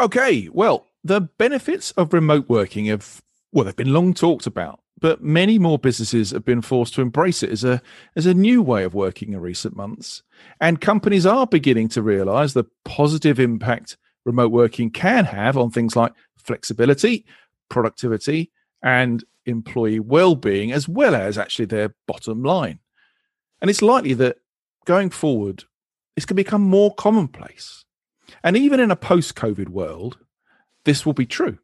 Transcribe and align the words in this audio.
Okay, 0.00 0.48
well, 0.50 0.86
the 1.04 1.20
benefits 1.20 1.90
of 1.92 2.14
remote 2.14 2.48
working 2.48 2.86
have 2.86 3.20
well, 3.52 3.66
they've 3.66 3.76
been 3.76 3.92
long 3.92 4.14
talked 4.14 4.46
about, 4.46 4.80
but 4.98 5.22
many 5.22 5.58
more 5.58 5.78
businesses 5.78 6.30
have 6.30 6.44
been 6.44 6.62
forced 6.62 6.94
to 6.94 7.02
embrace 7.02 7.42
it 7.42 7.50
as 7.50 7.64
a 7.64 7.82
as 8.16 8.24
a 8.24 8.32
new 8.32 8.62
way 8.62 8.84
of 8.84 8.94
working 8.94 9.34
in 9.34 9.40
recent 9.40 9.76
months. 9.76 10.22
And 10.58 10.80
companies 10.80 11.26
are 11.26 11.46
beginning 11.46 11.88
to 11.90 12.02
realize 12.02 12.54
the 12.54 12.64
positive 12.86 13.38
impact 13.38 13.98
remote 14.24 14.52
working 14.52 14.90
can 14.90 15.26
have 15.26 15.58
on 15.58 15.70
things 15.70 15.94
like 15.94 16.14
flexibility, 16.38 17.26
productivity, 17.68 18.50
and 18.82 19.22
employee 19.44 20.00
well-being 20.00 20.72
as 20.72 20.88
well 20.88 21.14
as 21.14 21.36
actually 21.36 21.66
their 21.66 21.94
bottom 22.08 22.42
line. 22.42 22.78
And 23.60 23.68
it's 23.68 23.82
likely 23.82 24.14
that 24.14 24.38
going 24.86 25.10
forward 25.10 25.64
it's 26.16 26.24
going 26.24 26.36
to 26.36 26.42
become 26.42 26.62
more 26.62 26.94
commonplace 26.94 27.84
and 28.42 28.56
even 28.56 28.80
in 28.80 28.90
a 28.90 28.96
post 28.96 29.34
COVID 29.34 29.68
world, 29.68 30.18
this 30.84 31.04
will 31.04 31.12
be 31.12 31.26
true. 31.26 31.58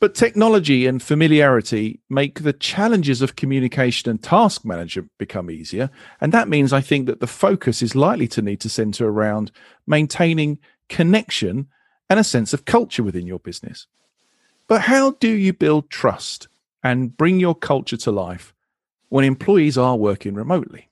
But 0.00 0.16
technology 0.16 0.86
and 0.86 1.00
familiarity 1.00 2.00
make 2.10 2.42
the 2.42 2.52
challenges 2.52 3.22
of 3.22 3.36
communication 3.36 4.10
and 4.10 4.20
task 4.20 4.64
management 4.64 5.12
become 5.16 5.48
easier. 5.48 5.90
And 6.20 6.32
that 6.32 6.48
means 6.48 6.72
I 6.72 6.80
think 6.80 7.06
that 7.06 7.20
the 7.20 7.28
focus 7.28 7.82
is 7.82 7.94
likely 7.94 8.26
to 8.28 8.42
need 8.42 8.58
to 8.62 8.68
center 8.68 9.08
around 9.08 9.52
maintaining 9.86 10.58
connection 10.88 11.68
and 12.10 12.18
a 12.18 12.24
sense 12.24 12.52
of 12.52 12.64
culture 12.64 13.04
within 13.04 13.28
your 13.28 13.38
business. 13.38 13.86
But 14.66 14.82
how 14.82 15.12
do 15.12 15.30
you 15.30 15.52
build 15.52 15.88
trust 15.88 16.48
and 16.82 17.16
bring 17.16 17.38
your 17.38 17.54
culture 17.54 17.96
to 17.98 18.10
life 18.10 18.52
when 19.08 19.24
employees 19.24 19.78
are 19.78 19.96
working 19.96 20.34
remotely? 20.34 20.90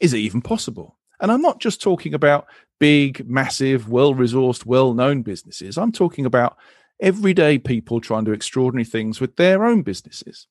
Is 0.00 0.14
it 0.14 0.18
even 0.18 0.40
possible? 0.40 0.97
And 1.20 1.32
I'm 1.32 1.42
not 1.42 1.60
just 1.60 1.82
talking 1.82 2.14
about 2.14 2.46
big, 2.78 3.28
massive, 3.28 3.88
well 3.88 4.14
resourced, 4.14 4.64
well 4.64 4.94
known 4.94 5.22
businesses. 5.22 5.76
I'm 5.76 5.92
talking 5.92 6.26
about 6.26 6.56
everyday 7.00 7.58
people 7.58 8.00
trying 8.00 8.24
to 8.24 8.30
do 8.30 8.34
extraordinary 8.34 8.84
things 8.84 9.20
with 9.20 9.36
their 9.36 9.64
own 9.64 9.82
businesses. 9.82 10.46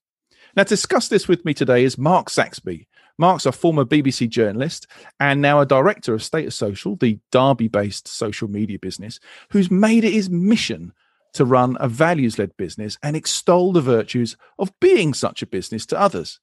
Now, 0.56 0.64
to 0.64 0.69
discuss 0.69 1.08
this 1.08 1.28
with 1.28 1.46
me 1.46 1.53
today 1.53 1.84
is 1.84 1.97
Mark 1.97 2.30
Saxby. 2.30 2.88
Mark's 3.18 3.46
a 3.46 3.52
former 3.52 3.84
BBC 3.84 4.30
journalist 4.30 4.88
and 5.19 5.42
now 5.42 5.59
a 5.59 5.66
director 5.66 6.14
of 6.14 6.24
Status 6.24 6.56
Social, 6.56 6.96
the 6.96 7.19
Derby 7.31 7.68
based 7.68 8.08
social 8.08 8.47
media 8.47 8.78
business, 8.80 9.19
who's 9.52 9.72
made 9.72 10.03
it 10.03 10.13
his 10.13 10.30
mission 10.30 10.94
to 11.34 11.46
run 11.46 11.78
a 11.80 11.88
values 11.88 12.40
led 12.40 12.56
business 12.58 12.97
and 13.03 13.16
extol 13.16 13.72
the 13.72 13.81
virtues 13.81 14.38
of 14.59 14.72
being 14.80 15.13
such 15.13 15.42
a 15.42 15.47
business 15.47 15.86
to 15.88 16.00
others. 16.00 16.40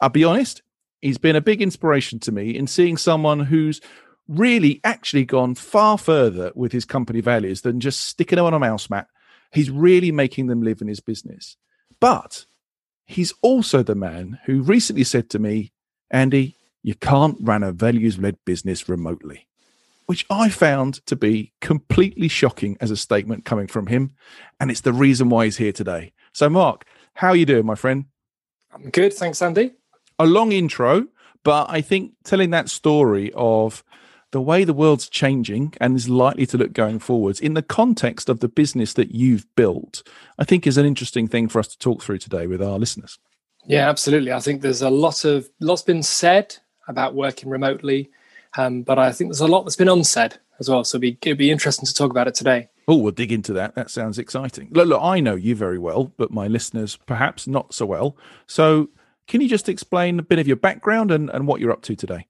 I'll 0.00 0.08
be 0.08 0.24
honest, 0.24 0.62
he's 1.00 1.18
been 1.18 1.36
a 1.36 1.40
big 1.40 1.62
inspiration 1.62 2.18
to 2.20 2.32
me 2.32 2.50
in 2.50 2.66
seeing 2.66 2.96
someone 2.96 3.40
who's 3.40 3.80
really 4.26 4.80
actually 4.84 5.24
gone 5.24 5.54
far 5.54 5.96
further 5.96 6.52
with 6.54 6.72
his 6.72 6.84
company 6.84 7.20
values 7.20 7.62
than 7.62 7.80
just 7.80 8.02
sticking 8.02 8.36
them 8.36 8.44
on 8.44 8.54
a 8.54 8.58
mouse 8.58 8.90
mat. 8.90 9.08
He's 9.52 9.70
really 9.70 10.12
making 10.12 10.46
them 10.48 10.62
live 10.62 10.82
in 10.82 10.88
his 10.88 11.00
business. 11.00 11.56
But 12.00 12.44
he's 13.06 13.32
also 13.42 13.82
the 13.82 13.94
man 13.94 14.38
who 14.44 14.62
recently 14.62 15.04
said 15.04 15.30
to 15.30 15.38
me, 15.38 15.72
Andy, 16.10 16.56
you 16.82 16.94
can't 16.94 17.38
run 17.40 17.62
a 17.62 17.72
values 17.72 18.18
led 18.18 18.36
business 18.44 18.88
remotely, 18.88 19.48
which 20.06 20.26
I 20.30 20.48
found 20.48 21.04
to 21.06 21.16
be 21.16 21.52
completely 21.60 22.28
shocking 22.28 22.76
as 22.80 22.90
a 22.90 22.96
statement 22.96 23.44
coming 23.44 23.66
from 23.66 23.86
him. 23.86 24.12
And 24.60 24.70
it's 24.70 24.82
the 24.82 24.92
reason 24.92 25.28
why 25.28 25.46
he's 25.46 25.56
here 25.56 25.72
today. 25.72 26.12
So, 26.32 26.48
Mark, 26.48 26.84
how 27.14 27.28
are 27.28 27.36
you 27.36 27.46
doing, 27.46 27.66
my 27.66 27.74
friend? 27.74 28.04
I'm 28.72 28.90
good. 28.90 29.12
Thanks, 29.14 29.40
Andy. 29.42 29.72
A 30.18 30.26
long 30.26 30.52
intro, 30.52 31.06
but 31.44 31.70
I 31.70 31.80
think 31.80 32.12
telling 32.24 32.50
that 32.50 32.68
story 32.68 33.32
of 33.34 33.84
the 34.30 34.40
way 34.40 34.64
the 34.64 34.74
world's 34.74 35.08
changing 35.08 35.72
and 35.80 35.96
is 35.96 36.08
likely 36.08 36.44
to 36.46 36.58
look 36.58 36.72
going 36.72 36.98
forwards 36.98 37.40
in 37.40 37.54
the 37.54 37.62
context 37.62 38.28
of 38.28 38.40
the 38.40 38.48
business 38.48 38.92
that 38.94 39.14
you've 39.14 39.46
built, 39.56 40.02
I 40.38 40.44
think 40.44 40.66
is 40.66 40.76
an 40.76 40.84
interesting 40.84 41.28
thing 41.28 41.48
for 41.48 41.58
us 41.58 41.68
to 41.68 41.78
talk 41.78 42.02
through 42.02 42.18
today 42.18 42.46
with 42.46 42.62
our 42.62 42.78
listeners. 42.78 43.18
Yeah, 43.66 43.88
absolutely. 43.88 44.32
I 44.32 44.40
think 44.40 44.62
there's 44.62 44.82
a 44.82 44.90
lot 44.90 45.24
of 45.24 45.48
lots 45.60 45.82
been 45.82 46.02
said 46.02 46.56
about 46.88 47.14
working 47.14 47.48
remotely, 47.48 48.10
um, 48.56 48.82
but 48.82 48.98
I 48.98 49.12
think 49.12 49.30
there's 49.30 49.40
a 49.40 49.46
lot 49.46 49.64
that's 49.64 49.76
been 49.76 49.88
unsaid 49.88 50.38
as 50.58 50.68
well. 50.68 50.84
So 50.84 50.96
it'd 50.96 51.02
be, 51.02 51.18
it'd 51.28 51.38
be 51.38 51.50
interesting 51.50 51.86
to 51.86 51.94
talk 51.94 52.10
about 52.10 52.28
it 52.28 52.34
today. 52.34 52.68
Oh, 52.86 52.96
we'll 52.96 53.12
dig 53.12 53.32
into 53.32 53.52
that. 53.52 53.74
That 53.74 53.90
sounds 53.90 54.18
exciting. 54.18 54.68
Look, 54.72 54.88
look, 54.88 55.02
I 55.02 55.20
know 55.20 55.34
you 55.34 55.54
very 55.54 55.78
well, 55.78 56.12
but 56.16 56.30
my 56.30 56.48
listeners 56.48 56.96
perhaps 56.96 57.46
not 57.46 57.74
so 57.74 57.84
well. 57.84 58.16
So, 58.46 58.88
can 59.28 59.40
you 59.40 59.48
just 59.48 59.68
explain 59.68 60.18
a 60.18 60.22
bit 60.22 60.38
of 60.38 60.46
your 60.48 60.56
background 60.56 61.10
and, 61.10 61.30
and 61.30 61.46
what 61.46 61.60
you're 61.60 61.70
up 61.70 61.82
to 61.82 61.94
today? 61.94 62.26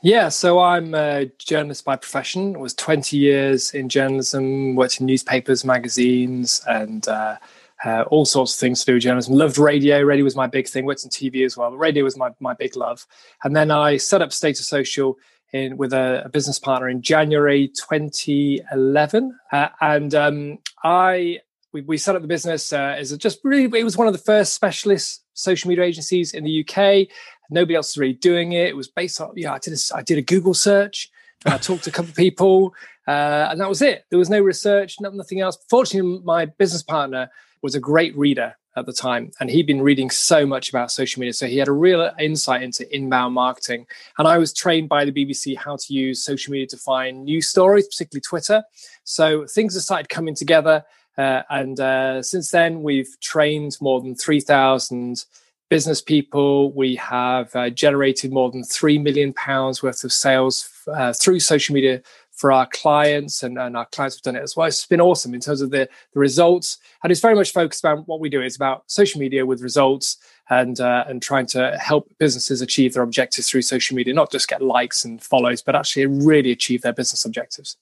Yeah, 0.00 0.28
so 0.28 0.60
I'm 0.60 0.94
a 0.94 1.26
journalist 1.38 1.84
by 1.84 1.96
profession. 1.96 2.54
I 2.54 2.58
was 2.60 2.72
20 2.74 3.16
years 3.16 3.74
in 3.74 3.88
journalism, 3.88 4.76
worked 4.76 5.00
in 5.00 5.06
newspapers, 5.06 5.64
magazines, 5.64 6.62
and 6.68 7.08
uh, 7.08 7.36
uh, 7.84 8.02
all 8.02 8.24
sorts 8.24 8.54
of 8.54 8.60
things 8.60 8.80
to 8.80 8.86
do 8.86 8.94
with 8.94 9.02
journalism. 9.02 9.34
Loved 9.34 9.58
radio. 9.58 10.00
Radio 10.02 10.22
was 10.22 10.36
my 10.36 10.46
big 10.46 10.68
thing. 10.68 10.84
Worked 10.84 11.02
in 11.02 11.10
TV 11.10 11.44
as 11.44 11.56
well. 11.56 11.70
But 11.70 11.78
radio 11.78 12.04
was 12.04 12.16
my, 12.16 12.30
my 12.38 12.54
big 12.54 12.76
love. 12.76 13.06
And 13.42 13.56
then 13.56 13.72
I 13.72 13.96
set 13.96 14.22
up 14.22 14.32
Status 14.32 14.68
Social 14.68 15.18
in 15.52 15.76
with 15.76 15.92
a, 15.92 16.22
a 16.24 16.28
business 16.28 16.60
partner 16.60 16.88
in 16.88 17.02
January 17.02 17.68
2011. 17.68 19.38
Uh, 19.50 19.68
and 19.80 20.14
um, 20.14 20.58
I 20.84 21.40
we, 21.72 21.82
we 21.82 21.98
set 21.98 22.16
up 22.16 22.22
the 22.22 22.28
business 22.28 22.72
uh, 22.72 22.94
as 22.98 23.16
just 23.18 23.40
really 23.44 23.78
it 23.78 23.84
was 23.84 23.96
one 23.96 24.06
of 24.06 24.12
the 24.12 24.18
first 24.18 24.54
specialist 24.54 25.24
social 25.34 25.68
media 25.68 25.84
agencies 25.84 26.34
in 26.34 26.44
the 26.44 26.64
UK 26.64 27.08
Nobody 27.50 27.74
else 27.74 27.88
was 27.88 27.98
really 27.98 28.14
doing 28.14 28.52
it. 28.52 28.68
It 28.68 28.76
was 28.76 28.88
based 28.88 29.20
on, 29.20 29.32
yeah, 29.36 29.54
I 29.54 29.58
did 29.58 29.72
a, 29.72 29.96
I 29.96 30.02
did 30.02 30.18
a 30.18 30.22
Google 30.22 30.54
search. 30.54 31.10
I 31.46 31.56
talked 31.56 31.84
to 31.84 31.90
a 31.90 31.92
couple 31.92 32.10
of 32.10 32.16
people, 32.16 32.74
uh, 33.06 33.48
and 33.50 33.60
that 33.60 33.68
was 33.68 33.80
it. 33.80 34.04
There 34.10 34.18
was 34.18 34.28
no 34.28 34.40
research, 34.40 34.96
nothing 35.00 35.40
else. 35.40 35.56
Fortunately, 35.70 36.20
my 36.24 36.46
business 36.46 36.82
partner 36.82 37.30
was 37.62 37.76
a 37.76 37.80
great 37.80 38.16
reader 38.16 38.56
at 38.76 38.86
the 38.86 38.92
time, 38.92 39.30
and 39.38 39.48
he'd 39.48 39.66
been 39.66 39.80
reading 39.80 40.10
so 40.10 40.44
much 40.44 40.68
about 40.68 40.90
social 40.90 41.20
media. 41.20 41.32
So 41.32 41.46
he 41.46 41.58
had 41.58 41.68
a 41.68 41.72
real 41.72 42.10
insight 42.18 42.62
into 42.62 42.92
inbound 42.94 43.34
marketing. 43.34 43.86
And 44.18 44.26
I 44.26 44.36
was 44.36 44.52
trained 44.52 44.88
by 44.88 45.04
the 45.04 45.12
BBC 45.12 45.56
how 45.56 45.76
to 45.76 45.94
use 45.94 46.24
social 46.24 46.50
media 46.50 46.66
to 46.68 46.76
find 46.76 47.24
news 47.24 47.46
stories, 47.46 47.86
particularly 47.86 48.22
Twitter. 48.22 48.64
So 49.04 49.46
things 49.46 49.80
started 49.80 50.08
coming 50.08 50.34
together. 50.34 50.84
Uh, 51.18 51.42
and 51.50 51.80
uh, 51.80 52.22
since 52.22 52.50
then, 52.50 52.82
we've 52.82 53.18
trained 53.20 53.76
more 53.80 54.00
than 54.00 54.14
3,000 54.14 55.24
business 55.68 56.00
people. 56.00 56.72
We 56.72 56.94
have 56.96 57.54
uh, 57.54 57.70
generated 57.70 58.32
more 58.32 58.50
than 58.50 58.64
three 58.64 58.98
million 58.98 59.32
pounds 59.32 59.82
worth 59.82 60.04
of 60.04 60.12
sales 60.12 60.68
uh, 60.86 61.12
through 61.12 61.40
social 61.40 61.74
media 61.74 62.02
for 62.32 62.52
our 62.52 62.66
clients, 62.66 63.42
and, 63.42 63.58
and, 63.58 63.76
our 63.76 63.86
clients 63.86 64.14
have 64.14 64.22
done 64.22 64.36
it 64.36 64.44
as 64.44 64.54
well. 64.54 64.68
It's 64.68 64.86
been 64.86 65.00
awesome 65.00 65.34
in 65.34 65.40
terms 65.40 65.60
of 65.60 65.70
the, 65.70 65.88
the 66.12 66.20
results, 66.20 66.78
and 67.02 67.10
it's 67.10 67.20
very 67.20 67.34
much 67.34 67.52
focused 67.52 67.84
on 67.84 67.98
what 68.06 68.20
we 68.20 68.28
do. 68.28 68.40
It's 68.40 68.54
about 68.54 68.84
social 68.86 69.20
media 69.20 69.44
with 69.44 69.60
results 69.60 70.18
and 70.48 70.78
uh, 70.80 71.04
and 71.08 71.20
trying 71.20 71.46
to 71.46 71.76
help 71.78 72.08
businesses 72.20 72.62
achieve 72.62 72.94
their 72.94 73.02
objectives 73.02 73.50
through 73.50 73.62
social 73.62 73.96
media, 73.96 74.14
not 74.14 74.30
just 74.30 74.46
get 74.46 74.62
likes 74.62 75.04
and 75.04 75.20
follows, 75.20 75.62
but 75.62 75.74
actually 75.74 76.06
really 76.06 76.52
achieve 76.52 76.82
their 76.82 76.92
business 76.92 77.24
objectives. 77.24 77.76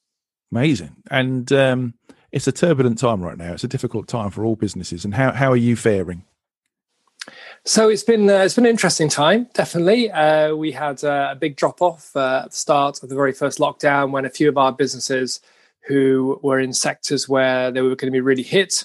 Amazing, 0.50 0.96
and 1.10 1.52
um, 1.52 1.94
it's 2.32 2.46
a 2.46 2.52
turbulent 2.52 2.98
time 2.98 3.22
right 3.22 3.38
now. 3.38 3.52
It's 3.52 3.64
a 3.64 3.68
difficult 3.68 4.08
time 4.08 4.30
for 4.30 4.44
all 4.44 4.56
businesses. 4.56 5.04
And 5.04 5.14
how 5.14 5.32
how 5.32 5.50
are 5.52 5.56
you 5.56 5.76
faring? 5.76 6.24
So 7.64 7.88
it's 7.88 8.04
been 8.04 8.30
uh, 8.30 8.38
it's 8.38 8.54
been 8.54 8.64
an 8.64 8.70
interesting 8.70 9.08
time. 9.08 9.48
Definitely, 9.54 10.10
uh, 10.10 10.54
we 10.54 10.70
had 10.72 11.02
uh, 11.02 11.30
a 11.32 11.34
big 11.34 11.56
drop 11.56 11.82
off 11.82 12.14
uh, 12.14 12.42
at 12.44 12.50
the 12.50 12.56
start 12.56 13.02
of 13.02 13.08
the 13.08 13.16
very 13.16 13.32
first 13.32 13.58
lockdown 13.58 14.12
when 14.12 14.24
a 14.24 14.30
few 14.30 14.48
of 14.48 14.56
our 14.56 14.72
businesses 14.72 15.40
who 15.86 16.38
were 16.42 16.60
in 16.60 16.72
sectors 16.72 17.28
where 17.28 17.70
they 17.70 17.80
were 17.80 17.88
going 17.96 18.06
to 18.06 18.10
be 18.12 18.20
really 18.20 18.42
hit 18.42 18.84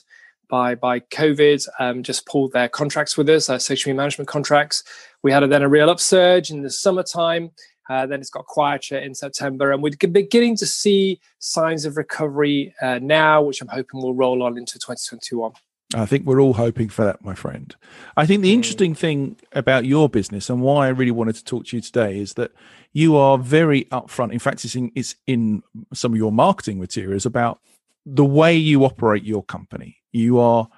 by 0.50 0.74
by 0.74 1.00
COVID 1.00 1.68
um, 1.80 2.02
just 2.02 2.26
pulled 2.26 2.54
their 2.54 2.68
contracts 2.68 3.18
with 3.18 3.30
us, 3.30 3.50
our 3.50 3.60
social 3.60 3.90
media 3.90 3.98
management 3.98 4.28
contracts. 4.28 4.84
We 5.22 5.32
had 5.32 5.42
then 5.42 5.62
a 5.62 5.70
real 5.70 5.90
upsurge 5.90 6.50
in 6.50 6.64
the 6.64 6.70
summertime. 6.72 7.52
Uh, 7.92 8.06
then 8.06 8.22
it's 8.22 8.30
got 8.30 8.46
quieter 8.46 8.98
in 8.98 9.14
September, 9.14 9.74
and 9.74 9.84
we're 9.84 9.92
beginning 10.10 10.56
to 10.56 10.66
see 10.66 11.20
signs 11.40 11.84
of 11.84 11.98
recovery 11.98 12.74
uh, 12.82 13.00
now, 13.02 13.42
which 13.42 13.62
I'm 13.62 13.68
hoping 13.68 14.02
will 14.02 14.14
roll 14.14 14.44
on 14.44 14.58
into 14.58 14.80
2021. 14.80 15.52
I 15.94 16.06
think 16.06 16.26
we're 16.26 16.40
all 16.40 16.54
hoping 16.54 16.88
for 16.88 17.04
that, 17.04 17.22
my 17.22 17.36
friend. 17.36 17.76
I 18.16 18.26
think 18.26 18.44
the 18.44 18.52
hmm. 18.52 18.56
interesting 18.56 18.96
thing 18.96 19.36
about 19.52 19.84
your 19.84 20.08
business 20.08 20.50
and 20.50 20.62
why 20.62 20.86
I 20.86 20.90
really 20.92 21.12
wanted 21.12 21.36
to 21.36 21.44
talk 21.44 21.66
to 21.66 21.76
you 21.76 21.82
today 21.82 22.18
is 22.18 22.36
that 22.36 22.54
you 22.94 23.18
are 23.18 23.38
very 23.38 23.84
upfront. 23.92 24.32
In 24.32 24.40
fact, 24.40 24.64
it's 24.64 24.76
in, 24.76 24.94
it's 24.96 25.16
in 25.28 25.62
some 25.94 26.14
of 26.14 26.18
your 26.18 26.32
marketing 26.32 26.80
materials 26.80 27.26
about 27.26 27.60
the 28.06 28.24
way 28.24 28.56
you 28.56 28.86
operate 28.86 29.26
your 29.26 29.44
company. 29.44 29.98
You 30.14 30.40
are 30.40 30.70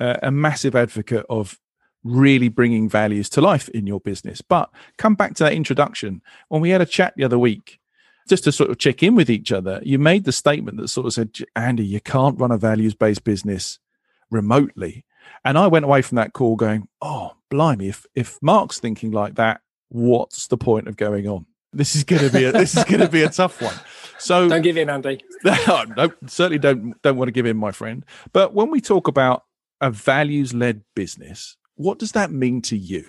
uh, 0.00 0.16
a 0.20 0.32
massive 0.32 0.74
advocate 0.74 1.26
of 1.30 1.60
really 2.04 2.48
bringing 2.48 2.88
values 2.88 3.28
to 3.30 3.40
life 3.40 3.68
in 3.70 3.86
your 3.86 4.00
business. 4.00 4.40
But 4.40 4.70
come 4.96 5.14
back 5.14 5.34
to 5.34 5.44
that 5.44 5.52
introduction. 5.52 6.22
When 6.48 6.60
we 6.60 6.70
had 6.70 6.80
a 6.80 6.86
chat 6.86 7.14
the 7.16 7.24
other 7.24 7.38
week, 7.38 7.78
just 8.28 8.44
to 8.44 8.52
sort 8.52 8.70
of 8.70 8.78
check 8.78 9.02
in 9.02 9.14
with 9.14 9.28
each 9.28 9.52
other, 9.52 9.80
you 9.82 9.98
made 9.98 10.24
the 10.24 10.32
statement 10.32 10.78
that 10.78 10.88
sort 10.88 11.06
of 11.06 11.12
said, 11.12 11.36
Andy, 11.56 11.84
you 11.84 12.00
can't 12.00 12.38
run 12.38 12.52
a 12.52 12.56
values 12.56 12.94
based 12.94 13.24
business 13.24 13.78
remotely. 14.30 15.04
And 15.44 15.58
I 15.58 15.66
went 15.66 15.84
away 15.84 16.02
from 16.02 16.16
that 16.16 16.32
call 16.32 16.56
going, 16.56 16.88
oh, 17.02 17.32
blimey, 17.50 17.88
if, 17.88 18.06
if 18.14 18.38
Mark's 18.40 18.78
thinking 18.78 19.10
like 19.10 19.34
that, 19.34 19.60
what's 19.88 20.46
the 20.46 20.56
point 20.56 20.88
of 20.88 20.96
going 20.96 21.26
on? 21.26 21.46
This 21.72 21.94
is 21.94 22.04
going 22.04 22.22
to 22.22 22.30
be 22.30 22.44
a, 22.44 22.52
this 22.52 22.76
is 22.76 22.84
going 22.84 23.00
to 23.00 23.08
be 23.08 23.22
a 23.22 23.28
tough 23.28 23.60
one. 23.62 23.74
So 24.18 24.48
don't 24.48 24.62
give 24.62 24.76
in, 24.76 24.90
Andy. 24.90 25.22
no, 25.44 26.12
certainly 26.26 26.58
don't 26.58 27.00
don't 27.02 27.16
want 27.16 27.28
to 27.28 27.32
give 27.32 27.46
in, 27.46 27.56
my 27.56 27.70
friend. 27.70 28.04
But 28.32 28.54
when 28.54 28.70
we 28.70 28.80
talk 28.80 29.06
about 29.06 29.44
a 29.80 29.90
values 29.90 30.52
led 30.52 30.82
business, 30.96 31.56
what 31.80 31.98
does 31.98 32.12
that 32.12 32.30
mean 32.30 32.60
to 32.62 32.76
you? 32.76 33.04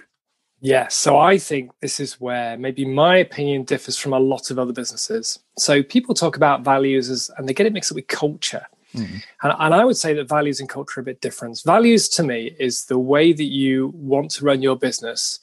Yeah, 0.62 0.88
so 0.88 1.18
I 1.18 1.38
think 1.38 1.72
this 1.82 2.00
is 2.00 2.22
where 2.22 2.58
maybe 2.58 2.86
my 2.86 3.18
opinion 3.18 3.64
differs 3.64 3.98
from 3.98 4.14
a 4.14 4.20
lot 4.20 4.52
of 4.52 4.60
other 4.60 4.72
businesses. 4.72 5.40
So 5.58 5.82
people 5.82 6.14
talk 6.14 6.38
about 6.38 6.64
values 6.64 7.10
as, 7.10 7.32
and 7.38 7.50
they 7.50 7.54
get 7.54 7.66
it 7.66 7.74
mixed 7.74 7.92
up 7.92 7.96
with 7.96 8.08
culture. 8.08 8.66
Mm-hmm. 8.96 9.18
And, 9.44 9.54
and, 9.60 9.74
I 9.74 9.84
would 9.84 9.98
say 9.98 10.14
that 10.14 10.30
values 10.30 10.60
and 10.60 10.70
culture 10.70 11.00
are 11.00 11.02
a 11.02 11.06
bit 11.06 11.22
different. 11.22 11.62
Values 11.66 12.08
to 12.10 12.24
me 12.24 12.56
is 12.60 12.86
the 12.86 13.00
way 13.00 13.34
that 13.34 13.44
you 13.44 13.92
want 13.96 14.32
to 14.32 14.46
run 14.46 14.62
your 14.62 14.78
business 14.78 15.40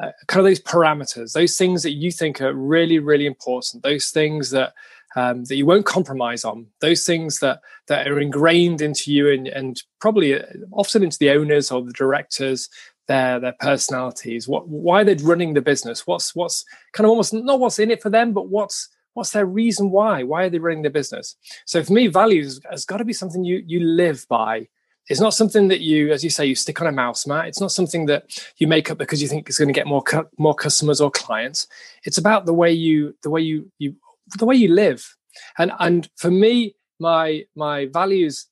uh, 0.00 0.10
kind 0.26 0.40
of 0.40 0.50
those 0.50 0.60
parameters, 0.60 1.32
those 1.32 1.56
things 1.56 1.82
that 1.82 1.92
you 1.92 2.10
think 2.10 2.40
are 2.40 2.52
really, 2.52 2.98
really 2.98 3.26
important, 3.26 3.82
those 3.82 4.10
things 4.10 4.50
that 4.50 4.74
um, 5.16 5.44
that 5.44 5.56
you 5.56 5.66
won't 5.66 5.86
compromise 5.86 6.44
on, 6.44 6.66
those 6.80 7.04
things 7.04 7.38
that 7.40 7.60
that 7.88 8.06
are 8.08 8.18
ingrained 8.18 8.80
into 8.80 9.12
you 9.12 9.30
and, 9.30 9.46
and 9.48 9.82
probably 10.00 10.34
uh, 10.34 10.44
often 10.72 11.02
into 11.02 11.18
the 11.18 11.30
owners 11.30 11.70
or 11.70 11.82
the 11.82 11.92
directors, 11.92 12.68
their 13.06 13.38
their 13.38 13.54
personalities, 13.60 14.48
what 14.48 14.68
why 14.68 15.04
they're 15.04 15.16
running 15.22 15.54
the 15.54 15.60
business, 15.60 16.06
what's 16.06 16.34
what's 16.34 16.64
kind 16.92 17.04
of 17.04 17.10
almost 17.10 17.32
not 17.32 17.60
what's 17.60 17.78
in 17.78 17.90
it 17.90 18.02
for 18.02 18.10
them, 18.10 18.32
but 18.32 18.48
what's 18.48 18.88
what's 19.14 19.30
their 19.30 19.46
reason 19.46 19.90
why? 19.90 20.22
Why 20.22 20.44
are 20.44 20.50
they 20.50 20.58
running 20.58 20.82
their 20.82 20.90
business? 20.90 21.36
So 21.64 21.82
for 21.82 21.92
me, 21.92 22.08
values 22.08 22.60
has 22.70 22.84
got 22.84 22.98
to 22.98 23.04
be 23.04 23.12
something 23.12 23.44
you 23.44 23.62
you 23.66 23.80
live 23.80 24.26
by. 24.28 24.68
It's 25.08 25.20
not 25.20 25.34
something 25.34 25.68
that 25.68 25.82
you, 25.82 26.12
as 26.12 26.24
you 26.24 26.30
say, 26.30 26.46
you 26.46 26.54
stick 26.54 26.80
on 26.80 26.86
a 26.86 26.92
mouse 26.92 27.26
mat. 27.26 27.46
It's 27.46 27.60
not 27.60 27.72
something 27.72 28.06
that 28.06 28.42
you 28.56 28.66
make 28.66 28.90
up 28.90 28.96
because 28.96 29.20
you 29.20 29.28
think 29.28 29.46
it's 29.48 29.58
going 29.58 29.68
to 29.68 29.74
get 29.74 29.86
more 29.86 30.02
cu- 30.02 30.28
more 30.38 30.54
customers 30.54 31.00
or 31.00 31.10
clients. 31.10 31.66
It's 32.04 32.16
about 32.16 32.46
the 32.46 32.54
way 32.54 32.72
you 32.72 33.14
the 33.22 33.30
way 33.30 33.42
you 33.42 33.70
you 33.78 33.96
the 34.38 34.46
way 34.46 34.54
you 34.54 34.74
live. 34.74 35.16
And 35.58 35.72
and 35.78 36.08
for 36.16 36.30
me, 36.30 36.76
my 36.98 37.44
my 37.54 37.86
values 37.86 38.46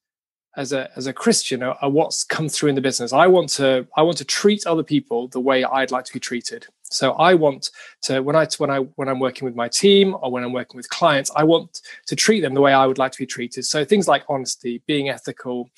as 0.56 0.72
a 0.72 0.90
as 0.96 1.06
a 1.06 1.12
Christian 1.12 1.62
are, 1.62 1.76
are, 1.80 1.90
what's 1.90 2.24
come 2.24 2.48
through 2.48 2.68
in 2.70 2.74
the 2.74 2.80
business. 2.80 3.12
I 3.12 3.26
want 3.26 3.48
to 3.50 3.86
I 3.96 4.02
want 4.02 4.18
to 4.18 4.24
treat 4.24 4.66
other 4.66 4.82
people 4.82 5.28
the 5.28 5.40
way 5.40 5.64
I'd 5.64 5.90
like 5.90 6.04
to 6.04 6.12
be 6.12 6.20
treated. 6.20 6.66
So 6.84 7.12
I 7.12 7.34
want 7.34 7.70
to 8.02 8.22
when 8.22 8.36
I 8.36 8.46
when 8.58 8.70
I 8.70 8.78
when 8.96 9.08
I'm 9.08 9.20
working 9.20 9.46
with 9.46 9.54
my 9.54 9.68
team 9.68 10.14
or 10.20 10.30
when 10.30 10.44
I'm 10.44 10.52
working 10.52 10.76
with 10.76 10.88
clients, 10.90 11.30
I 11.34 11.44
want 11.44 11.80
to 12.06 12.16
treat 12.16 12.40
them 12.40 12.54
the 12.54 12.60
way 12.60 12.72
I 12.72 12.86
would 12.86 12.98
like 12.98 13.12
to 13.12 13.18
be 13.18 13.26
treated. 13.26 13.64
So 13.64 13.84
things 13.84 14.08
like 14.08 14.24
honesty, 14.28 14.82
being 14.86 15.08
ethical, 15.08 15.70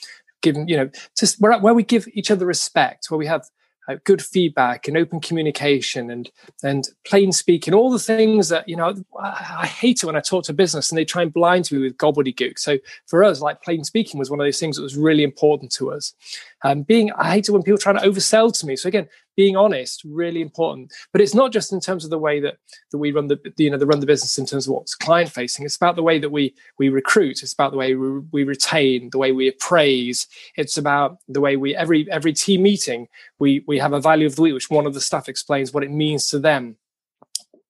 given 0.45 0.69
you 0.69 0.77
know 0.77 0.91
just 1.17 1.41
where, 1.41 1.59
where 1.59 1.75
we 1.75 1.83
give 1.83 2.07
each 2.13 2.31
other 2.31 2.47
respect 2.47 3.11
where 3.11 3.19
we 3.19 3.27
have 3.27 3.49
uh, 3.89 3.97
good 4.05 4.23
feedback 4.23 4.89
and 4.89 4.97
open 4.97 5.21
communication 5.21 6.11
and 6.11 6.31
and 6.63 6.89
plain 7.05 7.33
speaking 7.33 7.75
all 7.75 7.91
the 7.91 7.99
things 7.99 8.49
that 8.49 8.69
you 8.69 8.77
know 8.77 8.95
I, 9.21 9.57
I, 9.61 9.67
hate 9.67 10.03
it 10.03 10.07
when 10.07 10.17
i 10.17 10.21
talk 10.21 10.45
to 10.45 10.55
business 10.55 10.91
and 10.91 10.99
they 10.99 11.05
try 11.05 11.23
and 11.23 11.33
blind 11.33 11.71
me 11.71 11.79
with 11.79 11.99
gobbledygook. 11.99 12.59
So 12.59 12.79
for 13.07 13.23
us 13.23 13.41
like 13.41 13.63
plain 13.63 13.85
speaking 13.85 14.19
was 14.19 14.31
one 14.31 14.41
of 14.41 14.47
those 14.47 14.59
things 14.59 14.77
that 14.77 14.83
was 14.83 14.97
really 14.97 15.23
important 15.23 15.71
to 15.73 15.93
us. 15.93 16.15
Um, 16.63 16.83
being 16.83 17.13
i 17.13 17.33
hate 17.33 17.49
it 17.49 17.53
when 17.53 17.63
people 17.63 17.79
try 17.79 17.93
to 17.93 18.09
oversell 18.09 18.59
to 18.59 18.67
me. 18.67 18.77
So 18.77 18.89
again 18.89 19.09
being 19.37 19.57
honest 19.57 20.03
really 20.05 20.41
important. 20.41 20.93
But 21.13 21.21
it's 21.21 21.35
not 21.35 21.53
just 21.53 21.73
in 21.73 21.81
terms 21.81 22.05
of 22.05 22.11
the 22.11 22.19
way 22.19 22.41
that 22.41 22.57
that 22.91 22.99
we 22.99 23.13
run 23.13 23.29
the 23.29 23.39
you 23.57 23.71
know 23.71 23.79
the 23.79 23.87
run 23.87 24.01
the 24.01 24.07
business 24.07 24.39
in 24.39 24.47
terms 24.47 24.67
of 24.67 24.75
what's 24.75 24.95
client 24.95 25.31
facing 25.31 25.65
it's 25.65 25.77
about 25.77 25.97
the 25.97 26.03
way 26.03 26.19
that 26.19 26.31
we 26.31 26.55
we 26.79 26.89
recruit. 26.89 27.43
It's 27.43 27.53
about 27.53 27.73
the 27.73 27.79
way 27.79 27.95
we, 27.95 28.21
we 28.33 28.45
retain 28.45 29.11
the 29.11 29.19
way 29.19 29.33
we 29.33 29.49
appraise. 29.49 30.27
It's 30.57 30.77
about 30.77 31.19
the 31.29 31.41
way 31.41 31.57
we 31.57 31.75
every 31.75 32.11
every 32.11 32.33
team 32.33 32.63
meeting 32.63 33.09
we 33.39 33.65
we 33.67 33.79
have 33.79 33.93
a 33.93 34.01
value 34.01 34.27
of 34.27 34.37
the 34.37 34.43
week 34.43 34.55
which 34.55 34.71
one 34.71 34.87
of 34.87 34.95
the 34.95 35.01
staff 35.01 35.29
explains 35.29 35.73
what 35.73 35.85
it 35.85 35.91
means 35.91 36.29
to 36.29 36.39
them 36.39 36.77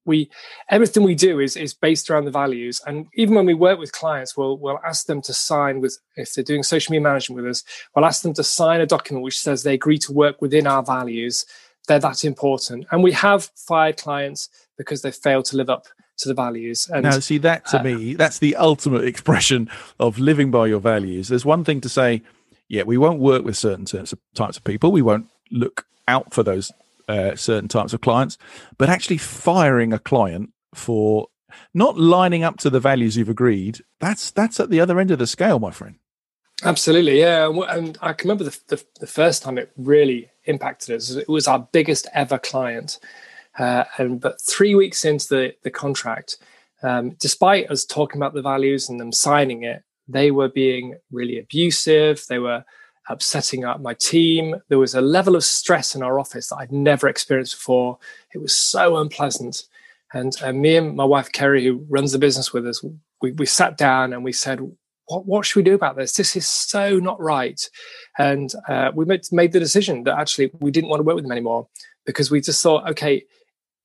we 0.05 0.31
everything 0.71 1.03
we 1.03 1.15
do 1.15 1.41
is 1.41 1.57
is 1.57 1.75
based 1.75 2.11
around 2.11 2.25
the 2.25 2.31
values. 2.31 2.81
And 2.87 3.07
even 3.15 3.35
when 3.35 3.47
we 3.47 3.55
work 3.55 3.79
with 3.79 3.93
clients 3.93 4.37
we'll 4.37 4.59
we'll 4.59 4.81
ask 4.87 5.07
them 5.07 5.23
to 5.23 5.33
sign 5.33 5.81
with 5.81 5.99
if 6.17 6.35
they're 6.35 6.45
doing 6.45 6.63
social 6.63 6.93
media 6.93 7.03
management 7.03 7.43
with 7.43 7.51
us 7.51 7.65
we'll 7.95 8.05
ask 8.05 8.23
them 8.23 8.35
to 8.35 8.45
sign 8.45 8.81
a 8.81 8.87
document 8.87 9.25
which 9.25 9.41
says 9.41 9.63
they 9.63 9.75
agree 9.75 9.99
to 9.99 10.13
work 10.13 10.41
within 10.41 10.67
our 10.67 10.83
values. 10.83 11.47
They're 11.87 11.99
that 11.99 12.25
important. 12.25 12.87
And 12.91 13.03
we 13.03 13.13
have 13.13 13.51
fired 13.57 13.99
clients 13.99 14.49
because 14.79 15.03
they 15.03 15.11
failed 15.11 15.45
to 15.47 15.57
live 15.57 15.69
up 15.69 15.87
to 16.19 16.29
the 16.29 16.35
values. 16.35 16.89
And 16.93 17.03
now 17.03 17.19
see 17.19 17.39
that 17.39 17.67
to 17.67 17.81
uh, 17.81 17.83
me 17.83 18.15
that's 18.15 18.39
the 18.39 18.57
ultimate 18.57 19.05
expression 19.13 19.69
of 19.99 20.19
living 20.19 20.51
by 20.51 20.67
your 20.67 20.81
values. 20.81 21.29
There's 21.29 21.45
one 21.45 21.65
thing 21.65 21.81
to 21.83 21.89
say 21.89 22.23
yeah 22.69 22.83
we 22.83 22.97
won't 22.97 23.21
work 23.21 23.45
with 23.45 23.57
certain 23.57 23.85
types 23.85 24.13
of 24.57 24.65
people. 24.65 24.93
We 24.93 25.03
won't 25.03 25.29
look 25.51 25.87
out 26.09 26.35
for 26.35 26.43
those 26.43 26.73
uh, 27.09 27.35
certain 27.37 27.69
types 27.69 27.93
of 27.93 28.01
clients, 28.01 28.39
but 28.79 28.89
actually 28.89 29.19
firing 29.19 29.93
a 29.93 29.99
client 29.99 30.51
for 30.75 31.29
not 31.73 31.99
lining 31.99 32.43
up 32.43 32.59
to 32.59 32.71
the 32.71 32.81
values 32.81 33.17
you've 33.17 33.29
agreed. 33.29 33.81
That's 34.01 34.31
that's 34.31 34.61
at 34.61 34.71
the 34.71 34.81
other 34.81 34.99
end 34.99 35.11
of 35.11 35.19
the 35.19 35.27
scale, 35.27 35.59
my 35.59 35.71
friend. 35.71 35.97
Absolutely, 36.63 37.19
yeah. 37.21 37.51
And 37.69 37.99
I 38.01 38.13
can 38.13 38.29
remember 38.29 38.45
the, 38.45 38.59
the, 38.69 38.85
the 39.01 39.07
first 39.07 39.43
time 39.43 39.59
it 39.59 39.73
really 39.77 40.31
impacted 40.45 40.97
us. 40.97 41.11
It 41.11 41.29
was 41.29 41.49
our 41.49 41.69
biggest 41.73 42.07
ever 42.15 42.39
client, 42.39 42.99
uh, 43.59 43.85
and 43.99 44.21
but 44.21 44.41
three 44.41 44.75
weeks 44.75 45.05
into 45.05 45.29
the 45.29 45.55
the 45.63 45.71
contract, 45.71 46.39
um, 46.83 47.11
despite 47.21 47.71
us 47.71 47.85
talking 47.85 48.21
about 48.21 48.35
the 48.35 48.43
values 48.43 48.89
and 48.89 49.01
them 49.01 49.13
signing 49.13 49.65
it, 49.65 49.83
they 50.09 50.31
were 50.31 50.49
being 50.49 50.97
really 51.11 51.39
abusive. 51.39 52.25
They 52.29 52.39
were 52.39 52.65
upsetting 53.09 53.65
up 53.65 53.81
my 53.81 53.95
team. 53.95 54.57
There 54.69 54.79
was 54.79 54.95
a 54.95 55.01
level 55.01 55.37
of 55.37 55.45
stress 55.45 55.95
in 55.95 56.03
our 56.03 56.19
office 56.19 56.49
that 56.49 56.57
I'd 56.57 56.73
never 56.73 57.09
experienced 57.09 57.57
before. 57.57 57.99
It 58.35 58.39
was 58.39 58.57
so 58.57 58.97
unpleasant. 58.97 59.65
And 60.13 60.35
uh, 60.43 60.53
me 60.53 60.77
and 60.77 60.97
my 60.97 61.05
wife, 61.05 61.33
Kerry, 61.33 61.65
who 61.65 61.85
runs 61.89 62.13
the 62.13 62.19
business 62.19 62.53
with 62.53 62.67
us, 62.67 62.85
we, 63.21 63.33
we 63.33 63.47
sat 63.47 63.77
down 63.77 64.13
and 64.13 64.25
we 64.25 64.33
said, 64.33 64.61
what, 65.07 65.27
what 65.27 65.45
should 65.45 65.57
we 65.57 65.65
do 65.65 65.75
about 65.75 65.97
this? 65.97 66.13
This 66.13 66.37
is 66.37 66.47
so 66.47 66.99
not 66.99 67.21
right. 67.21 67.61
And 68.19 68.53
uh, 68.69 68.93
we 68.95 69.05
made, 69.05 69.23
made 69.33 69.53
the 69.53 69.61
decision 69.61 70.05
that 70.05 70.19
actually 70.19 70.51
we 70.61 70.71
didn't 70.71 70.89
want 70.91 71.01
to 71.01 71.05
work 71.05 71.17
with 71.17 71.25
them 71.25 71.33
anymore 71.33 71.69
because 72.07 72.31
we 72.31 72.41
just 72.41 72.63
thought, 72.63 72.89
okay, 72.91 73.25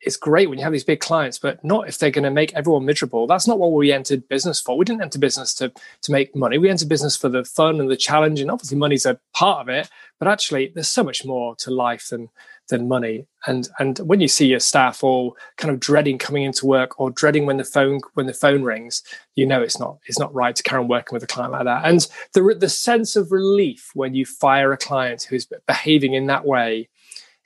it's 0.01 0.15
great 0.15 0.50
when 0.50 0.58
you 0.58 0.63
have 0.63 0.72
these 0.72 0.84
big 0.84 1.01
clients, 1.01 1.38
but 1.38 1.63
not 1.63 1.88
if 1.89 1.98
they're 1.98 2.12
going 2.12 2.24
to 2.24 2.32
make 2.32 2.53
everyone 2.53 2.86
miserable. 2.86 3.27
That's 3.27 3.48
not 3.48 3.60
what 3.60 3.74
we 3.74 3.91
entered 3.91 4.27
business 4.29 4.62
for. 4.62 4.77
We 4.77 4.86
didn't 4.86 5.01
enter 5.01 5.20
business 5.20 5.53
to 5.56 5.72
to 6.01 6.12
make 6.12 6.36
money. 6.36 6.58
We 6.58 6.70
entered 6.70 6.89
business 6.89 7.18
for 7.18 7.29
the 7.29 7.44
fun 7.44 7.79
and 7.79 7.89
the 7.89 7.98
challenge, 7.98 8.39
and 8.39 8.50
obviously 8.50 8.77
money's 8.77 9.06
a 9.06 9.20
part 9.34 9.62
of 9.62 9.70
it. 9.70 9.89
But 10.18 10.27
actually, 10.27 10.72
there's 10.74 10.89
so 10.89 11.03
much 11.03 11.25
more 11.25 11.56
to 11.58 11.72
life 11.72 12.10
than 12.10 12.29
than 12.70 12.88
money. 12.88 13.25
And 13.46 13.68
and 13.79 14.00
when 14.00 14.22
you 14.22 14.27
see 14.27 14.48
your 14.48 14.60
staff 14.60 15.03
all 15.03 15.36
kind 15.58 15.74
of 15.74 15.79
dreading 15.79 16.18
coming 16.18 16.44
into 16.44 16.65
work 16.65 17.00
or 17.00 17.12
dreading 17.12 17.46
when 17.46 17.58
the 17.58 17.63
phone 17.65 18.00
when 18.13 18.27
the 18.27 18.34
phone 18.34 18.63
rings, 18.63 19.03
you 19.36 19.46
know 19.46 19.62
it's 19.62 19.79
not 19.79 19.98
it's 20.06 20.20
not 20.20 20.34
right 20.34 20.56
to 20.56 20.63
carry 20.63 20.82
on 20.82 20.88
working 20.88 21.15
with 21.15 21.24
a 21.24 21.27
client 21.27 21.51
like 21.51 21.65
that. 21.65 21.86
And 21.86 22.08
the 22.34 22.56
the 22.58 22.70
sense 22.70 23.15
of 23.18 23.32
relief 23.32 23.91
when 23.96 24.13
you 24.13 24.25
fire 24.25 24.72
a 24.72 24.77
client 24.77 25.24
who's 25.24 25.48
behaving 25.68 26.13
in 26.13 26.27
that 26.27 26.46
way 26.46 26.89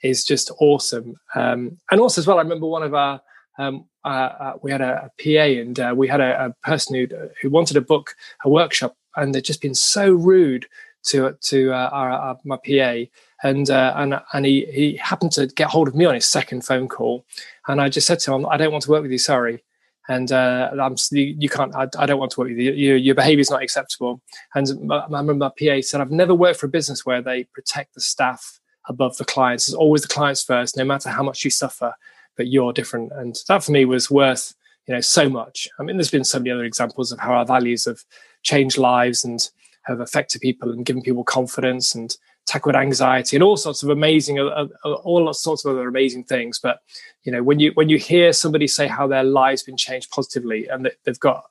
is 0.04 0.24
just 0.24 0.50
awesome. 0.60 1.16
Um, 1.34 1.78
and 1.90 2.00
also 2.00 2.20
as 2.20 2.26
well, 2.26 2.38
I 2.38 2.42
remember 2.42 2.66
one 2.66 2.82
of 2.82 2.94
our 2.94 3.20
um, 3.58 3.86
uh, 4.04 4.54
we 4.62 4.70
had 4.70 4.80
a, 4.80 5.10
a 5.10 5.22
PA 5.22 5.60
and 5.60 5.80
uh, 5.80 5.94
we 5.96 6.08
had 6.08 6.20
a, 6.20 6.46
a, 6.46 6.54
person 6.66 6.94
who 6.94 7.06
who 7.40 7.50
wanted 7.50 7.74
to 7.74 7.80
book 7.80 8.14
a 8.44 8.48
workshop, 8.48 8.96
and 9.16 9.34
they'd 9.34 9.44
just 9.44 9.62
been 9.62 9.74
so 9.74 10.12
rude 10.12 10.66
to 11.04 11.36
to 11.40 11.72
uh, 11.72 11.88
our, 11.92 12.10
our, 12.10 12.38
my 12.44 12.56
PA, 12.56 13.04
and 13.42 13.70
uh, 13.70 13.94
and 13.96 14.20
and 14.32 14.44
he 14.44 14.66
he 14.66 14.96
happened 14.96 15.32
to 15.32 15.46
get 15.46 15.68
hold 15.68 15.88
of 15.88 15.94
me 15.94 16.04
on 16.04 16.14
his 16.14 16.26
second 16.26 16.64
phone 16.64 16.88
call, 16.88 17.24
and 17.68 17.80
I 17.80 17.88
just 17.88 18.06
said 18.06 18.18
to 18.20 18.34
him, 18.34 18.44
"I 18.46 18.56
don't 18.56 18.72
want 18.72 18.84
to 18.84 18.90
work 18.90 19.02
with 19.02 19.12
you, 19.12 19.18
sorry." 19.18 19.62
and 20.08 20.32
uh, 20.32 20.70
I'm 20.78 20.96
you 21.12 21.48
can't. 21.48 21.74
I, 21.74 21.88
I, 21.98 22.06
don't 22.06 22.18
want 22.18 22.32
to 22.32 22.40
work 22.40 22.50
with 22.50 22.58
you. 22.58 22.72
Your, 22.72 22.96
your 22.96 23.14
behaviour 23.14 23.40
is 23.40 23.50
not 23.50 23.62
acceptable. 23.62 24.20
And 24.54 24.92
I 24.92 25.06
remember 25.06 25.34
my 25.34 25.48
PA 25.48 25.80
said, 25.80 26.00
I've 26.00 26.10
never 26.10 26.34
worked 26.34 26.60
for 26.60 26.66
a 26.66 26.68
business 26.68 27.06
where 27.06 27.22
they 27.22 27.44
protect 27.44 27.94
the 27.94 28.02
staff 28.02 28.60
above 28.88 29.16
the 29.16 29.24
clients. 29.24 29.68
It's 29.68 29.74
always 29.74 30.02
the 30.02 30.08
clients 30.08 30.42
first, 30.42 30.76
no 30.76 30.84
matter 30.84 31.08
how 31.08 31.22
much 31.22 31.44
you 31.44 31.50
suffer. 31.50 31.94
But 32.36 32.48
you're 32.48 32.72
different, 32.72 33.12
and 33.12 33.36
that 33.46 33.62
for 33.62 33.70
me 33.70 33.84
was 33.84 34.10
worth 34.10 34.54
you 34.86 34.94
know 34.94 35.00
so 35.00 35.28
much. 35.28 35.68
I 35.78 35.82
mean, 35.82 35.96
there's 35.96 36.10
been 36.10 36.24
so 36.24 36.38
many 36.38 36.50
other 36.50 36.64
examples 36.64 37.12
of 37.12 37.20
how 37.20 37.32
our 37.34 37.46
values 37.46 37.84
have 37.84 38.00
changed 38.42 38.76
lives 38.76 39.24
and 39.24 39.48
have 39.84 40.00
affected 40.00 40.40
people 40.40 40.70
and 40.70 40.84
given 40.84 41.02
people 41.02 41.24
confidence 41.24 41.94
and 41.94 42.16
tackled 42.46 42.76
anxiety 42.76 43.36
and 43.36 43.42
all 43.42 43.56
sorts 43.56 43.82
of 43.82 43.88
amazing 43.88 44.38
uh, 44.38 44.66
uh, 44.84 44.92
all 44.92 45.32
sorts 45.32 45.64
of 45.64 45.70
other 45.70 45.88
amazing 45.88 46.22
things 46.24 46.58
but 46.58 46.80
you 47.22 47.32
know 47.32 47.42
when 47.42 47.58
you 47.58 47.70
when 47.74 47.88
you 47.88 47.96
hear 47.98 48.32
somebody 48.32 48.66
say 48.66 48.86
how 48.86 49.06
their 49.06 49.24
lives 49.24 49.62
been 49.62 49.76
changed 49.76 50.10
positively 50.10 50.68
and 50.68 50.84
that 50.84 50.94
they've 51.04 51.20
got 51.20 51.44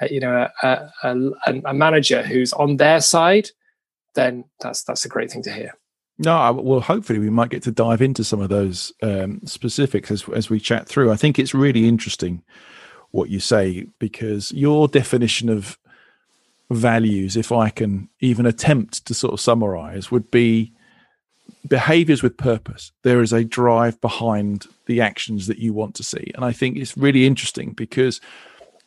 uh, 0.00 0.06
you 0.08 0.20
know 0.20 0.46
a, 0.62 0.90
a, 1.02 1.32
a, 1.64 1.74
manager 1.74 2.22
who's 2.22 2.52
on 2.52 2.76
their 2.76 3.00
side 3.00 3.50
then 4.14 4.44
that's 4.60 4.84
that's 4.84 5.04
a 5.04 5.08
great 5.08 5.30
thing 5.30 5.42
to 5.42 5.52
hear 5.52 5.74
no 6.18 6.52
well 6.52 6.80
hopefully 6.80 7.18
we 7.18 7.30
might 7.30 7.50
get 7.50 7.62
to 7.62 7.70
dive 7.70 8.00
into 8.00 8.24
some 8.24 8.40
of 8.40 8.48
those 8.48 8.92
um, 9.02 9.40
specifics 9.44 10.10
as, 10.10 10.28
as 10.30 10.48
we 10.48 10.58
chat 10.58 10.88
through 10.88 11.10
i 11.10 11.16
think 11.16 11.38
it's 11.38 11.54
really 11.54 11.86
interesting 11.86 12.42
what 13.10 13.30
you 13.30 13.40
say 13.40 13.86
because 13.98 14.52
your 14.52 14.88
definition 14.88 15.48
of 15.48 15.78
values, 16.70 17.36
if 17.36 17.52
I 17.52 17.70
can 17.70 18.08
even 18.20 18.46
attempt 18.46 19.06
to 19.06 19.14
sort 19.14 19.32
of 19.32 19.40
summarize, 19.40 20.10
would 20.10 20.30
be 20.30 20.72
behaviors 21.66 22.22
with 22.22 22.36
purpose. 22.36 22.92
There 23.02 23.22
is 23.22 23.32
a 23.32 23.44
drive 23.44 24.00
behind 24.00 24.66
the 24.86 25.00
actions 25.00 25.46
that 25.46 25.58
you 25.58 25.72
want 25.72 25.94
to 25.96 26.04
see. 26.04 26.30
And 26.34 26.44
I 26.44 26.52
think 26.52 26.76
it's 26.76 26.96
really 26.96 27.26
interesting 27.26 27.72
because 27.72 28.20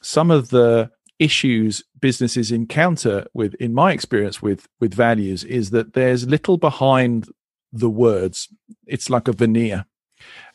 some 0.01 0.31
of 0.31 0.49
the 0.49 0.91
issues 1.19 1.83
businesses 1.99 2.51
encounter 2.51 3.25
with 3.33 3.53
in 3.55 3.73
my 3.73 3.91
experience 3.91 4.41
with 4.41 4.67
with 4.79 4.93
values 4.93 5.43
is 5.43 5.69
that 5.71 5.93
there's 5.93 6.27
little 6.27 6.57
behind 6.57 7.27
the 7.73 7.89
words 7.89 8.47
it's 8.87 9.09
like 9.09 9.27
a 9.27 9.33
veneer 9.33 9.85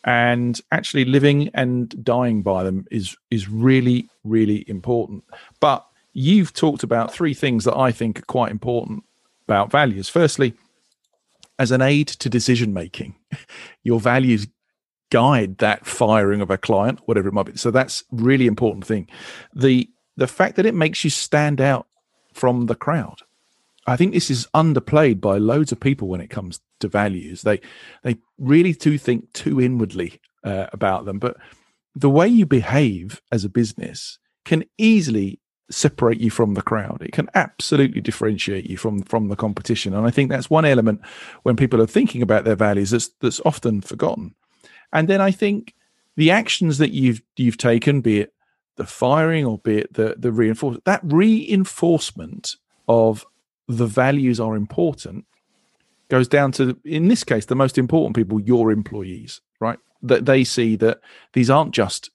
and 0.04 0.61
actually 0.73 1.04
living 1.04 1.50
and 1.54 2.02
dying 2.02 2.42
by 2.42 2.64
them 2.64 2.87
is 2.90 3.16
is 3.30 3.49
really 3.49 4.09
really 4.25 4.64
important 4.68 5.23
but 5.61 5.87
you've 6.14 6.52
talked 6.52 6.83
about 6.83 7.12
three 7.12 7.35
things 7.35 7.64
that 7.64 7.76
I 7.76 7.92
think 7.92 8.18
are 8.18 8.26
quite 8.26 8.50
important 8.50 9.04
about 9.47 9.71
values. 9.71 10.09
Firstly, 10.09 10.54
as 11.59 11.71
an 11.71 11.83
aid 11.83 12.09
to 12.09 12.28
decision 12.30 12.73
making, 12.73 13.16
your 13.83 14.00
values 14.00 14.47
guide 15.11 15.59
that 15.59 15.85
firing 15.87 16.40
of 16.40 16.50
a 16.50 16.56
client, 16.56 17.00
whatever 17.04 17.28
it 17.28 17.35
might 17.35 17.47
be. 17.47 17.56
So 17.56 17.71
that's 17.71 18.04
really 18.11 18.47
important 18.47 18.87
thing. 18.87 19.09
The 19.54 19.88
the 20.16 20.26
fact 20.26 20.56
that 20.56 20.66
it 20.66 20.75
makes 20.75 21.04
you 21.04 21.11
stand 21.11 21.61
out 21.61 21.87
from 22.33 22.66
the 22.66 22.75
crowd. 22.75 23.21
I 23.87 23.97
think 23.97 24.12
this 24.12 24.30
is 24.30 24.49
underplayed 24.54 25.21
by 25.21 25.38
loads 25.38 25.73
of 25.73 25.80
people 25.80 26.09
when 26.09 26.21
it 26.21 26.30
comes 26.30 26.61
to 26.80 26.88
values. 26.88 27.42
They 27.42 27.61
they 28.02 28.16
really 28.38 28.73
do 28.73 28.99
think 28.99 29.33
too 29.33 29.61
inwardly 29.61 30.21
uh, 30.42 30.66
about 30.73 31.04
them, 31.04 31.18
but 31.18 31.37
the 31.94 32.11
way 32.11 32.26
you 32.26 32.47
behave 32.47 33.21
as 33.30 33.44
a 33.44 33.49
business 33.49 34.18
can 34.44 34.64
easily 34.78 35.40
separate 35.71 36.21
you 36.21 36.30
from 36.30 36.54
the 36.54 36.62
crowd. 36.62 37.02
It 37.02 37.12
can 37.12 37.28
absolutely 37.35 38.00
differentiate 38.00 38.68
you 38.68 38.76
from 38.76 39.02
from 39.02 39.28
the 39.28 39.37
competition. 39.37 39.94
And 39.94 40.06
I 40.06 40.11
think 40.11 40.30
that's 40.30 40.50
one 40.50 40.64
element 40.64 41.00
when 41.42 41.56
people 41.56 41.80
are 41.80 41.87
thinking 41.87 42.23
about 42.23 42.44
their 42.44 42.56
values 42.56 42.90
that's 42.90 43.09
that's 43.21 43.40
often 43.44 43.80
forgotten. 43.80 44.35
And 44.92 45.09
then 45.09 45.21
I 45.21 45.30
think 45.30 45.75
the 46.16 46.30
actions 46.30 46.78
that 46.78 46.92
you've 46.92 47.23
you've 47.37 47.59
taken, 47.59 48.00
be 48.00 48.21
it 48.21 48.33
the 48.76 48.87
firing 48.87 49.45
or 49.45 49.59
be 49.59 49.78
it 49.78 49.93
the 49.93 50.14
the 50.19 50.33
reinforcement, 50.33 50.85
that 50.85 51.00
reinforcement 51.04 52.57
of 52.88 53.26
the 53.69 53.87
values 53.87 54.40
are 54.40 54.57
important 54.57 55.25
goes 56.09 56.28
down 56.28 56.52
to 56.52 56.76
in 56.85 57.09
this 57.09 57.25
case 57.25 57.47
the 57.47 57.54
most 57.54 57.78
important 57.78 58.14
people 58.14 58.38
your 58.38 58.71
employees 58.71 59.40
right 59.59 59.78
that 60.02 60.26
they 60.26 60.45
see 60.45 60.76
that 60.76 61.00
these 61.33 61.49
aren't 61.49 61.73
just 61.73 62.11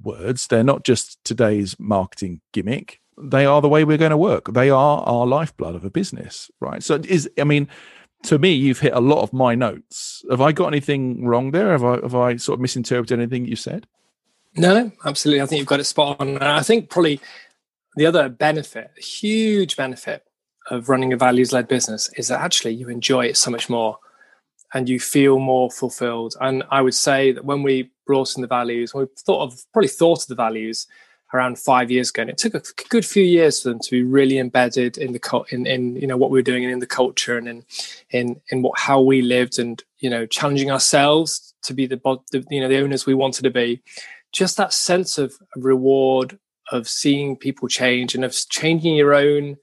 words. 0.00 0.46
They're 0.46 0.64
not 0.64 0.84
just 0.84 1.22
today's 1.24 1.78
marketing 1.78 2.40
gimmick. 2.52 3.00
They 3.20 3.44
are 3.44 3.60
the 3.60 3.68
way 3.68 3.84
we're 3.84 3.98
going 3.98 4.10
to 4.10 4.16
work. 4.16 4.52
They 4.52 4.70
are 4.70 5.00
our 5.00 5.26
lifeblood 5.26 5.74
of 5.74 5.84
a 5.84 5.90
business, 5.90 6.50
right? 6.60 6.82
So 6.82 7.00
is 7.04 7.28
I 7.38 7.44
mean, 7.44 7.68
to 8.24 8.38
me, 8.38 8.52
you've 8.52 8.80
hit 8.80 8.94
a 8.94 9.00
lot 9.00 9.22
of 9.22 9.32
my 9.32 9.54
notes. 9.54 10.24
Have 10.30 10.40
I 10.40 10.52
got 10.52 10.68
anything 10.68 11.26
wrong 11.26 11.50
there? 11.50 11.72
Have 11.72 11.84
I 11.84 11.94
have 11.96 12.14
I 12.14 12.36
sort 12.36 12.58
of 12.58 12.60
misinterpreted 12.60 13.18
anything 13.18 13.44
you 13.44 13.56
said? 13.56 13.86
No, 14.54 14.92
absolutely. 15.04 15.42
I 15.42 15.46
think 15.46 15.58
you've 15.58 15.68
got 15.68 15.80
it 15.80 15.84
spot 15.84 16.20
on. 16.20 16.28
And 16.28 16.44
I 16.44 16.62
think 16.62 16.90
probably 16.90 17.20
the 17.96 18.06
other 18.06 18.28
benefit, 18.28 18.90
huge 18.96 19.76
benefit 19.76 20.24
of 20.70 20.88
running 20.88 21.12
a 21.12 21.16
values 21.16 21.52
led 21.52 21.68
business 21.68 22.10
is 22.16 22.28
that 22.28 22.40
actually 22.40 22.74
you 22.74 22.88
enjoy 22.88 23.26
it 23.26 23.36
so 23.36 23.50
much 23.50 23.68
more 23.68 23.98
and 24.74 24.88
you 24.88 25.00
feel 25.00 25.38
more 25.38 25.70
fulfilled. 25.70 26.34
And 26.40 26.62
I 26.70 26.82
would 26.82 26.94
say 26.94 27.32
that 27.32 27.44
when 27.44 27.62
we 27.62 27.90
brought 28.06 28.34
in 28.36 28.42
the 28.42 28.48
values, 28.48 28.94
we 28.94 29.06
thought 29.18 29.42
of 29.42 29.64
probably 29.72 29.88
thought 29.88 30.22
of 30.22 30.28
the 30.28 30.34
values 30.34 30.86
around 31.34 31.58
five 31.58 31.90
years 31.90 32.10
ago, 32.10 32.22
and 32.22 32.30
it 32.30 32.36
took 32.36 32.54
a 32.54 32.62
good 32.90 33.06
few 33.06 33.22
years 33.22 33.62
for 33.62 33.70
them 33.70 33.78
to 33.80 33.90
be 33.90 34.02
really 34.02 34.38
embedded 34.38 34.98
in 34.98 35.12
the 35.12 35.44
in 35.50 35.66
in 35.66 35.96
you 35.96 36.06
know 36.06 36.16
what 36.16 36.30
we 36.30 36.38
were 36.38 36.42
doing 36.42 36.64
and 36.64 36.72
in 36.72 36.78
the 36.78 36.86
culture 36.86 37.38
and 37.38 37.48
in 37.48 37.64
in 38.10 38.40
in 38.50 38.62
what 38.62 38.78
how 38.78 39.00
we 39.00 39.22
lived 39.22 39.58
and 39.58 39.82
you 39.98 40.10
know 40.10 40.26
challenging 40.26 40.70
ourselves 40.70 41.54
to 41.62 41.74
be 41.74 41.86
the, 41.86 41.96
the 42.32 42.44
you 42.50 42.60
know 42.60 42.68
the 42.68 42.80
owners 42.80 43.06
we 43.06 43.14
wanted 43.14 43.42
to 43.42 43.50
be. 43.50 43.82
Just 44.32 44.56
that 44.56 44.72
sense 44.72 45.18
of 45.18 45.34
reward 45.56 46.38
of 46.70 46.88
seeing 46.88 47.36
people 47.36 47.68
change 47.68 48.14
and 48.14 48.24
of 48.24 48.34
changing 48.48 48.94
your 48.94 49.14
own 49.14 49.56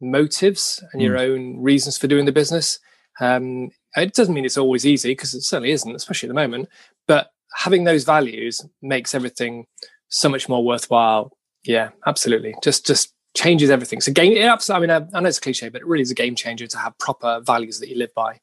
motives 0.00 0.82
and 0.92 1.00
mm. 1.00 1.04
your 1.04 1.18
own 1.18 1.62
reasons 1.62 1.96
for 1.96 2.06
doing 2.06 2.26
the 2.26 2.32
business 2.32 2.78
um, 3.20 3.70
it 3.96 4.14
doesn't 4.14 4.34
mean 4.34 4.44
it's 4.44 4.58
always 4.58 4.86
easy 4.86 5.10
because 5.10 5.34
it 5.34 5.42
certainly 5.42 5.72
isn't, 5.72 5.94
especially 5.94 6.28
at 6.28 6.30
the 6.30 6.34
moment. 6.34 6.68
But 7.06 7.30
having 7.54 7.84
those 7.84 8.04
values 8.04 8.64
makes 8.82 9.14
everything 9.14 9.66
so 10.08 10.28
much 10.28 10.48
more 10.48 10.64
worthwhile. 10.64 11.32
Yeah, 11.64 11.90
absolutely. 12.06 12.54
Just 12.62 12.86
just 12.86 13.14
changes 13.34 13.70
everything. 13.70 14.00
So 14.00 14.12
game. 14.12 14.32
It, 14.32 14.70
I 14.70 14.78
mean, 14.78 14.90
I, 14.90 15.06
I 15.14 15.20
know 15.20 15.28
it's 15.28 15.38
a 15.38 15.40
cliche, 15.40 15.68
but 15.68 15.80
it 15.80 15.86
really 15.86 16.02
is 16.02 16.10
a 16.10 16.14
game 16.14 16.34
changer 16.34 16.66
to 16.66 16.78
have 16.78 16.98
proper 16.98 17.40
values 17.40 17.80
that 17.80 17.88
you 17.88 17.96
live 17.96 18.14
by. 18.14 18.40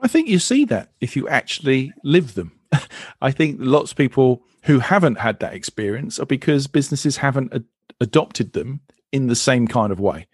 I 0.00 0.08
think 0.08 0.28
you 0.28 0.38
see 0.38 0.64
that 0.66 0.92
if 1.00 1.14
you 1.14 1.28
actually 1.28 1.92
live 2.02 2.34
them. 2.34 2.52
I 3.20 3.30
think 3.30 3.58
lots 3.60 3.92
of 3.92 3.96
people 3.96 4.42
who 4.64 4.78
haven't 4.78 5.18
had 5.18 5.40
that 5.40 5.54
experience 5.54 6.18
are 6.18 6.26
because 6.26 6.66
businesses 6.66 7.18
haven't 7.18 7.54
ad- 7.54 7.64
adopted 8.00 8.52
them 8.52 8.80
in 9.12 9.26
the 9.26 9.34
same 9.34 9.66
kind 9.66 9.92
of 9.92 10.00
way 10.00 10.26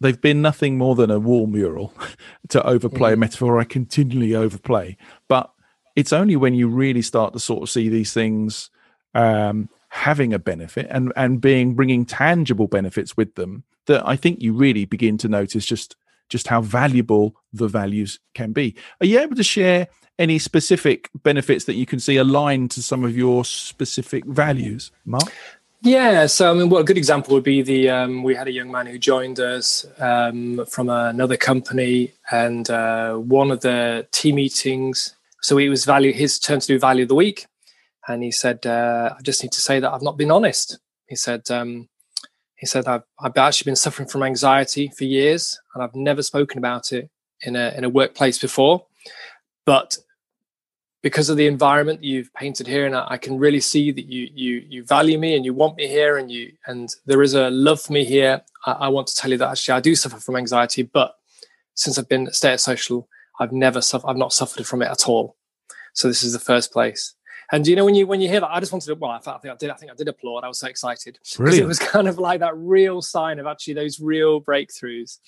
they've 0.00 0.20
been 0.20 0.42
nothing 0.42 0.76
more 0.76 0.94
than 0.94 1.10
a 1.10 1.18
wall 1.18 1.46
mural 1.46 1.92
to 2.48 2.64
overplay 2.66 3.12
a 3.12 3.16
metaphor 3.16 3.58
I 3.58 3.64
continually 3.64 4.34
overplay. 4.34 4.96
But 5.28 5.50
it's 5.94 6.12
only 6.12 6.36
when 6.36 6.54
you 6.54 6.68
really 6.68 7.02
start 7.02 7.32
to 7.32 7.40
sort 7.40 7.62
of 7.62 7.70
see 7.70 7.88
these 7.88 8.12
things 8.12 8.70
um, 9.14 9.68
having 9.88 10.34
a 10.34 10.38
benefit 10.38 10.86
and 10.90 11.12
and 11.16 11.40
being 11.40 11.74
bringing 11.74 12.04
tangible 12.04 12.66
benefits 12.66 13.16
with 13.16 13.34
them 13.34 13.64
that 13.86 14.06
I 14.06 14.16
think 14.16 14.42
you 14.42 14.52
really 14.52 14.84
begin 14.84 15.16
to 15.18 15.28
notice 15.28 15.64
just 15.64 15.96
just 16.28 16.48
how 16.48 16.60
valuable 16.60 17.36
the 17.52 17.68
values 17.68 18.18
can 18.34 18.52
be. 18.52 18.74
Are 19.00 19.06
you 19.06 19.20
able 19.20 19.36
to 19.36 19.44
share 19.44 19.88
any 20.18 20.38
specific 20.38 21.10
benefits 21.22 21.64
that 21.64 21.74
you 21.74 21.86
can 21.86 22.00
see 22.00 22.16
aligned 22.16 22.70
to 22.72 22.82
some 22.82 23.04
of 23.04 23.16
your 23.16 23.44
specific 23.44 24.24
values, 24.24 24.90
Mark? 25.04 25.32
Yeah, 25.82 26.26
so 26.26 26.50
I 26.50 26.54
mean, 26.54 26.68
well, 26.68 26.80
a 26.80 26.84
good 26.84 26.96
example 26.96 27.34
would 27.34 27.44
be 27.44 27.62
the 27.62 27.90
um, 27.90 28.22
we 28.22 28.34
had 28.34 28.48
a 28.48 28.52
young 28.52 28.70
man 28.70 28.86
who 28.86 28.98
joined 28.98 29.38
us 29.38 29.86
um, 29.98 30.64
from 30.66 30.88
another 30.88 31.36
company, 31.36 32.12
and 32.30 32.68
uh, 32.70 33.14
one 33.14 33.50
of 33.50 33.60
the 33.60 34.06
team 34.10 34.36
meetings. 34.36 35.14
So 35.42 35.58
it 35.58 35.68
was 35.68 35.84
value 35.84 36.12
his 36.12 36.38
turn 36.38 36.60
to 36.60 36.66
do 36.66 36.78
value 36.78 37.02
of 37.02 37.08
the 37.08 37.14
week, 37.14 37.46
and 38.08 38.22
he 38.22 38.30
said, 38.30 38.66
uh, 38.66 39.14
"I 39.18 39.22
just 39.22 39.42
need 39.42 39.52
to 39.52 39.60
say 39.60 39.78
that 39.78 39.92
I've 39.92 40.02
not 40.02 40.16
been 40.16 40.30
honest." 40.30 40.78
He 41.08 41.14
said, 41.14 41.48
um, 41.50 41.88
"He 42.56 42.66
said 42.66 42.88
I've, 42.88 43.04
I've 43.20 43.36
actually 43.36 43.68
been 43.68 43.76
suffering 43.76 44.08
from 44.08 44.22
anxiety 44.22 44.90
for 44.96 45.04
years, 45.04 45.60
and 45.74 45.84
I've 45.84 45.94
never 45.94 46.22
spoken 46.22 46.58
about 46.58 46.92
it 46.92 47.10
in 47.42 47.54
a 47.54 47.72
in 47.76 47.84
a 47.84 47.90
workplace 47.90 48.38
before, 48.38 48.86
but 49.66 49.98
because 51.06 51.30
of 51.30 51.36
the 51.36 51.46
environment 51.46 52.02
you've 52.02 52.34
painted 52.34 52.66
here, 52.66 52.84
and 52.84 52.96
I, 52.96 53.06
I, 53.10 53.16
can 53.16 53.38
really 53.38 53.60
see 53.60 53.92
that 53.92 54.06
you 54.06 54.28
you 54.34 54.66
you 54.68 54.82
value 54.82 55.20
me 55.20 55.36
and 55.36 55.44
you 55.44 55.54
want 55.54 55.76
me 55.76 55.86
here, 55.86 56.18
and 56.18 56.28
you 56.28 56.50
and 56.66 56.92
there 57.04 57.22
is 57.22 57.34
a 57.34 57.48
love 57.48 57.80
for 57.80 57.92
me 57.92 58.04
here. 58.04 58.42
I, 58.64 58.72
I 58.72 58.88
want 58.88 59.06
to 59.06 59.14
tell 59.14 59.30
you 59.30 59.38
that 59.38 59.50
actually 59.50 59.74
I 59.74 59.80
do 59.80 59.94
suffer 59.94 60.16
from 60.16 60.34
anxiety, 60.34 60.82
but 60.82 61.14
since 61.74 61.96
I've 61.96 62.08
been 62.08 62.26
at 62.26 62.34
Status 62.34 62.64
Social, 62.64 63.08
I've 63.38 63.52
never 63.52 63.80
suffered. 63.80 64.08
I've 64.08 64.16
not 64.16 64.32
suffered 64.32 64.66
from 64.66 64.82
it 64.82 64.90
at 64.90 65.08
all. 65.08 65.36
So 65.92 66.08
this 66.08 66.24
is 66.24 66.32
the 66.32 66.40
first 66.40 66.72
place. 66.72 67.14
And 67.52 67.64
you 67.68 67.76
know 67.76 67.84
when 67.84 67.94
you 67.94 68.08
when 68.08 68.20
you 68.20 68.28
hear 68.28 68.40
that, 68.40 68.50
I 68.50 68.58
just 68.58 68.72
wanted 68.72 68.86
to. 68.86 68.96
Well, 68.96 69.12
I, 69.12 69.18
I 69.18 69.38
think 69.38 69.54
I 69.54 69.56
did. 69.56 69.70
I 69.70 69.74
think 69.74 69.92
I 69.92 69.94
did 69.94 70.08
applaud. 70.08 70.42
I 70.42 70.48
was 70.48 70.58
so 70.58 70.66
excited 70.66 71.20
because 71.22 71.56
it 71.56 71.68
was 71.68 71.78
kind 71.78 72.08
of 72.08 72.18
like 72.18 72.40
that 72.40 72.56
real 72.56 73.00
sign 73.00 73.38
of 73.38 73.46
actually 73.46 73.74
those 73.74 74.00
real 74.00 74.40
breakthroughs. 74.40 75.18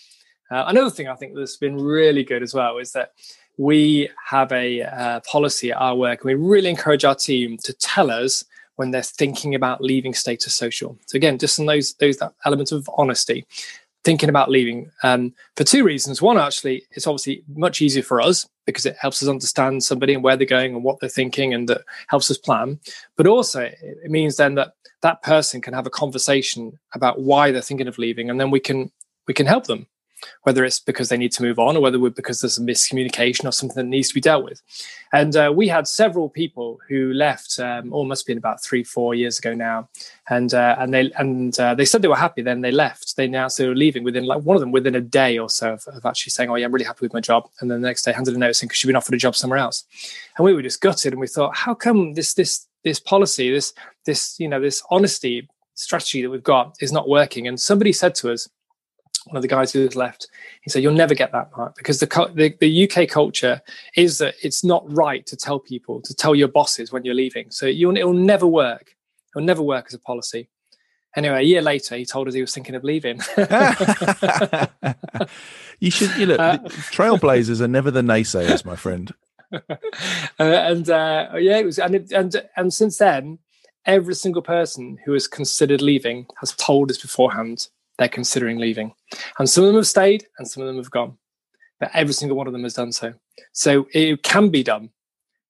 Uh, 0.50 0.64
another 0.66 0.90
thing 0.90 1.08
I 1.08 1.14
think 1.14 1.34
that's 1.34 1.56
been 1.56 1.76
really 1.76 2.24
good 2.24 2.42
as 2.42 2.54
well 2.54 2.78
is 2.78 2.92
that 2.92 3.12
we 3.58 4.08
have 4.24 4.50
a 4.52 4.82
uh, 4.82 5.20
policy 5.20 5.72
at 5.72 5.78
our 5.78 5.96
work, 5.96 6.20
and 6.20 6.26
we 6.26 6.34
really 6.34 6.70
encourage 6.70 7.04
our 7.04 7.14
team 7.14 7.58
to 7.64 7.72
tell 7.74 8.10
us 8.10 8.44
when 8.76 8.92
they're 8.92 9.02
thinking 9.02 9.54
about 9.54 9.80
leaving 9.82 10.14
status 10.14 10.54
social. 10.54 10.96
So 11.06 11.16
again, 11.16 11.38
just 11.38 11.58
in 11.58 11.66
those 11.66 11.94
those 11.94 12.16
that 12.18 12.32
element 12.44 12.72
of 12.72 12.88
honesty, 12.96 13.44
thinking 14.04 14.28
about 14.28 14.50
leaving 14.50 14.90
um, 15.02 15.34
for 15.56 15.64
two 15.64 15.84
reasons. 15.84 16.22
One, 16.22 16.38
actually, 16.38 16.84
it's 16.92 17.06
obviously 17.06 17.42
much 17.54 17.82
easier 17.82 18.02
for 18.02 18.20
us 18.20 18.48
because 18.64 18.86
it 18.86 18.96
helps 19.00 19.22
us 19.22 19.28
understand 19.28 19.82
somebody 19.82 20.14
and 20.14 20.22
where 20.22 20.36
they're 20.36 20.46
going 20.46 20.74
and 20.74 20.84
what 20.84 21.00
they're 21.00 21.08
thinking, 21.08 21.52
and 21.52 21.68
that 21.68 21.82
helps 22.06 22.30
us 22.30 22.38
plan. 22.38 22.78
But 23.16 23.26
also, 23.26 23.62
it 23.62 24.10
means 24.10 24.36
then 24.36 24.54
that 24.54 24.74
that 25.02 25.22
person 25.22 25.60
can 25.60 25.74
have 25.74 25.86
a 25.86 25.90
conversation 25.90 26.78
about 26.94 27.20
why 27.20 27.50
they're 27.50 27.60
thinking 27.60 27.88
of 27.88 27.98
leaving, 27.98 28.30
and 28.30 28.40
then 28.40 28.50
we 28.50 28.60
can 28.60 28.90
we 29.26 29.34
can 29.34 29.46
help 29.46 29.66
them 29.66 29.86
whether 30.42 30.64
it's 30.64 30.80
because 30.80 31.08
they 31.08 31.16
need 31.16 31.32
to 31.32 31.42
move 31.42 31.58
on 31.58 31.76
or 31.76 31.80
whether 31.80 31.98
because 32.10 32.40
there's 32.40 32.58
a 32.58 32.62
miscommunication 32.62 33.46
or 33.46 33.52
something 33.52 33.76
that 33.76 33.84
needs 33.84 34.08
to 34.08 34.14
be 34.14 34.20
dealt 34.20 34.44
with. 34.44 34.62
And 35.12 35.36
uh, 35.36 35.52
we 35.54 35.68
had 35.68 35.88
several 35.88 36.28
people 36.28 36.78
who 36.88 37.12
left, 37.12 37.58
um, 37.58 37.92
almost 37.92 38.26
been 38.26 38.38
about 38.38 38.62
three, 38.62 38.84
four 38.84 39.14
years 39.14 39.38
ago 39.38 39.54
now, 39.54 39.88
and 40.28 40.52
uh, 40.52 40.76
and 40.78 40.92
they 40.92 41.10
and 41.12 41.58
uh, 41.58 41.74
they 41.74 41.84
said 41.84 42.02
they 42.02 42.08
were 42.08 42.16
happy. 42.16 42.42
Then 42.42 42.60
they 42.60 42.70
left. 42.70 43.16
They 43.16 43.24
announced 43.24 43.58
they 43.58 43.66
were 43.66 43.74
leaving 43.74 44.04
within 44.04 44.24
like 44.24 44.42
one 44.42 44.56
of 44.56 44.60
them 44.60 44.72
within 44.72 44.94
a 44.94 45.00
day 45.00 45.38
or 45.38 45.48
so 45.48 45.74
of, 45.74 45.86
of 45.88 46.04
actually 46.04 46.30
saying, 46.30 46.50
"Oh 46.50 46.56
yeah, 46.56 46.66
I'm 46.66 46.72
really 46.72 46.84
happy 46.84 47.04
with 47.04 47.14
my 47.14 47.20
job." 47.20 47.48
And 47.60 47.70
then 47.70 47.80
the 47.80 47.88
next 47.88 48.02
day 48.02 48.12
handed 48.12 48.34
a 48.34 48.38
notice 48.38 48.60
because 48.60 48.76
she'd 48.76 48.86
been 48.86 48.96
offered 48.96 49.14
a 49.14 49.18
job 49.18 49.36
somewhere 49.36 49.58
else. 49.58 49.84
And 50.36 50.44
we 50.44 50.52
were 50.52 50.62
just 50.62 50.80
gutted, 50.80 51.12
and 51.12 51.20
we 51.20 51.26
thought, 51.26 51.56
how 51.56 51.74
come 51.74 52.14
this 52.14 52.34
this 52.34 52.66
this 52.84 53.00
policy, 53.00 53.50
this 53.50 53.72
this 54.04 54.38
you 54.38 54.48
know 54.48 54.60
this 54.60 54.82
honesty 54.90 55.48
strategy 55.74 56.22
that 56.22 56.30
we've 56.30 56.42
got 56.42 56.76
is 56.80 56.92
not 56.92 57.08
working? 57.08 57.48
And 57.48 57.58
somebody 57.58 57.92
said 57.92 58.14
to 58.16 58.32
us 58.32 58.48
one 59.26 59.36
of 59.36 59.42
the 59.42 59.48
guys 59.48 59.72
who 59.72 59.80
has 59.82 59.96
left, 59.96 60.28
he 60.62 60.70
said, 60.70 60.82
"You'll 60.82 60.94
never 60.94 61.14
get 61.14 61.32
that, 61.32 61.50
Mark, 61.56 61.76
because 61.76 62.00
the, 62.00 62.06
the, 62.34 62.54
the 62.60 62.90
UK 62.90 63.08
culture 63.08 63.60
is 63.96 64.18
that 64.18 64.34
it's 64.42 64.64
not 64.64 64.84
right 64.94 65.24
to 65.26 65.36
tell 65.36 65.58
people 65.58 66.00
to 66.02 66.14
tell 66.14 66.34
your 66.34 66.48
bosses 66.48 66.92
when 66.92 67.04
you're 67.04 67.14
leaving. 67.14 67.50
So 67.50 67.66
you'll, 67.66 67.96
it'll 67.96 68.12
never 68.12 68.46
work. 68.46 68.94
It'll 69.34 69.46
never 69.46 69.62
work 69.62 69.86
as 69.88 69.94
a 69.94 69.98
policy." 69.98 70.48
Anyway, 71.16 71.38
a 71.38 71.42
year 71.42 71.62
later, 71.62 71.96
he 71.96 72.04
told 72.04 72.28
us 72.28 72.34
he 72.34 72.40
was 72.40 72.54
thinking 72.54 72.74
of 72.74 72.84
leaving. 72.84 73.20
you 75.80 75.90
should, 75.90 76.14
you 76.16 76.26
know, 76.26 76.34
uh, 76.36 76.58
trailblazers 76.92 77.60
are 77.60 77.68
never 77.68 77.90
the 77.90 78.02
naysayers, 78.02 78.64
my 78.64 78.76
friend. 78.76 79.12
Uh, 80.40 80.44
and 80.44 80.90
uh, 80.90 81.30
yeah, 81.36 81.56
it 81.56 81.64
was, 81.64 81.78
and 81.78 81.94
it, 81.94 82.12
and 82.12 82.44
and 82.56 82.72
since 82.72 82.98
then, 82.98 83.38
every 83.86 84.14
single 84.14 84.42
person 84.42 84.98
who 85.04 85.12
has 85.14 85.26
considered 85.26 85.80
leaving 85.80 86.26
has 86.38 86.52
told 86.52 86.90
us 86.90 86.98
beforehand 86.98 87.68
they're 87.98 88.08
considering 88.08 88.58
leaving. 88.58 88.94
And 89.38 89.48
some 89.48 89.64
of 89.64 89.68
them 89.68 89.76
have 89.76 89.86
stayed 89.86 90.26
and 90.38 90.48
some 90.48 90.62
of 90.62 90.66
them 90.66 90.76
have 90.76 90.90
gone. 90.90 91.18
But 91.80 91.90
every 91.94 92.14
single 92.14 92.36
one 92.36 92.46
of 92.46 92.52
them 92.52 92.62
has 92.62 92.74
done 92.74 92.92
so. 92.92 93.14
So 93.52 93.86
it 93.92 94.22
can 94.22 94.48
be 94.48 94.62
done. 94.62 94.90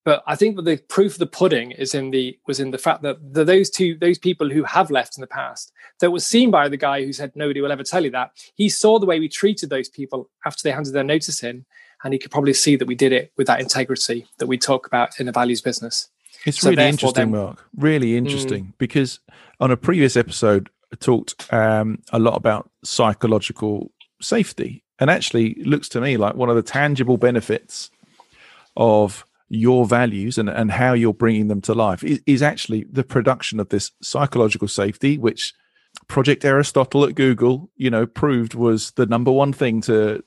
But 0.04 0.22
I 0.26 0.36
think 0.36 0.56
that 0.56 0.64
the 0.64 0.78
proof 0.88 1.14
of 1.14 1.18
the 1.18 1.26
pudding 1.26 1.72
is 1.72 1.94
in 1.94 2.10
the 2.10 2.38
was 2.46 2.60
in 2.60 2.70
the 2.70 2.78
fact 2.78 3.02
that 3.02 3.18
the, 3.34 3.44
those 3.44 3.68
two 3.68 3.94
those 3.98 4.18
people 4.18 4.48
who 4.48 4.62
have 4.64 4.90
left 4.90 5.18
in 5.18 5.20
the 5.20 5.26
past 5.26 5.70
that 6.00 6.10
was 6.10 6.26
seen 6.26 6.50
by 6.50 6.68
the 6.68 6.78
guy 6.78 7.04
who 7.04 7.12
said 7.12 7.32
nobody 7.34 7.60
will 7.60 7.72
ever 7.72 7.82
tell 7.82 8.04
you 8.04 8.10
that 8.12 8.30
he 8.54 8.70
saw 8.70 8.98
the 8.98 9.04
way 9.04 9.20
we 9.20 9.28
treated 9.28 9.68
those 9.68 9.90
people 9.90 10.30
after 10.46 10.62
they 10.62 10.70
handed 10.70 10.94
their 10.94 11.04
notice 11.04 11.42
in 11.42 11.66
and 12.04 12.14
he 12.14 12.18
could 12.18 12.30
probably 12.30 12.54
see 12.54 12.74
that 12.76 12.88
we 12.88 12.94
did 12.94 13.12
it 13.12 13.32
with 13.36 13.46
that 13.48 13.60
integrity 13.60 14.26
that 14.38 14.46
we 14.46 14.56
talk 14.56 14.86
about 14.86 15.20
in 15.20 15.28
a 15.28 15.32
values 15.32 15.60
business. 15.60 16.08
It's 16.46 16.60
so 16.60 16.70
really 16.70 16.86
interesting, 16.86 17.32
then, 17.32 17.40
Mark. 17.42 17.66
Really 17.76 18.16
interesting 18.16 18.64
mm, 18.66 18.72
because 18.78 19.20
on 19.60 19.70
a 19.70 19.76
previous 19.76 20.16
episode 20.16 20.70
talked 20.96 21.52
um, 21.52 22.02
a 22.12 22.18
lot 22.18 22.36
about 22.36 22.70
psychological 22.84 23.90
safety, 24.20 24.84
and 24.98 25.10
actually 25.10 25.54
looks 25.64 25.88
to 25.90 26.00
me 26.00 26.16
like 26.16 26.34
one 26.34 26.50
of 26.50 26.56
the 26.56 26.62
tangible 26.62 27.16
benefits 27.16 27.90
of 28.76 29.24
your 29.48 29.86
values 29.86 30.38
and, 30.38 30.48
and 30.48 30.70
how 30.70 30.92
you're 30.92 31.14
bringing 31.14 31.48
them 31.48 31.60
to 31.62 31.72
life 31.72 32.04
is, 32.04 32.20
is 32.26 32.42
actually 32.42 32.84
the 32.90 33.04
production 33.04 33.58
of 33.60 33.70
this 33.70 33.92
psychological 34.02 34.68
safety, 34.68 35.16
which 35.16 35.54
Project 36.06 36.44
Aristotle 36.44 37.04
at 37.04 37.14
Google, 37.14 37.70
you 37.76 37.90
know, 37.90 38.06
proved 38.06 38.54
was 38.54 38.92
the 38.92 39.06
number 39.06 39.32
one 39.32 39.52
thing 39.52 39.80
to 39.82 40.22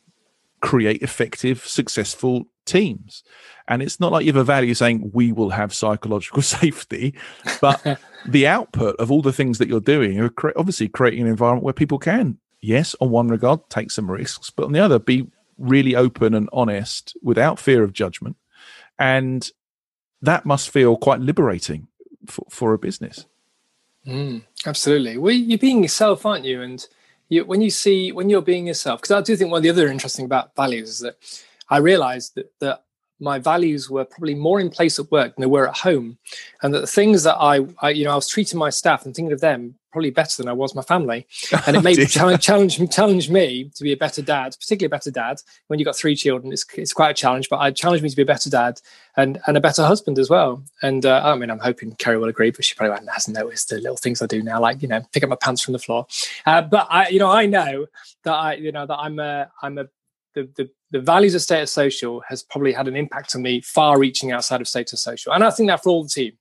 create 0.62 1.02
effective, 1.02 1.66
successful 1.66 2.46
teams. 2.66 3.24
And 3.68 3.82
it's 3.82 4.00
not 4.00 4.12
like 4.12 4.26
you 4.26 4.34
have 4.34 4.42
a 4.42 4.44
value 4.44 4.74
saying 4.74 5.12
we 5.14 5.32
will 5.32 5.52
have 5.52 5.74
psychological 5.74 6.42
safety, 6.60 7.16
but 7.62 8.00
the 8.28 8.48
output 8.48 8.96
of 8.98 9.12
all 9.12 9.22
the 9.22 9.34
things 9.34 9.58
that 9.58 9.68
you're 9.68 9.80
doing 9.80 10.20
are 10.20 10.30
cre- 10.30 10.50
obviously 10.56 10.88
creating 10.88 11.22
an 11.22 11.28
environment 11.28 11.64
where 11.64 11.74
people 11.74 12.00
can, 12.00 12.38
yes, 12.62 12.96
on 13.02 13.10
one 13.10 13.28
regard, 13.28 13.60
take 13.70 13.92
some 13.92 14.10
risks, 14.10 14.50
but 14.50 14.66
on 14.66 14.72
the 14.72 14.80
other, 14.80 15.00
be 15.00 15.28
really 15.58 15.96
open 15.96 16.34
and 16.34 16.50
honest 16.54 17.16
without 17.22 17.60
fear 17.60 17.84
of 17.84 17.94
judgment. 17.94 18.36
And 19.00 19.50
that 20.22 20.46
must 20.46 20.70
feel 20.70 20.98
quite 20.98 21.20
liberating 21.20 21.88
for, 22.28 22.46
for 22.50 22.74
a 22.74 22.78
business. 22.78 23.26
Mm, 24.06 24.44
absolutely. 24.66 25.18
Well, 25.18 25.34
you're 25.34 25.58
being 25.58 25.84
yourself, 25.84 26.26
aren't 26.26 26.46
you? 26.46 26.62
And 26.62 26.86
you, 27.30 27.46
when 27.46 27.62
you 27.62 27.70
see 27.70 28.12
when 28.12 28.30
you're 28.30 28.42
being 28.42 28.68
yourself, 28.68 29.02
because 29.02 29.12
I 29.12 29.22
do 29.22 29.36
think 29.36 29.52
one 29.52 29.60
of 29.60 29.64
the 29.64 29.70
other 29.70 29.88
interesting 29.88 30.26
about 30.26 30.56
values 30.56 30.90
is 30.90 31.00
that 31.00 31.18
I 31.70 31.78
realized 31.78 32.36
that, 32.36 32.52
that 32.60 32.84
my 33.22 33.40
values 33.40 33.90
were 33.90 34.04
probably 34.04 34.36
more 34.36 34.60
in 34.60 34.70
place 34.70 35.00
at 35.00 35.12
work 35.12 35.36
than 35.36 35.42
they 35.42 35.48
were 35.48 35.70
at 35.70 35.78
home, 35.78 36.18
and 36.62 36.74
that 36.74 36.82
the 36.82 36.88
things 36.88 37.24
that 37.24 37.36
I, 37.36 37.66
I, 37.82 37.92
you 37.92 38.04
know, 38.04 38.12
I 38.12 38.16
was 38.16 38.28
treating 38.28 38.60
my 38.60 38.70
staff 38.70 39.06
and 39.06 39.16
thinking 39.16 39.32
of 39.32 39.42
them 39.42 39.76
probably 39.92 40.10
better 40.10 40.42
than 40.42 40.50
I 40.50 40.54
was 40.54 40.74
my 40.74 40.82
family, 40.82 41.28
and 41.68 41.76
it 41.76 41.84
made 41.84 42.00
oh, 42.00 42.06
challenge, 42.06 42.42
challenge 42.42 42.92
challenge 42.92 43.30
me 43.30 43.70
to 43.76 43.84
be 43.84 43.92
a 43.92 43.98
better 43.98 44.22
dad, 44.22 44.56
particularly 44.60 44.88
a 44.88 44.98
better 44.98 45.12
dad. 45.12 45.42
When 45.68 45.80
you've 45.80 45.86
got 45.86 45.96
three 45.96 46.16
children, 46.16 46.52
it's 46.52 46.66
it's 46.76 46.94
quite 46.94 47.12
a 47.12 47.14
challenge, 47.14 47.48
but 47.50 47.60
I 47.60 47.72
challenged 47.72 48.04
me 48.04 48.10
to 48.10 48.16
be 48.16 48.24
a 48.24 48.26
better 48.26 48.50
dad 48.50 48.82
and 49.16 49.40
and 49.48 49.56
a 49.56 49.62
better 49.62 49.86
husband 49.86 50.18
as 50.18 50.30
well. 50.30 50.64
And 50.82 51.06
uh, 51.06 51.22
I 51.24 51.36
mean, 51.36 51.52
I'm 51.52 51.60
hoping 51.60 51.96
Kerry 51.96 52.18
will 52.18 52.30
agree, 52.30 52.52
but 52.52 52.66
she 52.66 52.76
probably 52.76 53.06
hasn't 53.14 53.38
noticed 53.38 53.70
the 53.70 53.78
little 53.78 53.98
things 53.98 54.22
I 54.22 54.26
do 54.26 54.42
now, 54.42 54.60
like 54.60 54.82
you 54.82 54.88
know, 54.88 55.02
pick 55.14 55.24
up 55.24 55.30
my 55.30 55.36
pants 55.36 55.62
from 55.62 55.74
the 55.74 55.80
floor. 55.80 56.08
Uh, 56.46 56.62
but 56.62 56.88
I, 56.90 57.10
you 57.10 57.20
know, 57.20 57.30
I 57.30 57.46
know 57.46 57.86
that 58.24 58.34
I, 58.34 58.54
you 58.56 58.72
know, 58.72 58.86
that 58.86 58.98
I'm 58.98 59.20
a 59.20 59.52
I'm 59.62 59.78
a 59.78 59.86
the, 60.34 60.50
the 60.56 60.70
the 60.92 61.00
values 61.00 61.36
of 61.36 61.42
status 61.42 61.72
social 61.72 62.22
has 62.28 62.44
probably 62.44 62.74
had 62.74 62.88
an 62.88 62.96
impact 62.96 63.36
on 63.36 63.42
me 63.42 63.62
far 63.62 63.98
reaching 63.98 64.32
outside 64.32 64.62
of 64.62 64.68
status 64.68 65.02
social. 65.02 65.34
And 65.34 65.44
i 65.44 65.50
think 65.50 65.70
that 65.70 65.84
for 65.84 65.90
all 65.90 66.04
the 66.04 66.10
team 66.10 66.34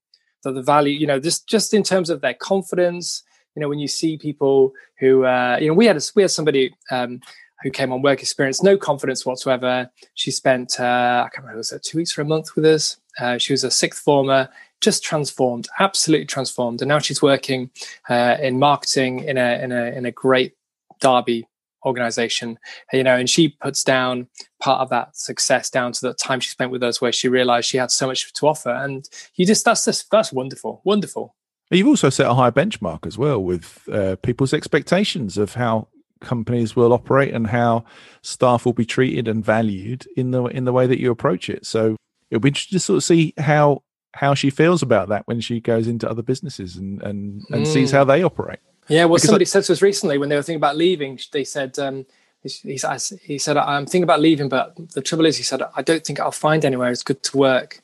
that 0.42 0.52
the 0.52 0.62
value 0.62 0.92
you 0.92 1.06
know 1.06 1.18
this 1.18 1.40
just 1.40 1.74
in 1.74 1.82
terms 1.82 2.10
of 2.10 2.20
their 2.20 2.34
confidence 2.34 3.22
you 3.54 3.60
know 3.60 3.68
when 3.68 3.78
you 3.78 3.88
see 3.88 4.16
people 4.16 4.72
who 4.98 5.24
uh, 5.24 5.58
you 5.60 5.68
know 5.68 5.74
we 5.74 5.86
had 5.86 5.96
a, 5.96 6.00
we 6.14 6.22
had 6.22 6.30
somebody 6.30 6.74
um, 6.90 7.20
who 7.62 7.70
came 7.70 7.92
on 7.92 8.02
work 8.02 8.20
experience 8.20 8.62
no 8.62 8.76
confidence 8.76 9.26
whatsoever. 9.26 9.90
She 10.14 10.30
spent 10.30 10.80
uh, 10.80 11.24
i 11.26 11.28
can't 11.32 11.44
remember 11.44 11.58
was 11.58 11.72
it 11.72 11.82
two 11.82 11.98
weeks 11.98 12.16
or 12.16 12.22
a 12.22 12.24
month 12.24 12.56
with 12.56 12.64
us? 12.64 12.98
Uh, 13.18 13.38
she 13.38 13.52
was 13.52 13.64
a 13.64 13.70
sixth 13.70 14.02
former 14.02 14.48
just 14.80 15.04
transformed 15.04 15.68
absolutely 15.78 16.26
transformed. 16.26 16.80
And 16.80 16.88
now 16.88 16.98
she's 16.98 17.20
working 17.20 17.70
uh, 18.08 18.36
in 18.40 18.58
marketing 18.58 19.24
in 19.24 19.36
a 19.36 19.62
in 19.62 19.72
a 19.72 19.84
in 19.96 20.06
a 20.06 20.12
great 20.12 20.54
derby 21.00 21.46
organization 21.84 22.58
you 22.92 23.02
know 23.02 23.16
and 23.16 23.30
she 23.30 23.48
puts 23.48 23.82
down 23.84 24.28
part 24.60 24.80
of 24.80 24.90
that 24.90 25.16
success 25.16 25.70
down 25.70 25.92
to 25.92 26.00
the 26.02 26.14
time 26.14 26.38
she 26.38 26.50
spent 26.50 26.70
with 26.70 26.82
us 26.82 27.00
where 27.00 27.12
she 27.12 27.28
realized 27.28 27.68
she 27.68 27.78
had 27.78 27.90
so 27.90 28.06
much 28.06 28.32
to 28.32 28.46
offer. 28.46 28.70
And 28.70 29.08
you 29.34 29.46
just 29.46 29.64
that's 29.64 29.84
just 29.84 30.10
that's 30.10 30.32
wonderful 30.32 30.82
wonderful. 30.84 31.34
You've 31.70 31.88
also 31.88 32.10
set 32.10 32.26
a 32.26 32.34
high 32.34 32.50
benchmark 32.50 33.06
as 33.06 33.16
well 33.16 33.42
with 33.42 33.88
uh, 33.92 34.16
people's 34.22 34.52
expectations 34.52 35.38
of 35.38 35.54
how 35.54 35.86
companies 36.20 36.74
will 36.74 36.92
operate 36.92 37.32
and 37.32 37.46
how 37.46 37.84
staff 38.22 38.66
will 38.66 38.72
be 38.72 38.84
treated 38.84 39.28
and 39.28 39.44
valued 39.44 40.06
in 40.16 40.32
the 40.32 40.44
in 40.46 40.64
the 40.64 40.72
way 40.72 40.86
that 40.86 41.00
you 41.00 41.10
approach 41.10 41.48
it. 41.48 41.64
So 41.64 41.96
it'll 42.30 42.40
be 42.40 42.48
interesting 42.48 42.76
to 42.76 42.80
sort 42.80 42.96
of 42.98 43.04
see 43.04 43.34
how 43.38 43.82
how 44.14 44.34
she 44.34 44.50
feels 44.50 44.82
about 44.82 45.08
that 45.08 45.26
when 45.26 45.40
she 45.40 45.60
goes 45.60 45.86
into 45.86 46.10
other 46.10 46.22
businesses 46.22 46.76
and 46.76 47.00
and, 47.02 47.42
and 47.50 47.64
mm. 47.64 47.66
sees 47.66 47.92
how 47.92 48.04
they 48.04 48.22
operate 48.22 48.60
yeah, 48.90 49.04
well, 49.04 49.16
because 49.16 49.24
somebody 49.24 49.44
I, 49.44 49.46
said 49.46 49.64
to 49.64 49.72
us 49.72 49.82
recently 49.82 50.18
when 50.18 50.28
they 50.28 50.36
were 50.36 50.42
thinking 50.42 50.60
about 50.60 50.76
leaving, 50.76 51.18
they 51.32 51.44
said, 51.44 51.78
um, 51.78 52.06
he, 52.42 52.78
he, 53.22 53.38
said, 53.38 53.56
I'm 53.56 53.86
thinking 53.86 54.02
about 54.02 54.20
leaving, 54.20 54.48
but 54.48 54.74
the 54.94 55.02
trouble 55.02 55.26
is, 55.26 55.36
he 55.36 55.42
said, 55.42 55.62
I 55.76 55.82
don't 55.82 56.04
think 56.04 56.20
I'll 56.20 56.32
find 56.32 56.64
anywhere 56.64 56.88
as 56.88 57.02
good 57.02 57.22
to 57.24 57.36
work 57.36 57.82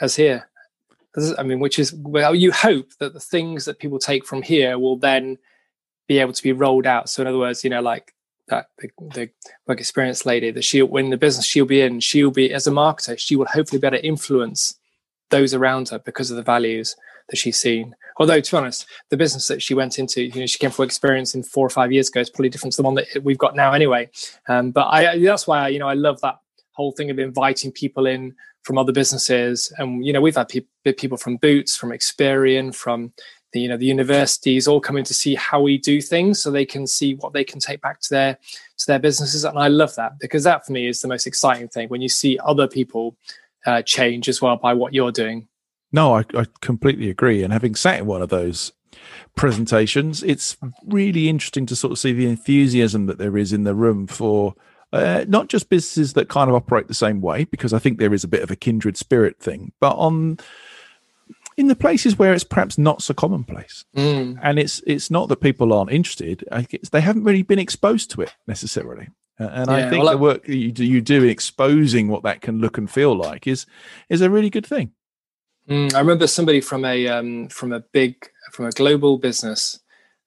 as 0.00 0.16
here. 0.16 0.48
I 1.36 1.42
mean, 1.42 1.58
which 1.58 1.78
is, 1.78 1.92
well, 1.94 2.34
you 2.34 2.52
hope 2.52 2.90
that 3.00 3.12
the 3.12 3.20
things 3.20 3.64
that 3.64 3.78
people 3.78 3.98
take 3.98 4.24
from 4.24 4.42
here 4.42 4.78
will 4.78 4.96
then 4.96 5.38
be 6.06 6.18
able 6.18 6.32
to 6.32 6.42
be 6.42 6.52
rolled 6.52 6.86
out. 6.86 7.08
So, 7.08 7.22
in 7.22 7.28
other 7.28 7.38
words, 7.38 7.64
you 7.64 7.70
know, 7.70 7.82
like 7.82 8.14
that 8.48 8.70
the, 8.78 8.88
the 9.14 9.30
work 9.66 9.80
experience 9.80 10.24
lady 10.24 10.50
that 10.50 10.64
she'll 10.64 10.86
when 10.86 11.10
the 11.10 11.16
business 11.16 11.44
she'll 11.44 11.66
be 11.66 11.80
in, 11.80 12.00
she'll 12.00 12.30
be 12.30 12.52
as 12.52 12.66
a 12.66 12.70
marketer, 12.70 13.18
she 13.18 13.36
will 13.36 13.46
hopefully 13.46 13.80
be 13.80 13.86
able 13.86 13.98
to 13.98 14.06
influence 14.06 14.78
those 15.30 15.54
around 15.54 15.90
her 15.90 15.98
because 15.98 16.30
of 16.30 16.36
the 16.36 16.42
values 16.42 16.96
that 17.28 17.36
she's 17.36 17.58
seen. 17.58 17.94
Although, 18.18 18.40
to 18.40 18.50
be 18.50 18.56
honest, 18.56 18.86
the 19.10 19.16
business 19.16 19.46
that 19.48 19.62
she 19.62 19.74
went 19.74 19.98
into, 19.98 20.22
you 20.22 20.40
know, 20.40 20.46
she 20.46 20.58
came 20.58 20.70
from 20.70 20.84
experience 20.84 21.34
in 21.34 21.42
four 21.42 21.66
or 21.66 21.70
five 21.70 21.92
years 21.92 22.08
ago 22.08 22.20
is 22.20 22.30
probably 22.30 22.48
different 22.48 22.72
to 22.72 22.78
the 22.78 22.82
one 22.82 22.94
that 22.94 23.06
we've 23.22 23.38
got 23.38 23.54
now, 23.54 23.72
anyway. 23.72 24.10
Um, 24.48 24.70
but 24.70 24.88
I, 24.88 25.18
that's 25.18 25.46
why 25.46 25.60
I, 25.60 25.68
you 25.68 25.78
know, 25.78 25.88
I 25.88 25.94
love 25.94 26.20
that 26.22 26.38
whole 26.72 26.92
thing 26.92 27.10
of 27.10 27.18
inviting 27.18 27.72
people 27.72 28.06
in 28.06 28.34
from 28.62 28.76
other 28.76 28.92
businesses, 28.92 29.72
and 29.78 30.04
you 30.04 30.12
know, 30.12 30.20
we've 30.20 30.36
had 30.36 30.48
pe- 30.48 30.92
people 30.92 31.16
from 31.16 31.36
Boots, 31.36 31.76
from 31.76 31.90
Experian, 31.90 32.74
from 32.74 33.12
the 33.52 33.60
you 33.60 33.68
know 33.68 33.76
the 33.76 33.86
universities 33.86 34.68
all 34.68 34.80
coming 34.80 35.04
to 35.04 35.14
see 35.14 35.34
how 35.34 35.60
we 35.60 35.78
do 35.78 36.02
things, 36.02 36.42
so 36.42 36.50
they 36.50 36.66
can 36.66 36.86
see 36.86 37.14
what 37.14 37.32
they 37.32 37.44
can 37.44 37.60
take 37.60 37.80
back 37.80 38.00
to 38.00 38.10
their 38.10 38.38
to 38.78 38.86
their 38.86 38.98
businesses, 38.98 39.44
and 39.44 39.58
I 39.58 39.68
love 39.68 39.94
that 39.94 40.18
because 40.18 40.44
that 40.44 40.66
for 40.66 40.72
me 40.72 40.86
is 40.86 41.00
the 41.00 41.08
most 41.08 41.26
exciting 41.26 41.68
thing 41.68 41.88
when 41.88 42.02
you 42.02 42.08
see 42.08 42.38
other 42.44 42.68
people 42.68 43.16
uh, 43.66 43.82
change 43.82 44.28
as 44.28 44.42
well 44.42 44.56
by 44.56 44.74
what 44.74 44.92
you're 44.92 45.12
doing. 45.12 45.48
No, 45.92 46.14
I, 46.14 46.24
I 46.34 46.46
completely 46.60 47.10
agree. 47.10 47.42
And 47.42 47.52
having 47.52 47.74
sat 47.74 48.00
in 48.00 48.06
one 48.06 48.22
of 48.22 48.28
those 48.28 48.72
presentations, 49.36 50.22
it's 50.22 50.56
really 50.86 51.28
interesting 51.28 51.66
to 51.66 51.76
sort 51.76 51.92
of 51.92 51.98
see 51.98 52.12
the 52.12 52.26
enthusiasm 52.26 53.06
that 53.06 53.18
there 53.18 53.36
is 53.36 53.52
in 53.52 53.64
the 53.64 53.74
room 53.74 54.06
for 54.06 54.54
uh, 54.92 55.24
not 55.28 55.48
just 55.48 55.68
businesses 55.68 56.14
that 56.14 56.28
kind 56.28 56.48
of 56.48 56.56
operate 56.56 56.88
the 56.88 56.94
same 56.94 57.20
way, 57.20 57.44
because 57.44 57.72
I 57.72 57.78
think 57.78 57.98
there 57.98 58.14
is 58.14 58.24
a 58.24 58.28
bit 58.28 58.42
of 58.42 58.50
a 58.50 58.56
kindred 58.56 58.96
spirit 58.96 59.38
thing, 59.38 59.72
but 59.80 59.94
on 59.96 60.38
in 61.58 61.66
the 61.66 61.76
places 61.76 62.16
where 62.16 62.32
it's 62.32 62.44
perhaps 62.44 62.78
not 62.78 63.02
so 63.02 63.12
commonplace. 63.12 63.84
Mm. 63.96 64.38
And 64.42 64.58
it's 64.58 64.80
it's 64.86 65.10
not 65.10 65.28
that 65.28 65.40
people 65.40 65.72
aren't 65.72 65.90
interested; 65.90 66.44
they 66.90 67.00
haven't 67.00 67.24
really 67.24 67.42
been 67.42 67.58
exposed 67.58 68.10
to 68.12 68.22
it 68.22 68.34
necessarily. 68.46 69.08
And 69.38 69.70
yeah, 69.70 69.86
I 69.86 69.90
think 69.90 70.04
well, 70.04 70.12
the 70.12 70.18
work 70.18 70.46
that 70.46 70.56
you 70.56 70.72
do, 70.72 70.84
you 70.84 71.00
do 71.00 71.22
in 71.22 71.28
exposing 71.28 72.08
what 72.08 72.22
that 72.24 72.40
can 72.40 72.60
look 72.60 72.76
and 72.78 72.90
feel 72.90 73.14
like 73.14 73.46
is 73.46 73.66
is 74.08 74.20
a 74.20 74.30
really 74.30 74.50
good 74.50 74.66
thing. 74.66 74.92
Mm, 75.68 75.94
I 75.94 75.98
remember 75.98 76.26
somebody 76.26 76.60
from 76.62 76.84
a 76.84 77.06
um, 77.08 77.48
from 77.48 77.72
a 77.72 77.80
big 77.80 78.30
from 78.52 78.66
a 78.66 78.70
global 78.70 79.18
business 79.18 79.80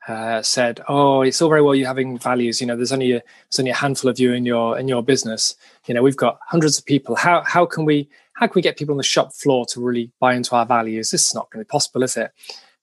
uh, 0.08 0.42
said, 0.44 0.82
"Oh, 0.88 1.22
it's 1.24 1.42
all 1.42 1.50
very 1.50 1.64
well 1.64 1.74
you 1.74 1.86
having 1.88 2.20
values. 2.20 2.62
You 2.62 2.68
know, 2.68 2.76
there's 2.76 2.92
only 2.92 3.14
a 3.14 3.24
there's 3.50 3.60
only 3.60 3.72
a 3.72 3.76
handful 3.76 4.10
of 4.12 4.20
you 4.20 4.34
in 4.34 4.46
your 4.46 4.78
in 4.78 4.88
your 4.88 5.02
business. 5.02 5.56
You 5.88 5.96
know, 5.96 6.04
we've 6.04 6.18
got 6.18 6.40
hundreds 6.48 6.78
of 6.78 6.86
people. 6.86 7.16
How 7.16 7.42
how 7.42 7.66
can 7.66 7.86
we 7.86 8.08
how 8.34 8.46
can 8.46 8.54
we 8.54 8.62
get 8.62 8.78
people 8.78 8.94
on 8.94 8.98
the 8.98 9.04
shop 9.04 9.34
floor 9.34 9.66
to 9.68 9.82
really 9.82 10.12
buy 10.20 10.36
into 10.36 10.56
our 10.56 10.66
values? 10.66 11.10
This 11.10 11.28
is 11.28 11.34
not 11.34 11.50
going 11.50 11.64
to 11.64 11.68
be 11.68 11.70
possible, 11.70 12.04
is 12.04 12.18
it?" 12.18 12.32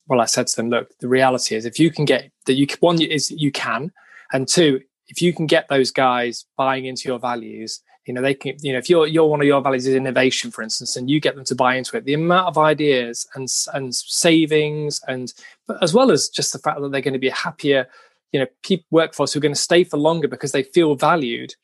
Well, 0.09 0.21
I 0.21 0.25
said 0.25 0.49
to 0.49 0.57
them, 0.57 0.69
"Look, 0.69 0.99
the 0.99 1.09
reality 1.09 1.55
is, 1.55 1.65
if 1.65 1.79
you 1.79 1.93
can 1.93 2.07
get 2.07 2.33
that, 2.47 2.55
you 2.55 2.67
one 2.81 3.01
is 3.01 3.31
you 3.31 3.53
can, 3.53 3.93
and 4.33 4.49
two, 4.49 4.81
if 5.07 5.23
you 5.23 5.33
can 5.33 5.47
get 5.47 5.69
those 5.69 5.93
guys 5.93 6.45
buying 6.57 6.87
into 6.87 7.09
your 7.09 7.21
values, 7.21 7.83
you 8.09 8.15
know 8.15 8.23
they 8.23 8.35
can 8.35 8.57
you 8.63 8.73
know 8.73 8.79
if 8.79 8.89
you're 8.89 9.07
you're 9.07 9.27
one 9.27 9.41
of 9.41 9.47
your 9.47 9.61
values 9.61 9.87
is 9.87 9.95
innovation 9.95 10.51
for 10.51 10.63
instance 10.63 10.97
and 10.97 11.11
you 11.11 11.21
get 11.21 11.37
them 11.37 11.45
to 11.45 11.55
buy 11.55 11.77
into 11.77 11.97
it 11.97 12.05
the 12.05 12.15
amount 12.15 12.49
of 12.49 12.57
ideas 12.57 13.29
and 13.35 13.49
and 13.75 13.95
savings 13.95 15.01
and 15.07 15.35
as 15.83 15.93
well 15.93 16.11
as 16.11 16.29
just 16.29 16.53
the 16.53 16.59
fact 16.59 16.81
that 16.81 16.91
they're 16.91 17.03
going 17.03 17.13
to 17.13 17.21
be 17.21 17.29
a 17.29 17.35
happier 17.35 17.87
you 18.33 18.41
know 18.41 18.47
people 18.65 18.87
workforce 18.91 19.33
who 19.33 19.39
are 19.39 19.43
going 19.43 19.55
to 19.55 19.61
stay 19.61 19.85
for 19.85 19.99
longer 19.99 20.27
because 20.27 20.53
they 20.53 20.63
feel 20.63 20.97
valued 20.97 21.55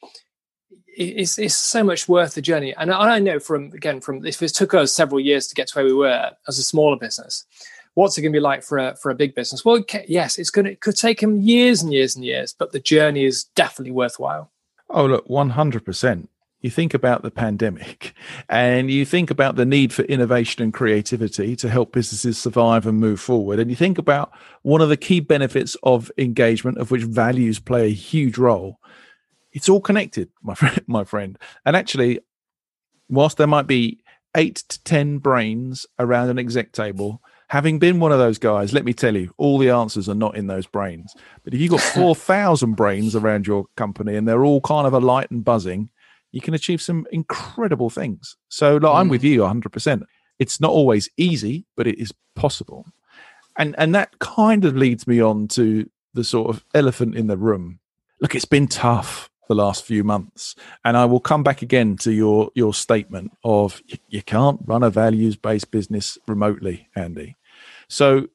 it's, 0.97 1.41
it's 1.41 1.57
so 1.57 1.83
much 1.83 2.09
worth 2.09 2.35
the 2.35 2.43
journey. 2.43 2.73
And 2.77 2.93
i 2.93 3.19
know 3.19 3.41
from 3.41 3.73
again 3.73 4.01
from 4.01 4.25
if 4.25 4.43
it 4.43 4.55
took 4.55 4.75
us 4.75 4.93
several 4.93 5.19
years 5.19 5.49
to 5.49 5.55
get 5.55 5.69
to 5.69 5.79
where 5.79 5.87
we 5.87 5.95
were 5.95 6.31
as 6.47 6.59
a 6.59 6.63
smaller 6.63 6.97
business 6.97 7.45
what's 7.95 8.19
it 8.19 8.23
going 8.23 8.33
to 8.33 8.37
be 8.37 8.41
like 8.41 8.63
for 8.63 8.79
a 8.79 8.97
for 8.97 9.11
a 9.11 9.15
big 9.15 9.35
business? 9.35 9.65
Well 9.65 9.83
yes 10.07 10.39
it's 10.39 10.51
going 10.51 10.67
to 10.67 10.73
it 10.73 10.81
could 10.81 10.97
take 10.97 11.21
them 11.21 11.41
years 11.41 11.83
and 11.83 11.93
years 11.93 12.15
and 12.15 12.25
years 12.25 12.55
but 12.57 12.73
the 12.73 12.81
journey 12.81 13.25
is 13.25 13.45
definitely 13.57 13.93
worthwhile. 13.93 14.51
Oh, 14.91 15.07
look, 15.07 15.27
100% 15.27 16.29
you 16.65 16.71
think 16.71 16.95
about 16.95 17.21
the 17.21 17.31
pandemic 17.31 18.15
and 18.49 18.91
you 18.91 19.05
think 19.05 19.31
about 19.31 19.55
the 19.55 19.67
need 19.67 19.93
for 19.93 20.01
innovation 20.05 20.63
and 20.63 20.73
creativity 20.73 21.55
to 21.55 21.69
help 21.69 21.93
businesses 21.93 22.39
survive 22.39 22.87
and 22.87 22.99
move 22.99 23.21
forward. 23.21 23.59
And 23.59 23.69
you 23.69 23.77
think 23.77 23.99
about 23.99 24.33
one 24.63 24.81
of 24.81 24.89
the 24.89 24.97
key 24.97 25.21
benefits 25.21 25.77
of 25.83 26.11
engagement, 26.17 26.79
of 26.79 26.91
which 26.91 27.03
values 27.03 27.61
play 27.61 27.89
a 27.89 27.93
huge 27.93 28.39
role. 28.39 28.81
It's 29.53 29.69
all 29.69 29.83
connected, 29.83 30.31
my 30.43 30.55
friend, 30.55 30.81
my 30.87 31.05
friend. 31.05 31.39
And 31.67 31.77
actually, 31.77 32.21
whilst 33.11 33.37
there 33.37 33.47
might 33.47 33.67
be 33.67 34.01
eight 34.35 34.65
to 34.71 34.83
10 34.85 35.19
brains 35.19 35.85
around 35.99 36.31
an 36.31 36.39
exec 36.39 36.73
table, 36.73 37.21
having 37.49 37.79
been 37.79 38.01
one 38.01 38.11
of 38.11 38.19
those 38.19 38.39
guys, 38.39 38.73
let 38.73 38.87
me 38.87 38.95
tell 38.95 39.15
you, 39.15 39.35
all 39.37 39.59
the 39.59 39.69
answers 39.69 40.09
are 40.09 40.15
not 40.15 40.35
in 40.35 40.47
those 40.47 40.67
brains. 40.67 41.15
But 41.43 41.53
if 41.53 41.61
you've 41.61 41.73
got 41.73 41.81
4,000 41.83 42.73
brains 42.73 43.15
around 43.15 43.47
your 43.47 43.67
company 43.77 44.17
and 44.17 44.27
they're 44.27 44.47
all 44.47 44.63
kind 44.63 44.87
of 44.87 44.95
alight 44.95 45.31
and 45.31 45.45
buzzing, 45.45 45.91
you 46.35 46.41
can 46.41 46.53
achieve 46.53 46.83
some 46.83 47.07
incredible 47.13 47.89
things. 47.89 48.37
So 48.49 48.77
like, 48.77 48.93
mm. 48.93 48.97
I'm 48.97 49.09
with 49.09 49.23
you 49.23 49.43
100%. 49.43 50.03
It's 50.41 50.61
not 50.61 50.73
always 50.73 51.09
easy, 51.17 51.65
but 51.77 51.87
it 51.87 51.97
is 51.99 52.13
possible. 52.35 52.87
And 53.57 53.77
and 53.79 53.95
that 53.95 54.19
kind 54.19 54.65
of 54.65 54.77
leads 54.77 55.07
me 55.07 55.21
on 55.21 55.47
to 55.49 55.89
the 56.13 56.25
sort 56.25 56.51
of 56.51 56.65
elephant 56.75 57.15
in 57.15 57.29
the 57.29 57.37
room. 57.37 57.79
Look, 58.21 58.35
it's 58.35 58.45
been 58.45 58.67
tough 58.67 59.31
the 59.49 59.55
last 59.55 59.85
few 59.85 60.03
months, 60.03 60.57
and 60.85 60.97
I 60.97 61.05
will 61.05 61.21
come 61.21 61.45
back 61.45 61.63
again 61.63 61.97
to 61.99 62.11
your 62.11 62.51
your 62.57 62.75
statement 62.75 63.31
of 63.45 63.81
you, 63.87 63.99
you 64.09 64.23
can't 64.23 64.59
run 64.65 64.83
a 64.83 64.91
values 64.91 65.37
based 65.37 65.71
business 65.71 66.19
remotely, 66.27 66.89
Andy. 66.97 67.37
So 67.87 68.27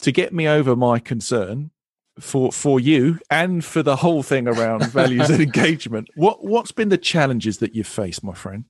to 0.00 0.12
get 0.12 0.34
me 0.34 0.46
over 0.46 0.76
my 0.76 0.98
concern, 0.98 1.70
for 2.20 2.52
for 2.52 2.80
you 2.80 3.18
and 3.30 3.64
for 3.64 3.82
the 3.82 3.96
whole 3.96 4.22
thing 4.22 4.48
around 4.48 4.84
values 4.92 5.30
and 5.30 5.42
engagement. 5.42 6.08
What 6.14 6.44
what's 6.44 6.72
been 6.72 6.88
the 6.88 6.98
challenges 6.98 7.58
that 7.58 7.74
you've 7.74 7.86
faced, 7.86 8.22
my 8.22 8.34
friend? 8.34 8.64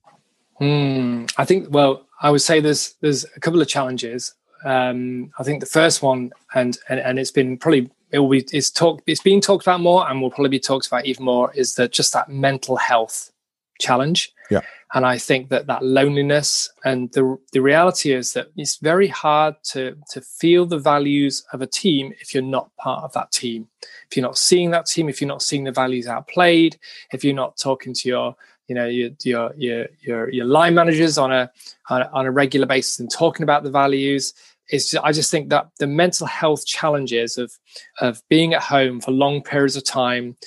Hmm, 0.57 1.25
I 1.37 1.45
think 1.45 1.67
well, 1.69 2.07
I 2.21 2.31
would 2.31 2.41
say 2.41 2.59
there's 2.59 2.95
there's 3.01 3.25
a 3.35 3.39
couple 3.39 3.61
of 3.61 3.67
challenges. 3.67 4.33
Um, 4.65 5.31
I 5.39 5.43
think 5.43 5.61
the 5.61 5.65
first 5.65 6.01
one, 6.01 6.31
and, 6.53 6.77
and 6.89 6.99
and 6.99 7.17
it's 7.17 7.31
been 7.31 7.57
probably 7.57 7.89
it 8.11 8.19
will 8.19 8.29
be 8.29 8.45
it's 8.51 8.69
talked 8.69 9.03
it's 9.07 9.21
being 9.21 9.41
talked 9.41 9.63
about 9.63 9.79
more, 9.79 10.09
and 10.09 10.21
will 10.21 10.29
probably 10.29 10.49
be 10.49 10.59
talked 10.59 10.87
about 10.87 11.05
even 11.05 11.25
more. 11.25 11.53
Is 11.53 11.75
that 11.75 11.91
just 11.91 12.13
that 12.13 12.29
mental 12.29 12.75
health 12.75 13.31
challenge? 13.79 14.31
Yeah. 14.51 14.61
And 14.93 15.05
I 15.05 15.19
think 15.19 15.49
that 15.49 15.67
that 15.67 15.83
loneliness 15.83 16.71
and 16.83 17.11
the 17.13 17.37
the 17.53 17.61
reality 17.61 18.11
is 18.11 18.33
that 18.33 18.47
it's 18.57 18.77
very 18.77 19.07
hard 19.07 19.55
to 19.65 19.95
to 20.09 20.21
feel 20.21 20.65
the 20.65 20.79
values 20.79 21.45
of 21.53 21.61
a 21.61 21.67
team 21.67 22.11
if 22.19 22.33
you're 22.33 22.43
not 22.43 22.75
part 22.77 23.03
of 23.03 23.13
that 23.13 23.31
team. 23.31 23.67
If 24.09 24.17
you're 24.17 24.25
not 24.25 24.37
seeing 24.37 24.71
that 24.71 24.87
team, 24.87 25.07
if 25.07 25.21
you're 25.21 25.27
not 25.27 25.43
seeing 25.43 25.63
the 25.63 25.71
values 25.71 26.07
outplayed, 26.07 26.79
if 27.11 27.23
you're 27.23 27.35
not 27.35 27.57
talking 27.57 27.93
to 27.93 28.09
your 28.09 28.35
you 28.67 28.75
know 28.75 28.85
your 28.85 29.09
your 29.23 29.51
your 29.55 29.87
your, 30.01 30.29
your 30.29 30.45
line 30.45 30.73
managers 30.73 31.17
on 31.17 31.31
a, 31.31 31.51
on 31.89 32.01
a 32.01 32.09
on 32.13 32.25
a 32.25 32.31
regular 32.31 32.65
basis 32.65 32.99
and 32.99 33.11
talking 33.11 33.43
about 33.43 33.63
the 33.63 33.71
values 33.71 34.33
is 34.69 34.95
I 35.03 35.11
just 35.11 35.31
think 35.31 35.49
that 35.49 35.67
the 35.79 35.87
mental 35.87 36.27
health 36.27 36.65
challenges 36.65 37.37
of 37.37 37.51
of 37.99 38.21
being 38.29 38.53
at 38.53 38.61
home 38.61 39.01
for 39.01 39.11
long 39.11 39.41
periods 39.41 39.75
of 39.75 39.83
time 39.83 40.37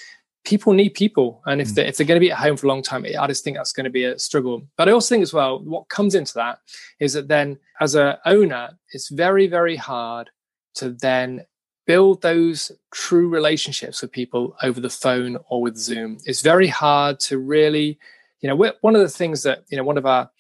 people 0.45 0.73
need 0.73 0.91
people. 0.91 1.43
And 1.47 1.61
if 1.61 1.69
mm. 1.69 1.75
they're, 1.75 1.87
if 1.87 1.97
they're 1.97 2.07
going 2.07 2.21
to 2.21 2.25
be 2.25 2.33
at 2.33 2.39
home 2.39 2.57
for 2.57 2.67
a 2.67 2.69
long 2.69 2.83
time 2.83 3.07
i 3.19 3.27
just 3.27 3.45
think 3.45 3.57
that's 3.57 3.73
going 3.73 3.85
to 3.85 3.91
be 3.91 4.05
a 4.05 4.19
struggle. 4.19 4.67
But 4.77 4.89
i 4.89 4.93
also 4.93 5.15
think 5.15 5.23
as 5.23 5.33
well 5.33 5.61
what 5.61 5.89
comes 5.89 6.15
into 6.15 6.35
that 6.35 6.59
is 7.01 7.13
that 7.13 7.29
then 7.29 7.59
as 7.81 7.95
a 7.95 8.19
owner 8.27 8.71
it's 8.93 9.09
very 9.09 9.47
very 9.47 9.77
hard 9.77 10.31
to 10.75 10.91
then 10.91 11.45
build 11.87 12.23
those 12.23 12.73
true 12.93 13.29
relationships 13.29 14.03
with 14.03 14.13
people 14.13 14.57
over 14.63 14.81
the 14.81 14.89
phone 14.89 15.37
or 15.49 15.61
with 15.61 15.77
zoom. 15.77 16.19
It's 16.25 16.41
very 16.41 16.69
hard 16.69 17.21
to 17.21 17.39
really 17.39 17.99
you 18.41 18.49
know 18.49 18.57
one 18.81 18.97
of 18.97 19.03
the 19.03 19.09
things 19.09 19.43
that 19.45 19.65
you 19.69 19.77
know 19.77 19.85
one 19.85 19.99
of 19.99 20.07
our 20.07 20.31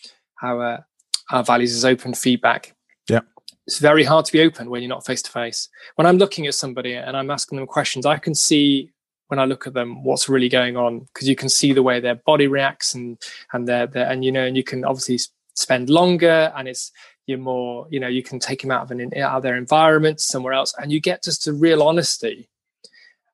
our 0.42 0.84
our 1.30 1.44
values 1.44 1.74
is 1.74 1.84
open 1.84 2.14
feedback. 2.14 2.74
Yeah. 3.08 3.20
It's 3.66 3.78
very 3.78 4.02
hard 4.02 4.24
to 4.24 4.32
be 4.32 4.40
open 4.40 4.70
when 4.70 4.82
you're 4.82 4.88
not 4.88 5.06
face 5.06 5.22
to 5.22 5.30
face. 5.30 5.68
When 5.94 6.06
i'm 6.06 6.18
looking 6.18 6.46
at 6.48 6.54
somebody 6.54 6.94
and 6.94 7.16
i'm 7.16 7.30
asking 7.30 7.56
them 7.58 7.66
questions 7.66 8.06
i 8.06 8.18
can 8.18 8.34
see 8.34 8.90
when 9.32 9.38
I 9.38 9.46
look 9.46 9.66
at 9.66 9.72
them, 9.72 10.04
what's 10.04 10.28
really 10.28 10.50
going 10.50 10.76
on 10.76 10.98
because 10.98 11.26
you 11.26 11.34
can 11.34 11.48
see 11.48 11.72
the 11.72 11.82
way 11.82 12.00
their 12.00 12.16
body 12.16 12.48
reacts 12.48 12.92
and 12.92 13.16
and 13.54 13.66
their, 13.66 13.86
their 13.86 14.06
and 14.10 14.22
you 14.22 14.30
know 14.30 14.44
and 14.44 14.58
you 14.58 14.62
can 14.62 14.84
obviously 14.84 15.18
spend 15.54 15.88
longer 15.88 16.52
and 16.54 16.68
it's 16.68 16.92
you're 17.24 17.38
more 17.38 17.86
you 17.88 17.98
know 17.98 18.08
you 18.08 18.22
can 18.22 18.38
take 18.38 18.60
them 18.60 18.70
out 18.70 18.82
of 18.82 18.90
an 18.90 19.10
out 19.16 19.38
of 19.38 19.42
their 19.42 19.56
environment 19.56 20.20
somewhere 20.20 20.52
else 20.52 20.74
and 20.76 20.92
you 20.92 21.00
get 21.00 21.24
just 21.24 21.48
a 21.48 21.52
real 21.54 21.82
honesty 21.82 22.46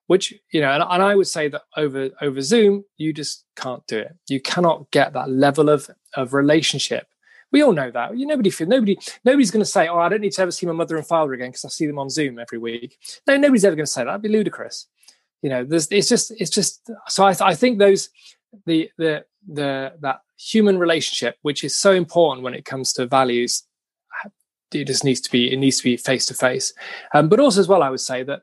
which 0.07 0.33
you 0.51 0.61
know 0.61 0.71
and, 0.71 0.81
and 0.89 1.03
i 1.03 1.13
would 1.13 1.27
say 1.27 1.49
that 1.49 1.63
over 1.75 2.09
over 2.21 2.39
zoom 2.39 2.85
you 2.95 3.11
just 3.11 3.43
can't 3.57 3.85
do 3.85 3.97
it 3.97 4.15
you 4.29 4.39
cannot 4.39 4.89
get 4.91 5.11
that 5.11 5.29
level 5.29 5.67
of 5.67 5.89
of 6.13 6.33
relationship 6.33 7.07
we 7.51 7.63
all 7.63 7.73
know 7.73 7.89
that. 7.89 8.15
You 8.15 8.27
nobody 8.27 8.51
feel 8.51 8.67
nobody 8.67 8.95
nobody's 9.25 9.49
going 9.49 9.65
to 9.65 9.71
say, 9.71 9.87
"Oh, 9.87 9.97
I 9.97 10.07
don't 10.07 10.21
need 10.21 10.33
to 10.33 10.41
ever 10.43 10.51
see 10.51 10.67
my 10.67 10.71
mother 10.71 10.97
and 10.97 11.07
father 11.07 11.33
again 11.33 11.49
because 11.49 11.65
I 11.65 11.69
see 11.69 11.87
them 11.87 11.97
on 11.97 12.11
Zoom 12.11 12.37
every 12.37 12.59
week." 12.59 12.99
No, 13.25 13.37
nobody's 13.37 13.65
ever 13.65 13.75
going 13.75 13.87
to 13.87 13.91
say 13.91 14.01
that. 14.01 14.05
That'd 14.05 14.21
be 14.21 14.29
ludicrous 14.29 14.85
you 15.41 15.49
know 15.49 15.63
there's 15.63 15.87
it's 15.91 16.09
just 16.09 16.31
it's 16.31 16.49
just 16.49 16.89
so 17.07 17.23
I, 17.23 17.35
I 17.41 17.55
think 17.55 17.79
those 17.79 18.09
the 18.65 18.89
the 18.97 19.25
the 19.47 19.93
that 20.01 20.21
human 20.37 20.77
relationship 20.77 21.37
which 21.41 21.63
is 21.63 21.75
so 21.75 21.91
important 21.91 22.43
when 22.43 22.53
it 22.53 22.65
comes 22.65 22.93
to 22.93 23.05
values 23.05 23.63
it 24.73 24.85
just 24.85 25.03
needs 25.03 25.21
to 25.21 25.31
be 25.31 25.51
it 25.51 25.57
needs 25.57 25.77
to 25.77 25.83
be 25.83 25.97
face 25.97 26.25
to 26.27 26.33
face 26.33 26.73
but 27.13 27.39
also 27.39 27.59
as 27.59 27.67
well 27.67 27.83
i 27.83 27.89
would 27.89 27.99
say 27.99 28.23
that 28.23 28.41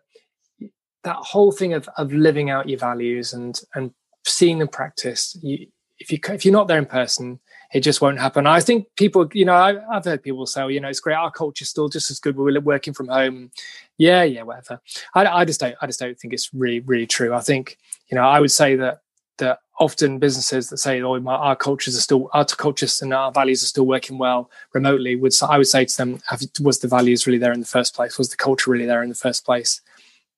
that 1.04 1.16
whole 1.16 1.52
thing 1.52 1.72
of 1.72 1.88
of 1.96 2.12
living 2.12 2.50
out 2.50 2.68
your 2.68 2.78
values 2.78 3.32
and 3.32 3.60
and 3.74 3.92
seeing 4.24 4.58
them 4.58 4.68
practiced 4.68 5.42
you, 5.42 5.66
if 5.98 6.10
you 6.12 6.18
if 6.28 6.44
you're 6.44 6.52
not 6.52 6.68
there 6.68 6.78
in 6.78 6.86
person 6.86 7.40
it 7.72 7.80
just 7.80 8.00
won't 8.00 8.18
happen. 8.18 8.46
I 8.46 8.60
think 8.60 8.86
people, 8.96 9.28
you 9.32 9.44
know, 9.44 9.54
I, 9.54 9.74
have 9.92 10.04
heard 10.04 10.22
people 10.22 10.46
say, 10.46 10.62
oh, 10.62 10.68
you 10.68 10.80
know, 10.80 10.88
it's 10.88 11.00
great. 11.00 11.14
Our 11.14 11.30
culture's 11.30 11.68
still 11.68 11.88
just 11.88 12.10
as 12.10 12.20
good. 12.20 12.36
We're 12.36 12.60
working 12.60 12.94
from 12.94 13.08
home. 13.08 13.50
Yeah, 13.98 14.22
yeah, 14.22 14.42
whatever. 14.42 14.80
I, 15.14 15.26
I 15.26 15.44
just 15.44 15.60
don't. 15.60 15.74
I 15.80 15.86
just 15.86 15.98
don't 15.98 16.18
think 16.18 16.32
it's 16.32 16.52
really, 16.54 16.80
really 16.80 17.06
true. 17.06 17.34
I 17.34 17.40
think, 17.40 17.78
you 18.08 18.14
know, 18.14 18.22
I 18.22 18.40
would 18.40 18.50
say 18.50 18.76
that 18.76 19.00
that 19.38 19.58
often 19.78 20.18
businesses 20.18 20.70
that 20.70 20.78
say, 20.78 21.00
"Oh, 21.02 21.18
my, 21.20 21.34
our 21.34 21.56
cultures 21.56 21.96
are 21.96 22.00
still 22.00 22.30
our 22.32 22.44
cultures 22.44 23.02
and 23.02 23.12
our 23.12 23.32
values 23.32 23.62
are 23.62 23.66
still 23.66 23.86
working 23.86 24.18
well 24.18 24.50
remotely," 24.72 25.16
would 25.16 25.32
I 25.42 25.58
would 25.58 25.66
say 25.66 25.84
to 25.84 25.96
them, 25.96 26.20
"Was 26.60 26.80
the 26.80 26.88
values 26.88 27.26
really 27.26 27.38
there 27.38 27.52
in 27.52 27.60
the 27.60 27.66
first 27.66 27.94
place? 27.94 28.18
Was 28.18 28.30
the 28.30 28.36
culture 28.36 28.70
really 28.70 28.86
there 28.86 29.02
in 29.02 29.08
the 29.08 29.14
first 29.14 29.44
place?" 29.44 29.80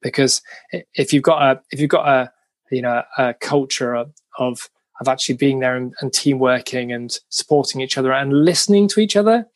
Because 0.00 0.40
if 0.94 1.12
you've 1.12 1.24
got 1.24 1.42
a 1.42 1.60
if 1.72 1.80
you've 1.80 1.90
got 1.90 2.08
a 2.08 2.32
you 2.70 2.82
know 2.82 3.02
a 3.16 3.34
culture 3.34 3.94
of, 3.94 4.12
of 4.38 4.70
of 5.00 5.08
actually 5.08 5.36
being 5.36 5.60
there 5.60 5.76
and, 5.76 5.94
and 6.00 6.12
team 6.12 6.38
working 6.38 6.92
and 6.92 7.18
supporting 7.28 7.80
each 7.80 7.96
other 7.96 8.12
and 8.12 8.44
listening 8.44 8.88
to 8.88 9.00
each 9.00 9.16
other 9.16 9.46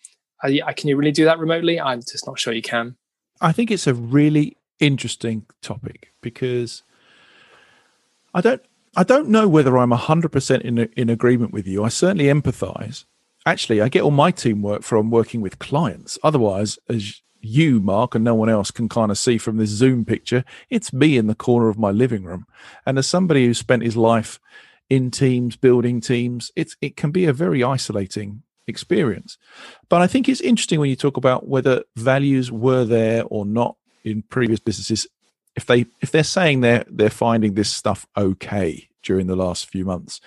uh, 0.43 0.51
I, 0.67 0.73
can 0.73 0.89
you 0.89 0.97
really 0.97 1.13
do 1.13 1.25
that 1.25 1.39
remotely? 1.39 1.81
I'm 1.81 2.01
just 2.01 2.27
not 2.27 2.39
sure 2.39 2.53
you 2.53 2.63
can. 2.63 2.97
I 3.41 3.53
think 3.53 3.71
it's 3.71 3.87
a 3.87 3.95
really 3.95 4.57
interesting 4.81 5.47
topic 5.61 6.13
because 6.21 6.83
I 8.35 8.41
don't 8.41 8.63
I 8.95 9.05
don't 9.05 9.29
know 9.29 9.49
whether 9.49 9.79
I'm 9.79 9.91
100% 9.91 10.61
in 10.63 10.79
in 10.79 11.11
agreement 11.11 11.53
with 11.53 11.67
you. 11.67 11.85
I 11.85 11.89
certainly 11.89 12.27
empathize. 12.27 13.05
Actually, 13.45 13.81
I 13.81 13.89
get 13.89 14.03
all 14.03 14.13
my 14.13 14.31
teamwork 14.31 14.83
from 14.83 15.11
working 15.11 15.41
with 15.41 15.59
clients. 15.59 16.19
Otherwise, 16.23 16.79
as 16.89 17.23
you, 17.41 17.81
Mark, 17.81 18.15
and 18.15 18.25
no 18.25 18.37
one 18.37 18.49
else 18.49 18.71
can 18.71 18.89
kind 18.89 19.11
of 19.11 19.19
see 19.19 19.37
from 19.37 19.57
this 19.57 19.71
Zoom 19.71 20.05
picture, 20.05 20.45
it's 20.71 20.93
me 20.93 21.17
in 21.17 21.27
the 21.27 21.35
corner 21.35 21.69
of 21.69 21.77
my 21.77 21.91
living 21.91 22.23
room. 22.23 22.47
And 22.87 22.99
as 22.99 23.09
somebody 23.09 23.47
who 23.47 23.55
spent 23.55 23.83
his 23.83 23.97
life 23.97 24.39
in 24.93 25.11
teams, 25.11 25.57
building 25.57 26.03
teams, 26.03 26.53
it's 26.55 26.77
it 26.83 26.99
can 26.99 27.11
be 27.13 27.25
a 27.25 27.33
very 27.33 27.65
isolating 27.65 28.43
experience. 28.67 29.39
But 29.89 30.03
I 30.03 30.07
think 30.07 30.29
it's 30.29 30.43
interesting 30.43 30.81
when 30.81 30.91
you 30.91 30.97
talk 30.97 31.17
about 31.17 31.49
whether 31.49 31.83
values 31.97 32.53
were 32.53 32.85
there 32.85 33.25
or 33.25 33.47
not 33.47 33.77
in 34.05 34.21
previous 34.21 34.61
businesses. 34.61 35.07
If 35.57 35.65
they 35.65 35.87
if 36.03 36.11
they're 36.11 36.23
saying 36.23 36.61
they're 36.61 36.85
they're 36.91 37.09
finding 37.09 37.55
this 37.55 37.75
stuff 37.75 38.07
okay 38.19 38.91
during 39.03 39.29
the 39.29 39.37
last 39.45 39.71
few 39.71 39.87
months. 39.87 40.21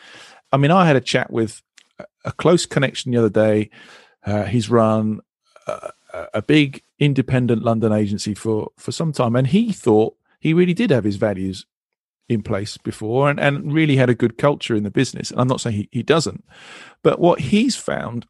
I 0.51 0.57
mean, 0.57 0.71
I 0.71 0.87
had 0.87 0.95
a 0.95 1.01
chat 1.13 1.31
with 1.31 1.61
a 2.23 2.31
close 2.31 2.65
connection 2.65 3.11
the 3.11 3.19
other 3.19 3.29
day. 3.29 3.69
Uh, 4.25 4.45
he's 4.45 4.67
run 4.67 5.19
a, 5.67 5.91
a 6.33 6.41
big 6.41 6.81
independent 6.97 7.61
London 7.61 7.91
agency 7.91 8.33
for 8.33 8.71
for 8.77 8.91
some 8.91 9.11
time, 9.11 9.35
and 9.35 9.45
he 9.45 9.71
thought 9.71 10.15
he 10.39 10.55
really 10.55 10.73
did 10.73 10.89
have 10.89 11.03
his 11.03 11.17
values 11.17 11.67
in 12.27 12.41
place 12.41 12.77
before 12.77 13.29
and, 13.29 13.39
and 13.39 13.71
really 13.71 13.97
had 13.97 14.09
a 14.09 14.15
good 14.15 14.37
culture 14.37 14.75
in 14.75 14.83
the 14.83 14.91
business. 14.91 15.31
And 15.31 15.39
I'm 15.39 15.47
not 15.47 15.61
saying 15.61 15.75
he, 15.75 15.89
he 15.91 16.03
doesn't, 16.03 16.43
but 17.03 17.19
what 17.19 17.39
he's 17.39 17.75
found 17.75 18.25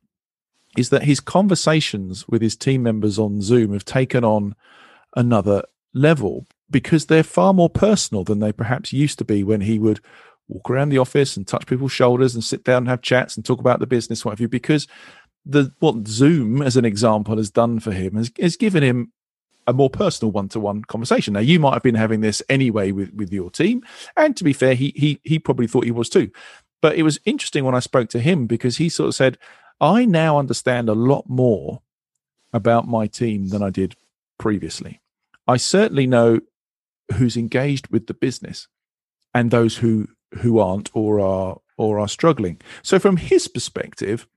is 0.77 0.89
that 0.89 1.03
his 1.03 1.19
conversations 1.19 2.27
with 2.27 2.41
his 2.41 2.55
team 2.55 2.83
members 2.83 3.17
on 3.17 3.41
Zoom 3.41 3.71
have 3.73 3.85
taken 3.85 4.23
on 4.23 4.55
another 5.15 5.63
level 5.93 6.45
because 6.69 7.05
they're 7.05 7.23
far 7.23 7.53
more 7.53 7.69
personal 7.69 8.23
than 8.23 8.39
they 8.39 8.51
perhaps 8.51 8.91
used 8.91 9.17
to 9.19 9.25
be 9.25 9.43
when 9.43 9.61
he 9.61 9.79
would 9.79 10.01
walk 10.47 10.69
around 10.69 10.89
the 10.89 10.97
office 10.97 11.37
and 11.37 11.47
touch 11.47 11.65
people's 11.65 11.91
shoulders 11.91 12.35
and 12.35 12.43
sit 12.43 12.63
down 12.63 12.79
and 12.79 12.89
have 12.89 13.01
chats 13.01 13.35
and 13.35 13.45
talk 13.45 13.59
about 13.59 13.79
the 13.79 13.87
business, 13.87 14.25
what 14.25 14.31
have 14.31 14.41
you, 14.41 14.49
because 14.49 14.87
the 15.45 15.71
what 15.79 16.07
Zoom, 16.07 16.61
as 16.61 16.75
an 16.75 16.85
example, 16.85 17.37
has 17.37 17.51
done 17.51 17.79
for 17.79 17.91
him 17.91 18.15
has, 18.15 18.31
has 18.39 18.57
given 18.57 18.83
him 18.83 19.11
a 19.67 19.73
more 19.73 19.89
personal 19.89 20.31
one-to-one 20.31 20.83
conversation. 20.83 21.33
Now, 21.33 21.39
you 21.39 21.59
might 21.59 21.73
have 21.73 21.83
been 21.83 21.95
having 21.95 22.21
this 22.21 22.41
anyway 22.49 22.91
with 22.91 23.13
with 23.13 23.31
your 23.31 23.49
team, 23.49 23.83
and 24.15 24.35
to 24.37 24.43
be 24.43 24.53
fair, 24.53 24.75
he 24.75 24.93
he 24.95 25.19
he 25.23 25.39
probably 25.39 25.67
thought 25.67 25.85
he 25.85 25.91
was 25.91 26.09
too. 26.09 26.31
But 26.81 26.95
it 26.95 27.03
was 27.03 27.19
interesting 27.25 27.65
when 27.65 27.75
I 27.75 27.79
spoke 27.79 28.09
to 28.09 28.19
him 28.19 28.45
because 28.45 28.77
he 28.77 28.89
sort 28.89 29.09
of 29.09 29.15
said, 29.15 29.37
"I 29.81 30.05
now 30.05 30.37
understand 30.37 30.89
a 30.89 30.93
lot 30.93 31.29
more 31.29 31.81
about 32.53 32.87
my 32.87 33.07
team 33.07 33.49
than 33.49 33.61
I 33.61 33.69
did 33.69 33.95
previously. 34.37 35.01
I 35.47 35.57
certainly 35.57 36.07
know 36.07 36.39
who's 37.13 37.37
engaged 37.37 37.87
with 37.89 38.07
the 38.07 38.13
business 38.13 38.67
and 39.33 39.51
those 39.51 39.77
who 39.77 40.07
who 40.39 40.59
aren't 40.59 40.89
or 40.93 41.19
are 41.19 41.59
or 41.77 41.99
are 41.99 42.07
struggling. 42.07 42.59
So 42.81 42.99
from 42.99 43.17
his 43.17 43.47
perspective, 43.47 44.27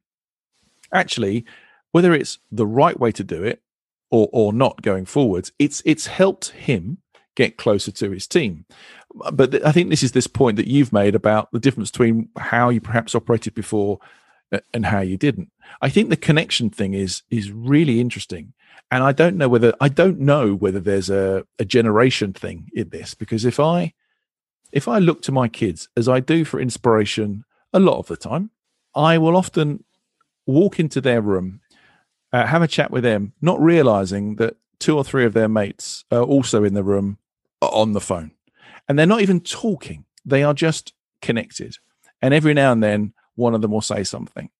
actually, 0.92 1.44
whether 1.92 2.12
it's 2.12 2.38
the 2.50 2.66
right 2.66 2.98
way 2.98 3.12
to 3.12 3.24
do 3.24 3.42
it 3.42 3.62
or 4.10 4.28
or 4.32 4.52
not 4.52 4.82
going 4.82 5.04
forwards, 5.04 5.52
it's 5.58 5.82
it's 5.84 6.06
helped 6.06 6.50
him 6.50 6.98
get 7.34 7.56
closer 7.56 7.92
to 7.92 8.10
his 8.10 8.26
team. 8.26 8.64
But 9.32 9.52
th- 9.52 9.62
I 9.62 9.72
think 9.72 9.90
this 9.90 10.02
is 10.02 10.12
this 10.12 10.26
point 10.26 10.56
that 10.56 10.66
you've 10.66 10.92
made 10.92 11.14
about 11.14 11.50
the 11.52 11.60
difference 11.60 11.90
between 11.90 12.28
how 12.36 12.68
you 12.68 12.80
perhaps 12.80 13.14
operated 13.14 13.54
before 13.54 14.00
uh, 14.52 14.58
and 14.74 14.86
how 14.86 15.00
you 15.00 15.16
didn't. 15.16 15.50
I 15.80 15.88
think 15.88 16.08
the 16.08 16.16
connection 16.16 16.70
thing 16.70 16.94
is 16.94 17.22
is 17.30 17.52
really 17.52 18.00
interesting. 18.00 18.54
And 18.90 19.02
I 19.04 19.12
don't 19.12 19.36
know 19.36 19.48
whether 19.48 19.74
I 19.80 19.88
don't 19.88 20.18
know 20.18 20.54
whether 20.54 20.80
there's 20.80 21.10
a, 21.10 21.46
a 21.58 21.64
generation 21.64 22.32
thing 22.32 22.70
in 22.72 22.88
this 22.88 23.14
because 23.14 23.44
if 23.44 23.60
I 23.60 23.92
if 24.72 24.88
I 24.88 24.98
look 24.98 25.22
to 25.22 25.32
my 25.32 25.48
kids 25.48 25.88
as 25.96 26.08
I 26.08 26.20
do 26.20 26.44
for 26.44 26.60
inspiration 26.60 27.44
a 27.72 27.80
lot 27.80 27.98
of 27.98 28.06
the 28.06 28.16
time, 28.16 28.50
I 28.94 29.18
will 29.18 29.36
often 29.36 29.84
walk 30.46 30.80
into 30.80 31.00
their 31.00 31.20
room, 31.20 31.60
uh, 32.32 32.46
have 32.46 32.62
a 32.62 32.68
chat 32.68 32.90
with 32.90 33.04
them, 33.04 33.32
not 33.40 33.60
realizing 33.60 34.36
that 34.36 34.56
two 34.78 34.96
or 34.96 35.04
three 35.04 35.24
of 35.24 35.34
their 35.34 35.48
mates 35.48 36.04
are 36.10 36.22
also 36.22 36.64
in 36.64 36.74
the 36.74 36.84
room 36.84 37.18
on 37.60 37.92
the 37.92 38.00
phone. 38.00 38.32
And 38.88 38.98
they're 38.98 39.06
not 39.06 39.22
even 39.22 39.40
talking, 39.40 40.04
they 40.24 40.42
are 40.42 40.54
just 40.54 40.92
connected. 41.20 41.76
And 42.22 42.34
every 42.34 42.54
now 42.54 42.72
and 42.72 42.82
then, 42.82 43.12
one 43.34 43.54
of 43.54 43.62
them 43.62 43.70
will 43.70 43.80
say 43.80 44.02
something. 44.04 44.50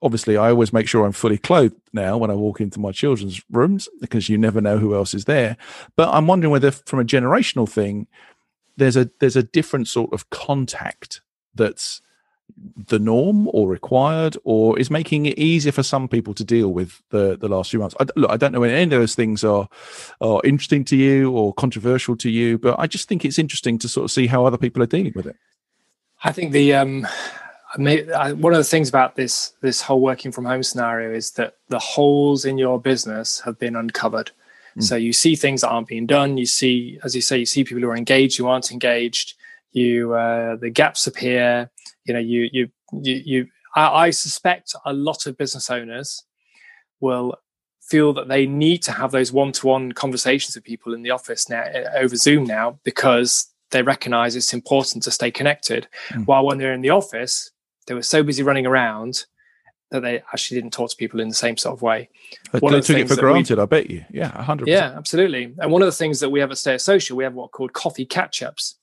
Obviously, 0.00 0.36
I 0.36 0.50
always 0.50 0.72
make 0.72 0.86
sure 0.86 1.04
I'm 1.04 1.12
fully 1.12 1.38
clothed 1.38 1.74
now 1.92 2.16
when 2.16 2.30
I 2.30 2.34
walk 2.34 2.60
into 2.60 2.78
my 2.78 2.92
children's 2.92 3.42
rooms 3.50 3.88
because 4.00 4.28
you 4.28 4.38
never 4.38 4.60
know 4.60 4.78
who 4.78 4.94
else 4.94 5.12
is 5.12 5.24
there. 5.24 5.56
But 5.96 6.08
I'm 6.10 6.28
wondering 6.28 6.52
whether, 6.52 6.70
from 6.70 7.00
a 7.00 7.04
generational 7.04 7.68
thing, 7.68 8.06
there's 8.76 8.96
a 8.96 9.10
there's 9.18 9.36
a 9.36 9.42
different 9.42 9.88
sort 9.88 10.12
of 10.12 10.30
contact 10.30 11.20
that's 11.54 12.00
the 12.88 12.98
norm 12.98 13.48
or 13.52 13.68
required 13.68 14.36
or 14.44 14.78
is 14.78 14.90
making 14.90 15.26
it 15.26 15.38
easier 15.38 15.72
for 15.72 15.82
some 15.82 16.08
people 16.08 16.34
to 16.34 16.44
deal 16.44 16.72
with 16.72 17.02
the 17.10 17.36
the 17.36 17.48
last 17.48 17.70
few 17.70 17.80
months 17.80 17.94
I, 17.98 18.06
look 18.16 18.30
i 18.30 18.36
don't 18.36 18.52
know 18.52 18.60
when 18.60 18.70
any 18.70 18.84
of 18.84 18.90
those 18.90 19.14
things 19.14 19.42
are 19.44 19.68
are 20.20 20.40
interesting 20.44 20.84
to 20.86 20.96
you 20.96 21.30
or 21.30 21.52
controversial 21.54 22.16
to 22.16 22.30
you 22.30 22.58
but 22.58 22.78
i 22.78 22.86
just 22.86 23.08
think 23.08 23.24
it's 23.24 23.38
interesting 23.38 23.78
to 23.78 23.88
sort 23.88 24.04
of 24.04 24.10
see 24.10 24.26
how 24.26 24.44
other 24.44 24.58
people 24.58 24.82
are 24.82 24.86
dealing 24.86 25.12
with 25.14 25.26
it 25.26 25.36
i 26.24 26.32
think 26.32 26.52
the 26.52 26.74
um 26.74 27.06
I, 27.74 28.34
one 28.34 28.52
of 28.52 28.58
the 28.58 28.64
things 28.64 28.90
about 28.90 29.16
this 29.16 29.54
this 29.62 29.80
whole 29.80 30.02
working 30.02 30.30
from 30.30 30.44
home 30.44 30.62
scenario 30.62 31.14
is 31.14 31.30
that 31.32 31.56
the 31.68 31.78
holes 31.78 32.44
in 32.44 32.58
your 32.58 32.78
business 32.78 33.40
have 33.40 33.58
been 33.58 33.76
uncovered 33.76 34.30
Mm. 34.76 34.82
So 34.82 34.96
you 34.96 35.12
see 35.12 35.36
things 35.36 35.60
that 35.60 35.68
aren't 35.68 35.88
being 35.88 36.06
done. 36.06 36.38
You 36.38 36.46
see, 36.46 36.98
as 37.04 37.14
you 37.14 37.20
say, 37.20 37.38
you 37.38 37.46
see 37.46 37.64
people 37.64 37.82
who 37.82 37.88
are 37.88 37.96
engaged 37.96 38.38
who 38.38 38.46
aren't 38.46 38.70
engaged. 38.72 39.34
You 39.72 40.14
uh, 40.14 40.56
the 40.56 40.70
gaps 40.70 41.06
appear. 41.06 41.70
You 42.04 42.14
know, 42.14 42.20
you 42.20 42.48
you 42.52 42.68
you. 42.92 43.22
you 43.24 43.46
I, 43.74 44.06
I 44.06 44.10
suspect 44.10 44.74
a 44.84 44.92
lot 44.92 45.26
of 45.26 45.38
business 45.38 45.70
owners 45.70 46.24
will 47.00 47.36
feel 47.80 48.12
that 48.12 48.28
they 48.28 48.46
need 48.46 48.82
to 48.82 48.92
have 48.92 49.10
those 49.10 49.32
one-to-one 49.32 49.92
conversations 49.92 50.54
with 50.54 50.64
people 50.64 50.94
in 50.94 51.02
the 51.02 51.10
office 51.10 51.48
now 51.48 51.62
uh, 51.62 51.90
over 51.96 52.16
Zoom 52.16 52.44
now 52.44 52.78
because 52.84 53.52
they 53.70 53.82
recognize 53.82 54.36
it's 54.36 54.54
important 54.54 55.02
to 55.02 55.10
stay 55.10 55.30
connected. 55.30 55.88
Mm. 56.10 56.26
While 56.26 56.46
when 56.46 56.58
they're 56.58 56.74
in 56.74 56.82
the 56.82 56.90
office, 56.90 57.50
they 57.86 57.94
were 57.94 58.02
so 58.02 58.22
busy 58.22 58.42
running 58.42 58.66
around 58.66 59.24
that 59.90 60.00
they 60.00 60.22
actually 60.32 60.60
didn't 60.60 60.72
talk 60.72 60.90
to 60.90 60.96
people 60.96 61.20
in 61.20 61.28
the 61.28 61.34
same 61.34 61.56
sort 61.56 61.74
of 61.74 61.82
way. 61.82 62.08
But 62.50 62.62
one 62.62 62.72
they 62.72 62.80
took 62.80 62.96
it 62.96 63.08
for 63.08 63.16
granted, 63.16 63.58
we, 63.58 63.62
I 63.62 63.66
bet 63.66 63.90
you. 63.90 64.04
Yeah, 64.10 64.30
100%. 64.30 64.66
Yeah, 64.66 64.94
absolutely. 64.96 65.54
And 65.58 65.70
one 65.70 65.82
of 65.82 65.86
the 65.86 65.92
things 65.92 66.20
that 66.20 66.30
we 66.30 66.40
have 66.40 66.50
at 66.50 66.58
Status 66.58 66.84
Social, 66.84 67.16
we 67.16 67.24
have 67.24 67.34
what 67.34 67.50
called 67.50 67.72
coffee 67.72 68.06
catch-ups. 68.06 68.76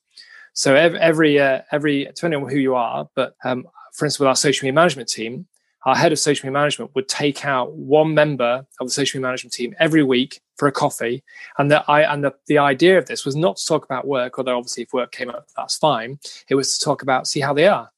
So 0.52 0.74
every 0.74 0.98
every, 0.98 1.40
uh, 1.40 1.62
every 1.72 2.04
depending 2.04 2.42
on 2.42 2.50
who 2.50 2.58
you 2.58 2.74
are, 2.74 3.08
but 3.14 3.34
um, 3.44 3.66
for 3.94 4.04
instance, 4.04 4.20
with 4.20 4.28
our 4.28 4.36
social 4.36 4.66
media 4.66 4.74
management 4.74 5.08
team, 5.08 5.46
our 5.86 5.96
head 5.96 6.12
of 6.12 6.18
social 6.18 6.46
media 6.46 6.60
management 6.60 6.94
would 6.94 7.08
take 7.08 7.44
out 7.44 7.72
one 7.72 8.14
member 8.14 8.66
of 8.80 8.86
the 8.86 8.90
social 8.90 9.18
media 9.18 9.28
management 9.28 9.52
team 9.52 9.74
every 9.78 10.02
week 10.02 10.40
for 10.56 10.68
a 10.68 10.72
coffee. 10.72 11.22
And 11.58 11.70
the 11.70 11.84
I 11.90 12.12
and 12.12 12.24
the, 12.24 12.34
the 12.46 12.58
idea 12.58 12.98
of 12.98 13.06
this 13.06 13.24
was 13.24 13.36
not 13.36 13.56
to 13.56 13.66
talk 13.66 13.84
about 13.84 14.06
work, 14.06 14.38
although 14.38 14.58
obviously 14.58 14.82
if 14.82 14.92
work 14.92 15.12
came 15.12 15.30
up, 15.30 15.46
that's 15.56 15.76
fine. 15.76 16.18
It 16.48 16.54
was 16.54 16.78
to 16.78 16.84
talk 16.84 17.02
about 17.02 17.26
see 17.26 17.40
how 17.40 17.54
they 17.54 17.66
are 17.66 17.90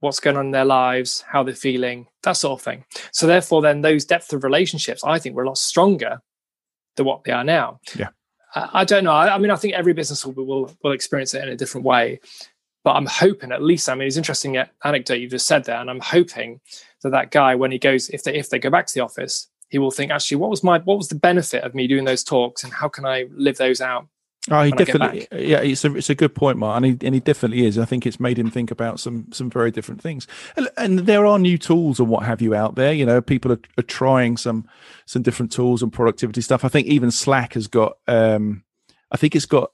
what's 0.00 0.20
going 0.20 0.36
on 0.36 0.46
in 0.46 0.52
their 0.52 0.64
lives, 0.64 1.24
how 1.28 1.42
they're 1.42 1.54
feeling, 1.54 2.06
that 2.22 2.32
sort 2.32 2.58
of 2.58 2.64
thing. 2.64 2.84
So 3.12 3.26
therefore, 3.26 3.62
then 3.62 3.80
those 3.80 4.04
depth 4.04 4.32
of 4.32 4.44
relationships, 4.44 5.02
I 5.04 5.18
think, 5.18 5.34
were 5.34 5.42
a 5.42 5.48
lot 5.48 5.58
stronger 5.58 6.20
than 6.96 7.06
what 7.06 7.24
they 7.24 7.32
are 7.32 7.44
now. 7.44 7.80
Yeah. 7.96 8.08
I, 8.54 8.70
I 8.72 8.84
don't 8.84 9.04
know. 9.04 9.12
I, 9.12 9.34
I, 9.34 9.38
mean, 9.38 9.50
I 9.50 9.56
think 9.56 9.74
every 9.74 9.92
business 9.92 10.24
will, 10.24 10.32
will 10.32 10.76
will 10.82 10.92
experience 10.92 11.34
it 11.34 11.42
in 11.42 11.48
a 11.48 11.56
different 11.56 11.84
way. 11.86 12.20
But 12.84 12.92
I'm 12.92 13.06
hoping, 13.06 13.52
at 13.52 13.62
least, 13.62 13.88
I 13.88 13.94
mean, 13.94 14.06
it's 14.06 14.16
interesting 14.16 14.56
anecdote 14.84 15.16
you 15.16 15.28
just 15.28 15.46
said 15.46 15.64
there, 15.64 15.80
and 15.80 15.90
I'm 15.90 16.00
hoping 16.00 16.60
that 17.02 17.10
that 17.10 17.30
guy, 17.30 17.54
when 17.54 17.70
he 17.70 17.78
goes, 17.78 18.08
if 18.08 18.22
they 18.22 18.34
if 18.34 18.50
they 18.50 18.58
go 18.58 18.70
back 18.70 18.86
to 18.86 18.94
the 18.94 19.00
office, 19.00 19.48
he 19.68 19.78
will 19.78 19.90
think, 19.90 20.10
actually, 20.10 20.38
what 20.38 20.50
was 20.50 20.62
my 20.62 20.78
what 20.78 20.96
was 20.96 21.08
the 21.08 21.14
benefit 21.14 21.64
of 21.64 21.74
me 21.74 21.86
doing 21.86 22.04
those 22.04 22.24
talks, 22.24 22.64
and 22.64 22.72
how 22.72 22.88
can 22.88 23.04
I 23.04 23.26
live 23.30 23.56
those 23.56 23.80
out 23.80 24.06
Oh, 24.50 24.62
he 24.62 24.70
definitely. 24.72 25.28
Yeah, 25.32 25.60
it's 25.60 25.84
a 25.84 25.94
it's 25.94 26.10
a 26.10 26.14
good 26.14 26.34
point, 26.34 26.58
Mark, 26.58 26.76
and 26.76 26.84
he 26.84 27.06
and 27.06 27.14
he 27.14 27.20
definitely 27.20 27.66
is. 27.66 27.78
I 27.78 27.84
think 27.84 28.06
it's 28.06 28.20
made 28.20 28.38
him 28.38 28.50
think 28.50 28.70
about 28.70 29.00
some 29.00 29.26
some 29.32 29.50
very 29.50 29.70
different 29.70 30.00
things, 30.00 30.26
and, 30.56 30.68
and 30.76 31.00
there 31.00 31.26
are 31.26 31.38
new 31.38 31.58
tools 31.58 32.00
and 32.00 32.08
what 32.08 32.24
have 32.24 32.40
you 32.40 32.54
out 32.54 32.74
there. 32.74 32.92
You 32.92 33.06
know, 33.06 33.20
people 33.20 33.52
are, 33.52 33.60
are 33.76 33.82
trying 33.82 34.36
some 34.36 34.68
some 35.06 35.22
different 35.22 35.52
tools 35.52 35.82
and 35.82 35.92
productivity 35.92 36.40
stuff. 36.40 36.64
I 36.64 36.68
think 36.68 36.86
even 36.86 37.10
Slack 37.10 37.54
has 37.54 37.66
got. 37.66 37.98
um 38.06 38.64
I 39.10 39.16
think 39.16 39.34
it's 39.34 39.46
got 39.46 39.70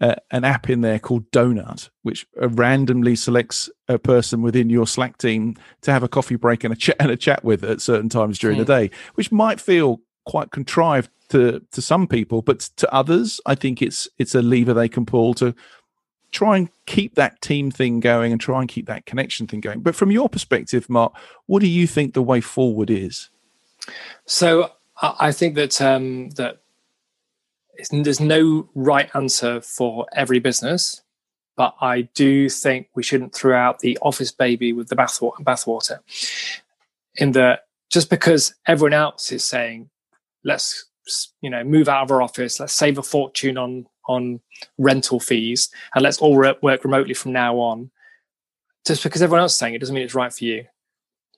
uh, 0.00 0.16
an 0.30 0.44
app 0.44 0.68
in 0.68 0.80
there 0.80 0.98
called 0.98 1.30
Donut, 1.30 1.88
which 2.02 2.26
uh, 2.40 2.48
randomly 2.48 3.14
selects 3.14 3.70
a 3.88 3.98
person 3.98 4.42
within 4.42 4.68
your 4.68 4.86
Slack 4.86 5.16
team 5.16 5.56
to 5.82 5.92
have 5.92 6.02
a 6.02 6.08
coffee 6.08 6.36
break 6.36 6.64
and 6.64 6.72
a 6.72 6.76
chat 6.76 6.96
and 6.98 7.10
a 7.10 7.16
chat 7.16 7.44
with 7.44 7.62
at 7.62 7.80
certain 7.80 8.08
times 8.08 8.38
during 8.38 8.58
the 8.58 8.64
hmm. 8.64 8.88
day, 8.88 8.90
which 9.14 9.30
might 9.30 9.60
feel 9.60 10.00
quite 10.24 10.50
contrived 10.50 11.10
to 11.30 11.62
to 11.72 11.82
some 11.82 12.06
people, 12.06 12.42
but 12.42 12.60
to 12.76 12.92
others, 12.92 13.40
I 13.46 13.54
think 13.54 13.82
it's 13.82 14.08
it's 14.18 14.34
a 14.34 14.42
lever 14.42 14.74
they 14.74 14.88
can 14.88 15.06
pull 15.06 15.34
to 15.34 15.54
try 16.30 16.56
and 16.56 16.70
keep 16.86 17.14
that 17.14 17.40
team 17.42 17.70
thing 17.70 18.00
going 18.00 18.32
and 18.32 18.40
try 18.40 18.60
and 18.60 18.68
keep 18.68 18.86
that 18.86 19.04
connection 19.04 19.46
thing 19.46 19.60
going. 19.60 19.80
But 19.80 19.94
from 19.94 20.10
your 20.10 20.28
perspective, 20.28 20.88
Mark, 20.88 21.12
what 21.46 21.60
do 21.60 21.68
you 21.68 21.86
think 21.86 22.14
the 22.14 22.22
way 22.22 22.40
forward 22.40 22.90
is? 22.90 23.28
So 24.24 24.72
I 25.00 25.32
think 25.32 25.54
that 25.56 25.80
um, 25.80 26.30
that 26.30 26.62
there's 27.90 28.20
no 28.20 28.68
right 28.74 29.10
answer 29.14 29.60
for 29.60 30.06
every 30.14 30.38
business, 30.38 31.02
but 31.56 31.74
I 31.80 32.02
do 32.14 32.48
think 32.48 32.88
we 32.94 33.02
shouldn't 33.02 33.34
throw 33.34 33.56
out 33.56 33.80
the 33.80 33.98
office 34.00 34.32
baby 34.32 34.72
with 34.72 34.88
the 34.88 34.96
bathwater. 34.96 35.98
In 37.16 37.32
that, 37.32 37.66
just 37.90 38.08
because 38.08 38.54
everyone 38.66 38.94
else 38.94 39.32
is 39.32 39.44
saying, 39.44 39.90
"Let's 40.44 40.86
you 41.40 41.50
know 41.50 41.64
move 41.64 41.88
out 41.88 42.04
of 42.04 42.10
our 42.10 42.22
office, 42.22 42.60
let's 42.60 42.72
save 42.72 42.98
a 42.98 43.02
fortune 43.02 43.58
on 43.58 43.86
on 44.08 44.40
rental 44.78 45.20
fees, 45.20 45.70
and 45.94 46.02
let's 46.02 46.18
all 46.18 46.36
work 46.36 46.84
remotely 46.84 47.14
from 47.14 47.32
now 47.32 47.56
on," 47.58 47.90
just 48.86 49.02
because 49.02 49.22
everyone 49.22 49.42
else 49.42 49.52
is 49.52 49.58
saying 49.58 49.74
it 49.74 49.78
doesn't 49.78 49.94
mean 49.94 50.04
it's 50.04 50.14
right 50.14 50.32
for 50.32 50.44
you. 50.44 50.66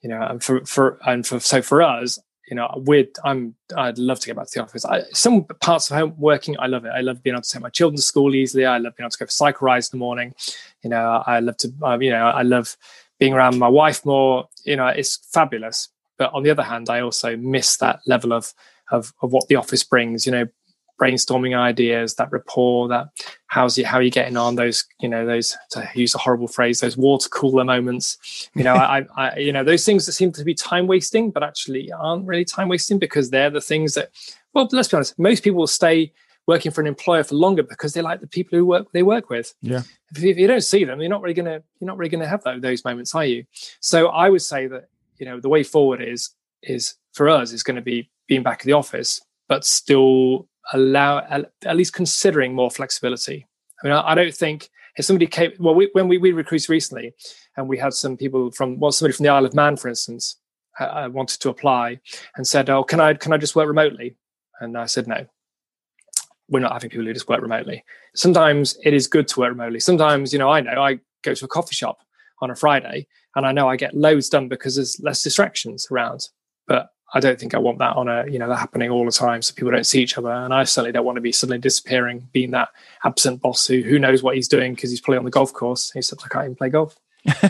You 0.01 0.09
know, 0.09 0.21
and 0.21 0.43
for 0.43 0.65
for 0.65 0.99
and 1.05 1.25
for 1.25 1.39
so 1.39 1.61
for 1.61 1.81
us, 1.81 2.19
you 2.47 2.55
know, 2.55 2.71
we're 2.85 3.07
I'm 3.23 3.55
I'd 3.75 3.97
love 3.97 4.19
to 4.19 4.27
get 4.27 4.35
back 4.35 4.47
to 4.47 4.59
the 4.59 4.63
office. 4.63 4.85
I, 4.85 5.03
some 5.13 5.45
parts 5.45 5.89
of 5.89 5.97
home 5.97 6.13
working, 6.17 6.55
I 6.59 6.67
love 6.67 6.85
it. 6.85 6.89
I 6.89 7.01
love 7.01 7.23
being 7.23 7.35
able 7.35 7.41
to 7.41 7.49
take 7.49 7.61
my 7.61 7.69
children 7.69 7.97
to 7.97 8.01
school 8.01 8.35
easily. 8.35 8.65
I 8.65 8.77
love 8.77 8.95
being 8.95 9.05
able 9.05 9.11
to 9.11 9.17
go 9.17 9.25
for 9.25 9.31
cycle 9.31 9.65
rides 9.65 9.91
in 9.91 9.97
the 9.97 10.03
morning. 10.03 10.35
You 10.83 10.91
know, 10.91 11.23
I 11.25 11.39
love 11.39 11.57
to, 11.57 11.73
you 11.99 12.11
know, 12.11 12.27
I 12.27 12.43
love 12.43 12.77
being 13.19 13.33
around 13.33 13.57
my 13.57 13.67
wife 13.67 14.05
more. 14.05 14.47
You 14.63 14.75
know, 14.75 14.87
it's 14.87 15.17
fabulous. 15.31 15.89
But 16.17 16.33
on 16.33 16.43
the 16.43 16.51
other 16.51 16.63
hand, 16.63 16.89
I 16.89 17.01
also 17.01 17.35
miss 17.35 17.77
that 17.77 17.99
level 18.05 18.31
of 18.31 18.53
of, 18.91 19.13
of 19.21 19.31
what 19.31 19.47
the 19.47 19.55
office 19.55 19.83
brings. 19.83 20.25
You 20.25 20.31
know, 20.31 20.45
brainstorming 20.99 21.57
ideas, 21.57 22.15
that 22.15 22.31
rapport, 22.31 22.87
that 22.87 23.07
how's 23.47 23.77
you 23.77 23.85
how 23.85 23.97
are 23.97 24.01
you 24.01 24.11
getting 24.11 24.37
on? 24.37 24.55
Those 24.55 24.85
you 24.99 25.09
know 25.09 25.25
those 25.25 25.55
to 25.71 25.87
use 25.93 26.15
a 26.15 26.19
horrible 26.19 26.47
phrase, 26.47 26.79
those 26.79 26.97
water 26.97 27.29
cooler 27.29 27.63
moments. 27.63 28.49
You 28.55 28.63
know, 28.63 28.73
I, 28.75 29.05
I 29.15 29.37
you 29.37 29.51
know 29.51 29.63
those 29.63 29.85
things 29.85 30.05
that 30.05 30.13
seem 30.13 30.31
to 30.33 30.43
be 30.43 30.53
time 30.53 30.87
wasting, 30.87 31.31
but 31.31 31.43
actually 31.43 31.91
aren't 31.91 32.25
really 32.25 32.45
time 32.45 32.69
wasting 32.69 32.99
because 32.99 33.29
they're 33.29 33.49
the 33.49 33.61
things 33.61 33.93
that. 33.95 34.11
Well, 34.53 34.69
let's 34.71 34.87
be 34.87 34.95
honest. 34.95 35.19
Most 35.19 35.43
people 35.43 35.59
will 35.59 35.67
stay 35.67 36.13
working 36.47 36.71
for 36.71 36.79
an 36.79 36.87
employer 36.87 37.23
for 37.23 37.35
longer 37.35 37.63
because 37.63 37.93
they 37.93 38.01
like 38.01 38.21
the 38.21 38.27
people 38.27 38.57
who 38.57 38.65
work 38.65 38.91
they 38.91 39.03
work 39.03 39.29
with. 39.29 39.53
Yeah. 39.61 39.81
If, 40.15 40.23
if 40.23 40.37
you 40.37 40.47
don't 40.47 40.61
see 40.61 40.85
them, 40.85 41.01
you're 41.01 41.09
not 41.09 41.21
really 41.21 41.33
gonna 41.33 41.61
you're 41.79 41.87
not 41.87 41.97
really 41.97 42.09
gonna 42.09 42.27
have 42.27 42.43
those, 42.43 42.61
those 42.61 42.85
moments, 42.85 43.13
are 43.15 43.25
you? 43.25 43.45
So 43.79 44.07
I 44.07 44.29
would 44.29 44.41
say 44.41 44.67
that 44.67 44.89
you 45.17 45.25
know 45.25 45.39
the 45.39 45.49
way 45.49 45.63
forward 45.63 46.01
is 46.01 46.31
is 46.61 46.95
for 47.13 47.29
us 47.29 47.51
is 47.51 47.63
going 47.63 47.75
to 47.75 47.81
be 47.81 48.09
being 48.27 48.43
back 48.43 48.61
at 48.61 48.65
the 48.65 48.73
office, 48.73 49.21
but 49.47 49.65
still 49.65 50.47
allow 50.73 51.19
at 51.19 51.75
least 51.75 51.93
considering 51.93 52.53
more 52.53 52.71
flexibility. 52.71 53.45
I 53.81 53.87
mean, 53.87 53.95
I, 53.95 54.11
I 54.11 54.15
don't 54.15 54.33
think 54.33 54.69
if 54.97 55.05
somebody 55.05 55.27
came 55.27 55.51
well, 55.59 55.75
we, 55.75 55.89
when 55.93 56.07
we, 56.07 56.17
we 56.17 56.31
recruited 56.31 56.69
recently, 56.69 57.13
and 57.57 57.67
we 57.67 57.77
had 57.77 57.93
some 57.93 58.17
people 58.17 58.51
from 58.51 58.79
well, 58.79 58.91
somebody 58.91 59.15
from 59.15 59.23
the 59.23 59.29
Isle 59.29 59.45
of 59.45 59.53
Man, 59.53 59.77
for 59.77 59.89
instance, 59.89 60.37
uh, 60.79 61.09
wanted 61.11 61.39
to 61.41 61.49
apply 61.49 61.99
and 62.35 62.47
said, 62.47 62.69
"Oh, 62.69 62.83
can 62.83 62.99
I 62.99 63.13
can 63.13 63.33
I 63.33 63.37
just 63.37 63.55
work 63.55 63.67
remotely?" 63.67 64.15
And 64.59 64.77
I 64.77 64.85
said, 64.85 65.07
"No, 65.07 65.25
we're 66.49 66.59
not 66.59 66.73
having 66.73 66.89
people 66.89 67.05
who 67.05 67.13
just 67.13 67.27
work 67.27 67.41
remotely. 67.41 67.83
Sometimes 68.15 68.77
it 68.83 68.93
is 68.93 69.07
good 69.07 69.27
to 69.29 69.39
work 69.39 69.49
remotely. 69.49 69.79
Sometimes, 69.79 70.31
you 70.31 70.39
know, 70.39 70.49
I 70.49 70.61
know 70.61 70.81
I 70.81 70.99
go 71.23 71.33
to 71.33 71.45
a 71.45 71.47
coffee 71.47 71.75
shop 71.75 71.99
on 72.41 72.51
a 72.51 72.55
Friday 72.55 73.07
and 73.35 73.45
I 73.45 73.51
know 73.51 73.67
I 73.67 73.77
get 73.77 73.95
loads 73.95 74.29
done 74.29 74.47
because 74.47 74.75
there's 74.75 74.99
less 74.99 75.23
distractions 75.23 75.87
around. 75.91 76.27
But 76.67 76.89
I 77.15 77.21
don't 77.21 77.39
think 77.39 77.55
I 77.55 77.59
want 77.59 77.79
that 77.79 77.95
on 77.95 78.09
a, 78.09 78.25
you 78.27 78.37
know, 78.37 78.49
that 78.49 78.57
happening 78.57 78.91
all 78.91 79.05
the 79.05 79.11
time 79.11 79.41
so 79.41 79.53
people 79.53 79.71
don't 79.71 79.85
see 79.85 80.03
each 80.03 80.17
other. 80.17 80.29
And 80.29 80.53
I 80.53 80.65
certainly 80.65 80.91
don't 80.91 81.05
want 81.05 81.15
to 81.15 81.21
be 81.21 81.31
suddenly 81.31 81.59
disappearing, 81.59 82.27
being 82.33 82.51
that 82.51 82.69
absent 83.05 83.41
boss 83.41 83.65
who 83.65 83.81
who 83.81 83.97
knows 83.97 84.21
what 84.21 84.35
he's 84.35 84.49
doing 84.49 84.75
because 84.75 84.89
he's 84.89 84.99
probably 84.99 85.19
on 85.19 85.25
the 85.25 85.31
golf 85.31 85.53
course, 85.53 85.91
He 85.91 86.01
said, 86.01 86.19
I 86.25 86.27
can't 86.27 86.45
even 86.45 86.55
play 86.55 86.69
golf. 86.69 86.97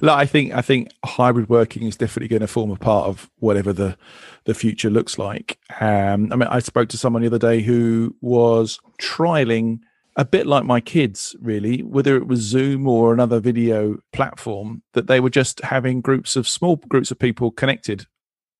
Look, 0.00 0.10
I 0.10 0.26
think 0.26 0.52
I 0.54 0.60
think 0.60 0.90
hybrid 1.04 1.48
working 1.48 1.84
is 1.84 1.96
definitely 1.96 2.28
going 2.28 2.40
to 2.40 2.48
form 2.48 2.72
a 2.72 2.76
part 2.76 3.06
of 3.06 3.30
whatever 3.38 3.72
the 3.72 3.96
the 4.44 4.54
future 4.54 4.90
looks 4.90 5.18
like. 5.18 5.60
Um, 5.80 6.32
I 6.32 6.36
mean, 6.36 6.48
I 6.48 6.58
spoke 6.58 6.88
to 6.88 6.98
someone 6.98 7.22
the 7.22 7.28
other 7.28 7.38
day 7.38 7.62
who 7.62 8.16
was 8.20 8.80
trialing 9.00 9.78
a 10.16 10.24
bit 10.24 10.48
like 10.48 10.64
my 10.64 10.80
kids, 10.80 11.36
really, 11.40 11.82
whether 11.82 12.16
it 12.16 12.26
was 12.26 12.40
Zoom 12.40 12.88
or 12.88 13.12
another 13.12 13.38
video 13.38 13.98
platform, 14.12 14.82
that 14.94 15.06
they 15.06 15.20
were 15.20 15.30
just 15.30 15.60
having 15.60 16.00
groups 16.00 16.34
of 16.34 16.48
small 16.48 16.76
groups 16.76 17.10
of 17.10 17.18
people 17.18 17.52
connected 17.52 18.06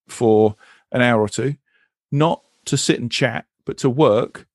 for 0.08 0.56
an 0.92 1.02
hour 1.02 1.20
or 1.20 1.28
two, 1.28 1.56
not 2.12 2.42
to 2.66 2.76
sit 2.76 3.00
and 3.00 3.10
chat, 3.10 3.46
but 3.64 3.78
to 3.78 3.90
work 3.90 4.46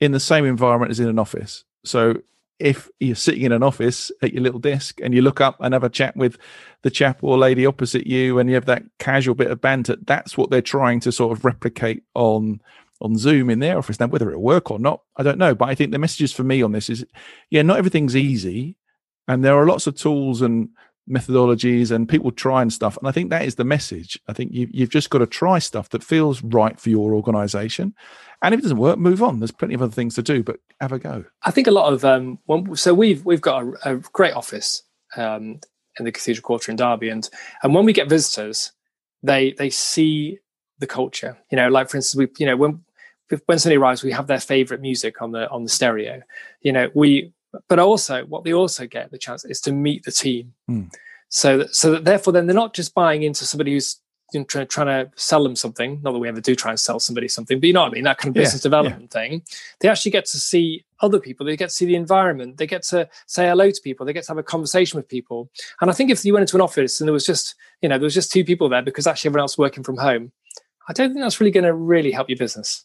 in 0.00 0.12
the 0.12 0.20
same 0.20 0.44
environment 0.44 0.90
as 0.90 1.00
in 1.00 1.08
an 1.08 1.18
office. 1.18 1.64
So 1.84 2.22
if 2.58 2.90
you're 3.00 3.16
sitting 3.16 3.42
in 3.42 3.52
an 3.52 3.62
office 3.62 4.12
at 4.22 4.34
your 4.34 4.42
little 4.42 4.60
desk 4.60 5.00
and 5.02 5.14
you 5.14 5.22
look 5.22 5.40
up 5.40 5.56
and 5.60 5.72
have 5.72 5.82
a 5.82 5.88
chat 5.88 6.14
with 6.14 6.36
the 6.82 6.90
chap 6.90 7.18
or 7.22 7.38
lady 7.38 7.64
opposite 7.64 8.06
you 8.06 8.38
and 8.38 8.48
you 8.48 8.54
have 8.54 8.66
that 8.66 8.84
casual 8.98 9.34
bit 9.34 9.50
of 9.50 9.60
banter, 9.60 9.96
that's 10.02 10.36
what 10.36 10.50
they're 10.50 10.60
trying 10.60 11.00
to 11.00 11.10
sort 11.10 11.36
of 11.36 11.44
replicate 11.44 12.04
on 12.14 12.60
on 13.02 13.16
Zoom 13.16 13.48
in 13.48 13.60
their 13.60 13.78
office. 13.78 13.98
Now, 13.98 14.08
whether 14.08 14.28
it'll 14.28 14.42
work 14.42 14.70
or 14.70 14.78
not, 14.78 15.00
I 15.16 15.22
don't 15.22 15.38
know. 15.38 15.54
But 15.54 15.70
I 15.70 15.74
think 15.74 15.90
the 15.90 15.98
messages 15.98 16.34
for 16.34 16.44
me 16.44 16.60
on 16.60 16.72
this 16.72 16.90
is 16.90 17.04
yeah, 17.48 17.62
not 17.62 17.78
everything's 17.78 18.14
easy. 18.14 18.76
And 19.26 19.42
there 19.42 19.56
are 19.56 19.66
lots 19.66 19.86
of 19.86 19.96
tools 19.96 20.42
and 20.42 20.68
methodologies 21.08 21.90
and 21.90 22.08
people 22.08 22.30
trying 22.30 22.70
stuff. 22.70 22.96
And 22.96 23.08
I 23.08 23.12
think 23.12 23.30
that 23.30 23.44
is 23.44 23.56
the 23.56 23.64
message. 23.64 24.18
I 24.28 24.32
think 24.32 24.52
you, 24.52 24.68
you've 24.70 24.90
just 24.90 25.10
got 25.10 25.18
to 25.18 25.26
try 25.26 25.58
stuff 25.58 25.88
that 25.90 26.04
feels 26.04 26.42
right 26.42 26.78
for 26.78 26.90
your 26.90 27.14
organization. 27.14 27.94
And 28.42 28.54
if 28.54 28.60
it 28.60 28.62
doesn't 28.62 28.78
work, 28.78 28.98
move 28.98 29.22
on. 29.22 29.40
There's 29.40 29.50
plenty 29.50 29.74
of 29.74 29.82
other 29.82 29.92
things 29.92 30.14
to 30.14 30.22
do, 30.22 30.42
but 30.42 30.60
have 30.80 30.92
a 30.92 30.98
go. 30.98 31.24
I 31.42 31.50
think 31.50 31.66
a 31.66 31.72
lot 31.72 31.92
of 31.92 32.04
um, 32.04 32.38
so 32.74 32.94
we've 32.94 33.24
we've 33.24 33.40
got 33.40 33.64
a, 33.84 33.94
a 33.94 33.96
great 33.96 34.34
office 34.34 34.82
um, 35.16 35.60
in 35.98 36.04
the 36.04 36.12
Cathedral 36.12 36.42
Quarter 36.42 36.72
in 36.72 36.76
Derby, 36.76 37.10
and 37.10 37.28
and 37.62 37.74
when 37.74 37.84
we 37.84 37.92
get 37.92 38.08
visitors, 38.08 38.72
they 39.22 39.52
they 39.52 39.68
see 39.68 40.38
the 40.78 40.86
culture. 40.86 41.36
You 41.50 41.56
know, 41.56 41.68
like 41.68 41.90
for 41.90 41.98
instance, 41.98 42.18
we 42.18 42.28
you 42.38 42.46
know 42.46 42.56
when 42.56 42.82
when 43.46 43.58
somebody 43.58 43.76
arrives, 43.76 44.02
we 44.02 44.12
have 44.12 44.26
their 44.26 44.40
favorite 44.40 44.80
music 44.80 45.20
on 45.20 45.32
the 45.32 45.48
on 45.50 45.64
the 45.64 45.68
stereo. 45.68 46.22
You 46.62 46.72
know, 46.72 46.90
we 46.94 47.32
but 47.68 47.78
also 47.78 48.24
what 48.26 48.44
they 48.44 48.52
also 48.52 48.86
get 48.86 49.10
the 49.10 49.18
chance 49.18 49.44
is 49.44 49.60
to 49.62 49.72
meet 49.72 50.04
the 50.04 50.12
team. 50.12 50.54
Mm. 50.70 50.92
So 51.28 51.58
that, 51.58 51.74
so 51.74 51.92
that 51.92 52.04
therefore 52.04 52.32
then 52.32 52.46
they're 52.46 52.54
not 52.54 52.74
just 52.74 52.94
buying 52.94 53.22
into 53.22 53.44
somebody 53.44 53.72
who's 53.72 54.00
you 54.32 54.40
know, 54.40 54.44
trying, 54.44 54.66
trying 54.68 54.86
to 54.86 55.10
sell 55.16 55.42
them 55.42 55.56
something. 55.56 56.00
Not 56.02 56.12
that 56.12 56.18
we 56.18 56.28
ever 56.28 56.40
do 56.40 56.54
try 56.54 56.70
and 56.70 56.78
sell 56.78 57.00
somebody 57.00 57.28
something, 57.28 57.58
but 57.58 57.66
you 57.66 57.72
know 57.72 57.82
what 57.82 57.92
I 57.92 57.94
mean. 57.94 58.04
That 58.04 58.18
kind 58.18 58.28
of 58.28 58.34
business 58.34 58.62
yeah, 58.62 58.68
development 58.68 59.10
yeah. 59.14 59.20
thing. 59.20 59.42
They 59.80 59.88
actually 59.88 60.12
get 60.12 60.26
to 60.26 60.38
see 60.38 60.84
other 61.00 61.18
people. 61.18 61.46
They 61.46 61.56
get 61.56 61.70
to 61.70 61.74
see 61.74 61.86
the 61.86 61.96
environment. 61.96 62.56
They 62.56 62.66
get 62.66 62.82
to 62.84 63.08
say 63.26 63.48
hello 63.48 63.70
to 63.70 63.80
people. 63.82 64.06
They 64.06 64.12
get 64.12 64.24
to 64.24 64.30
have 64.30 64.38
a 64.38 64.42
conversation 64.42 64.98
with 64.98 65.08
people. 65.08 65.50
And 65.80 65.90
I 65.90 65.94
think 65.94 66.10
if 66.10 66.24
you 66.24 66.32
went 66.32 66.42
into 66.42 66.56
an 66.56 66.60
office 66.60 67.00
and 67.00 67.08
there 67.08 67.12
was 67.12 67.26
just 67.26 67.54
you 67.82 67.88
know 67.88 67.98
there 67.98 68.04
was 68.04 68.14
just 68.14 68.32
two 68.32 68.44
people 68.44 68.68
there 68.68 68.82
because 68.82 69.06
actually 69.06 69.30
everyone 69.30 69.44
else 69.44 69.58
working 69.58 69.82
from 69.82 69.96
home, 69.96 70.32
I 70.88 70.92
don't 70.92 71.12
think 71.12 71.22
that's 71.22 71.40
really 71.40 71.52
going 71.52 71.64
to 71.64 71.74
really 71.74 72.12
help 72.12 72.28
your 72.28 72.38
business. 72.38 72.84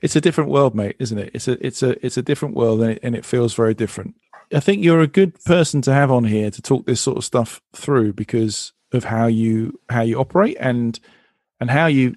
It's 0.00 0.16
a 0.16 0.20
different 0.20 0.50
world, 0.50 0.74
mate, 0.74 0.96
isn't 0.98 1.18
it? 1.18 1.30
It's 1.34 1.48
a 1.48 1.66
it's 1.66 1.82
a 1.82 2.04
it's 2.04 2.16
a 2.16 2.22
different 2.22 2.54
world, 2.54 2.82
and 2.82 2.92
it, 2.92 3.00
and 3.02 3.14
it 3.14 3.24
feels 3.24 3.54
very 3.54 3.74
different. 3.74 4.14
I 4.52 4.60
think 4.60 4.82
you're 4.82 5.00
a 5.00 5.06
good 5.06 5.42
person 5.44 5.80
to 5.82 5.92
have 5.92 6.10
on 6.10 6.24
here 6.24 6.50
to 6.50 6.62
talk 6.62 6.86
this 6.86 7.00
sort 7.00 7.18
of 7.18 7.24
stuff 7.24 7.60
through 7.72 8.14
because 8.14 8.72
of 8.92 9.04
how 9.04 9.26
you 9.26 9.78
how 9.88 10.02
you 10.02 10.18
operate 10.18 10.56
and 10.58 10.98
and 11.60 11.70
how 11.70 11.86
you 11.86 12.16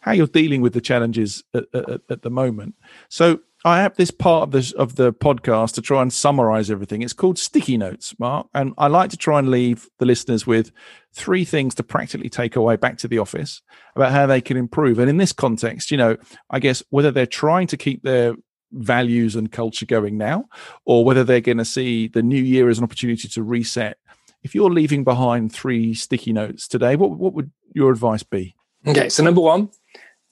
how 0.00 0.12
you're 0.12 0.26
dealing 0.26 0.60
with 0.60 0.72
the 0.72 0.80
challenges 0.80 1.42
at, 1.54 1.64
at, 1.74 2.00
at 2.08 2.22
the 2.22 2.30
moment. 2.30 2.74
So 3.08 3.40
I 3.66 3.78
have 3.78 3.96
this 3.96 4.12
part 4.12 4.44
of 4.44 4.52
this 4.52 4.70
of 4.70 4.94
the 4.94 5.12
podcast 5.12 5.74
to 5.74 5.82
try 5.82 6.00
and 6.00 6.12
summarize 6.12 6.70
everything. 6.70 7.02
It's 7.02 7.12
called 7.12 7.36
sticky 7.36 7.76
notes, 7.76 8.14
Mark, 8.16 8.46
and 8.54 8.72
I 8.78 8.86
like 8.86 9.10
to 9.10 9.16
try 9.16 9.40
and 9.40 9.48
leave 9.48 9.88
the 9.98 10.06
listeners 10.06 10.46
with 10.46 10.70
three 11.12 11.44
things 11.44 11.74
to 11.74 11.82
practically 11.82 12.28
take 12.28 12.54
away 12.54 12.76
back 12.76 12.96
to 12.98 13.08
the 13.08 13.18
office 13.18 13.60
about 13.96 14.12
how 14.12 14.24
they 14.24 14.40
can 14.40 14.56
improve. 14.56 15.00
And 15.00 15.10
in 15.10 15.16
this 15.16 15.32
context, 15.32 15.90
you 15.90 15.96
know, 15.96 16.16
I 16.48 16.60
guess 16.60 16.84
whether 16.90 17.10
they're 17.10 17.26
trying 17.26 17.66
to 17.66 17.76
keep 17.76 18.04
their 18.04 18.36
values 18.70 19.34
and 19.34 19.50
culture 19.50 19.84
going 19.84 20.16
now, 20.16 20.44
or 20.84 21.04
whether 21.04 21.24
they're 21.24 21.40
going 21.40 21.58
to 21.58 21.64
see 21.64 22.06
the 22.06 22.22
new 22.22 22.40
year 22.40 22.68
as 22.68 22.78
an 22.78 22.84
opportunity 22.84 23.26
to 23.26 23.42
reset. 23.42 23.98
If 24.44 24.54
you're 24.54 24.70
leaving 24.70 25.02
behind 25.02 25.52
three 25.52 25.92
sticky 25.92 26.32
notes 26.32 26.68
today, 26.68 26.94
what 26.94 27.18
what 27.18 27.32
would 27.32 27.50
your 27.74 27.90
advice 27.90 28.22
be? 28.22 28.54
Okay, 28.86 29.08
so 29.08 29.24
number 29.24 29.40
one, 29.40 29.70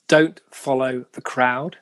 don't 0.06 0.40
follow 0.52 1.04
the 1.14 1.20
crowd 1.20 1.78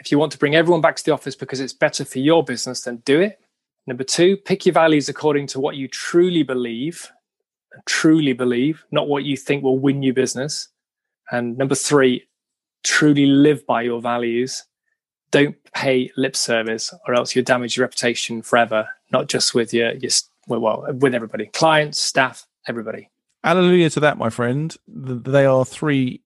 if 0.00 0.10
you 0.10 0.18
want 0.18 0.32
to 0.32 0.38
bring 0.38 0.56
everyone 0.56 0.80
back 0.80 0.96
to 0.96 1.04
the 1.04 1.12
office 1.12 1.36
because 1.36 1.60
it's 1.60 1.74
better 1.74 2.04
for 2.04 2.18
your 2.18 2.42
business, 2.42 2.80
then 2.80 2.96
do 3.04 3.20
it. 3.20 3.38
Number 3.86 4.02
two, 4.02 4.36
pick 4.38 4.64
your 4.64 4.72
values 4.72 5.08
according 5.08 5.46
to 5.48 5.60
what 5.60 5.76
you 5.76 5.88
truly 5.88 6.42
believe, 6.42 7.10
truly 7.86 8.32
believe, 8.32 8.84
not 8.90 9.08
what 9.08 9.24
you 9.24 9.36
think 9.36 9.62
will 9.62 9.78
win 9.78 10.02
you 10.02 10.14
business. 10.14 10.68
And 11.30 11.56
number 11.58 11.74
three, 11.74 12.26
truly 12.82 13.26
live 13.26 13.66
by 13.66 13.82
your 13.82 14.00
values. 14.00 14.64
Don't 15.32 15.56
pay 15.74 16.10
lip 16.16 16.34
service, 16.34 16.94
or 17.06 17.14
else 17.14 17.36
you'll 17.36 17.44
damage 17.44 17.76
your 17.76 17.84
reputation 17.84 18.42
forever. 18.42 18.88
Not 19.12 19.28
just 19.28 19.54
with 19.54 19.72
your, 19.74 19.92
your 19.92 20.10
well, 20.46 20.86
with 20.92 21.14
everybody, 21.14 21.46
clients, 21.46 22.00
staff, 22.00 22.46
everybody. 22.66 23.10
Hallelujah 23.44 23.90
to 23.90 24.00
that, 24.00 24.18
my 24.18 24.30
friend. 24.30 24.76
They 24.88 25.46
are 25.46 25.64
three, 25.64 26.22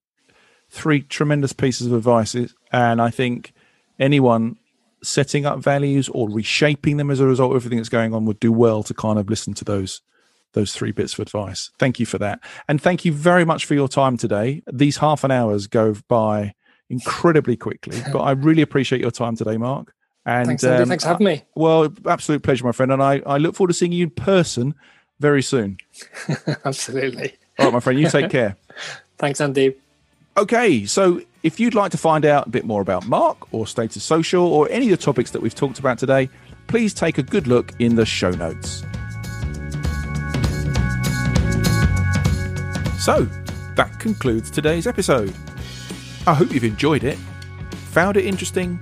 three 0.71 1.03
tremendous 1.03 1.53
pieces 1.53 1.87
of 1.87 1.93
advice, 1.93 2.37
and 2.73 3.01
I 3.01 3.11
think 3.11 3.54
anyone 3.99 4.57
setting 5.03 5.45
up 5.47 5.59
values 5.59 6.09
or 6.09 6.31
reshaping 6.31 6.97
them 6.97 7.11
as 7.11 7.21
a 7.21 7.27
result 7.27 7.53
of 7.53 7.57
everything 7.57 7.79
that's 7.79 7.89
going 7.89 8.15
on 8.15 8.25
would 8.25 8.41
do 8.41 8.53
well 8.53 8.83
to 8.83 8.95
kind 8.95 9.19
of 9.19 9.29
listen 9.29 9.55
to 9.55 9.65
those 9.65 10.01
those 10.55 10.73
three 10.73 10.93
bits 10.93 11.15
of 11.15 11.19
advice. 11.19 11.71
Thank 11.81 11.99
you 11.99 12.07
for 12.07 12.17
that. 12.19 12.39
And 12.69 12.81
thank 12.81 13.05
you 13.05 13.13
very 13.13 13.45
much 13.45 13.65
for 13.65 13.75
your 13.75 13.89
time 13.89 14.17
today. 14.17 14.63
These 14.73 14.99
half 14.99 15.25
an 15.25 15.33
hours 15.33 15.67
go 15.67 15.97
by 16.07 16.55
incredibly 16.89 17.57
quickly, 17.57 17.99
but 18.13 18.21
I 18.21 18.31
really 18.31 18.63
appreciate 18.63 19.01
your 19.01 19.11
time 19.11 19.35
today, 19.35 19.57
Mark. 19.57 19.93
And 20.25 20.47
thanks, 20.47 20.65
um, 20.65 20.89
thanks 20.89 21.05
for 21.05 21.09
having 21.09 21.27
me. 21.27 21.43
Well, 21.55 21.93
absolute 22.07 22.43
pleasure, 22.43 22.65
my 22.65 22.73
friend. 22.73 22.93
And 22.93 23.03
I, 23.03 23.21
I 23.27 23.39
look 23.39 23.57
forward 23.57 23.69
to 23.69 23.75
seeing 23.75 23.93
you 23.93 24.05
in 24.05 24.11
person 24.11 24.75
very 25.21 25.43
soon. 25.43 25.77
Absolutely. 26.65 27.35
All 27.59 27.67
right, 27.67 27.75
my 27.75 27.81
friend, 27.81 27.99
you 27.99 28.09
take 28.09 28.31
care. 28.39 28.57
thanks, 29.19 29.41
Andy. 29.41 29.75
Okay, 30.37 30.85
so 30.85 31.21
if 31.45 31.61
you'd 31.61 31.77
like 31.77 31.93
to 31.93 31.97
find 31.97 32.25
out 32.25 32.49
a 32.49 32.51
bit 32.51 32.65
more 32.65 32.81
about 32.81 33.07
Mark 33.07 33.55
or 33.55 33.69
Status 33.69 34.03
Social 34.03 34.45
or 34.45 34.69
any 34.69 34.91
of 34.91 34.99
the 34.99 35.05
topics 35.05 35.31
that 35.31 35.41
we've 35.41 35.55
talked 35.55 35.79
about 35.79 35.97
today, 35.97 36.29
please 36.67 36.93
take 36.93 37.19
a 37.19 37.23
good 37.23 37.47
look 37.47 37.73
in 37.79 37.95
the 37.95 38.05
show 38.05 38.31
notes. 38.31 38.83
So, 42.99 43.29
that 43.77 43.95
concludes 44.01 44.51
today's 44.51 44.89
episode. 44.89 45.33
I 46.27 46.35
hope 46.35 46.51
you've 46.51 46.65
enjoyed 46.65 47.05
it, 47.05 47.17
found 47.93 48.17
it 48.17 48.25
interesting, 48.25 48.81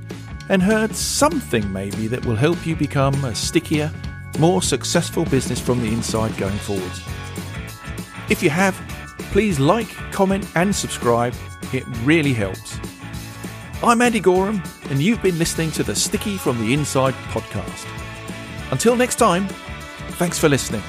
and 0.49 0.63
heard 0.63 0.97
something 0.97 1.71
maybe 1.71 2.07
that 2.07 2.25
will 2.25 2.37
help 2.37 2.67
you 2.67 2.77
become 2.77 3.23
a 3.27 3.35
stickier, 3.35 3.93
more 4.39 4.63
successful 4.63 5.27
business 5.27 5.61
from 5.61 5.83
the 5.83 5.89
inside 5.89 6.35
going 6.39 6.57
forwards. 6.59 7.03
If 8.31 8.43
you 8.43 8.49
have, 8.49 8.75
please 9.31 9.59
like, 9.59 9.89
comment, 10.13 10.47
and 10.55 10.75
subscribe. 10.75 11.35
It 11.73 11.85
really 12.05 12.33
helps. 12.33 12.79
I'm 13.83 14.01
Andy 14.01 14.21
Goram, 14.21 14.63
and 14.91 15.01
you've 15.01 15.23
been 15.23 15.39
listening 15.39 15.71
to 15.73 15.83
the 15.83 15.95
Sticky 15.95 16.37
from 16.37 16.59
the 16.61 16.73
Inside 16.73 17.15
podcast. 17.33 17.87
Until 18.71 18.97
next 18.97 19.17
time, 19.17 19.49
thanks 20.19 20.39
for 20.39 20.49
listening. 20.49 20.83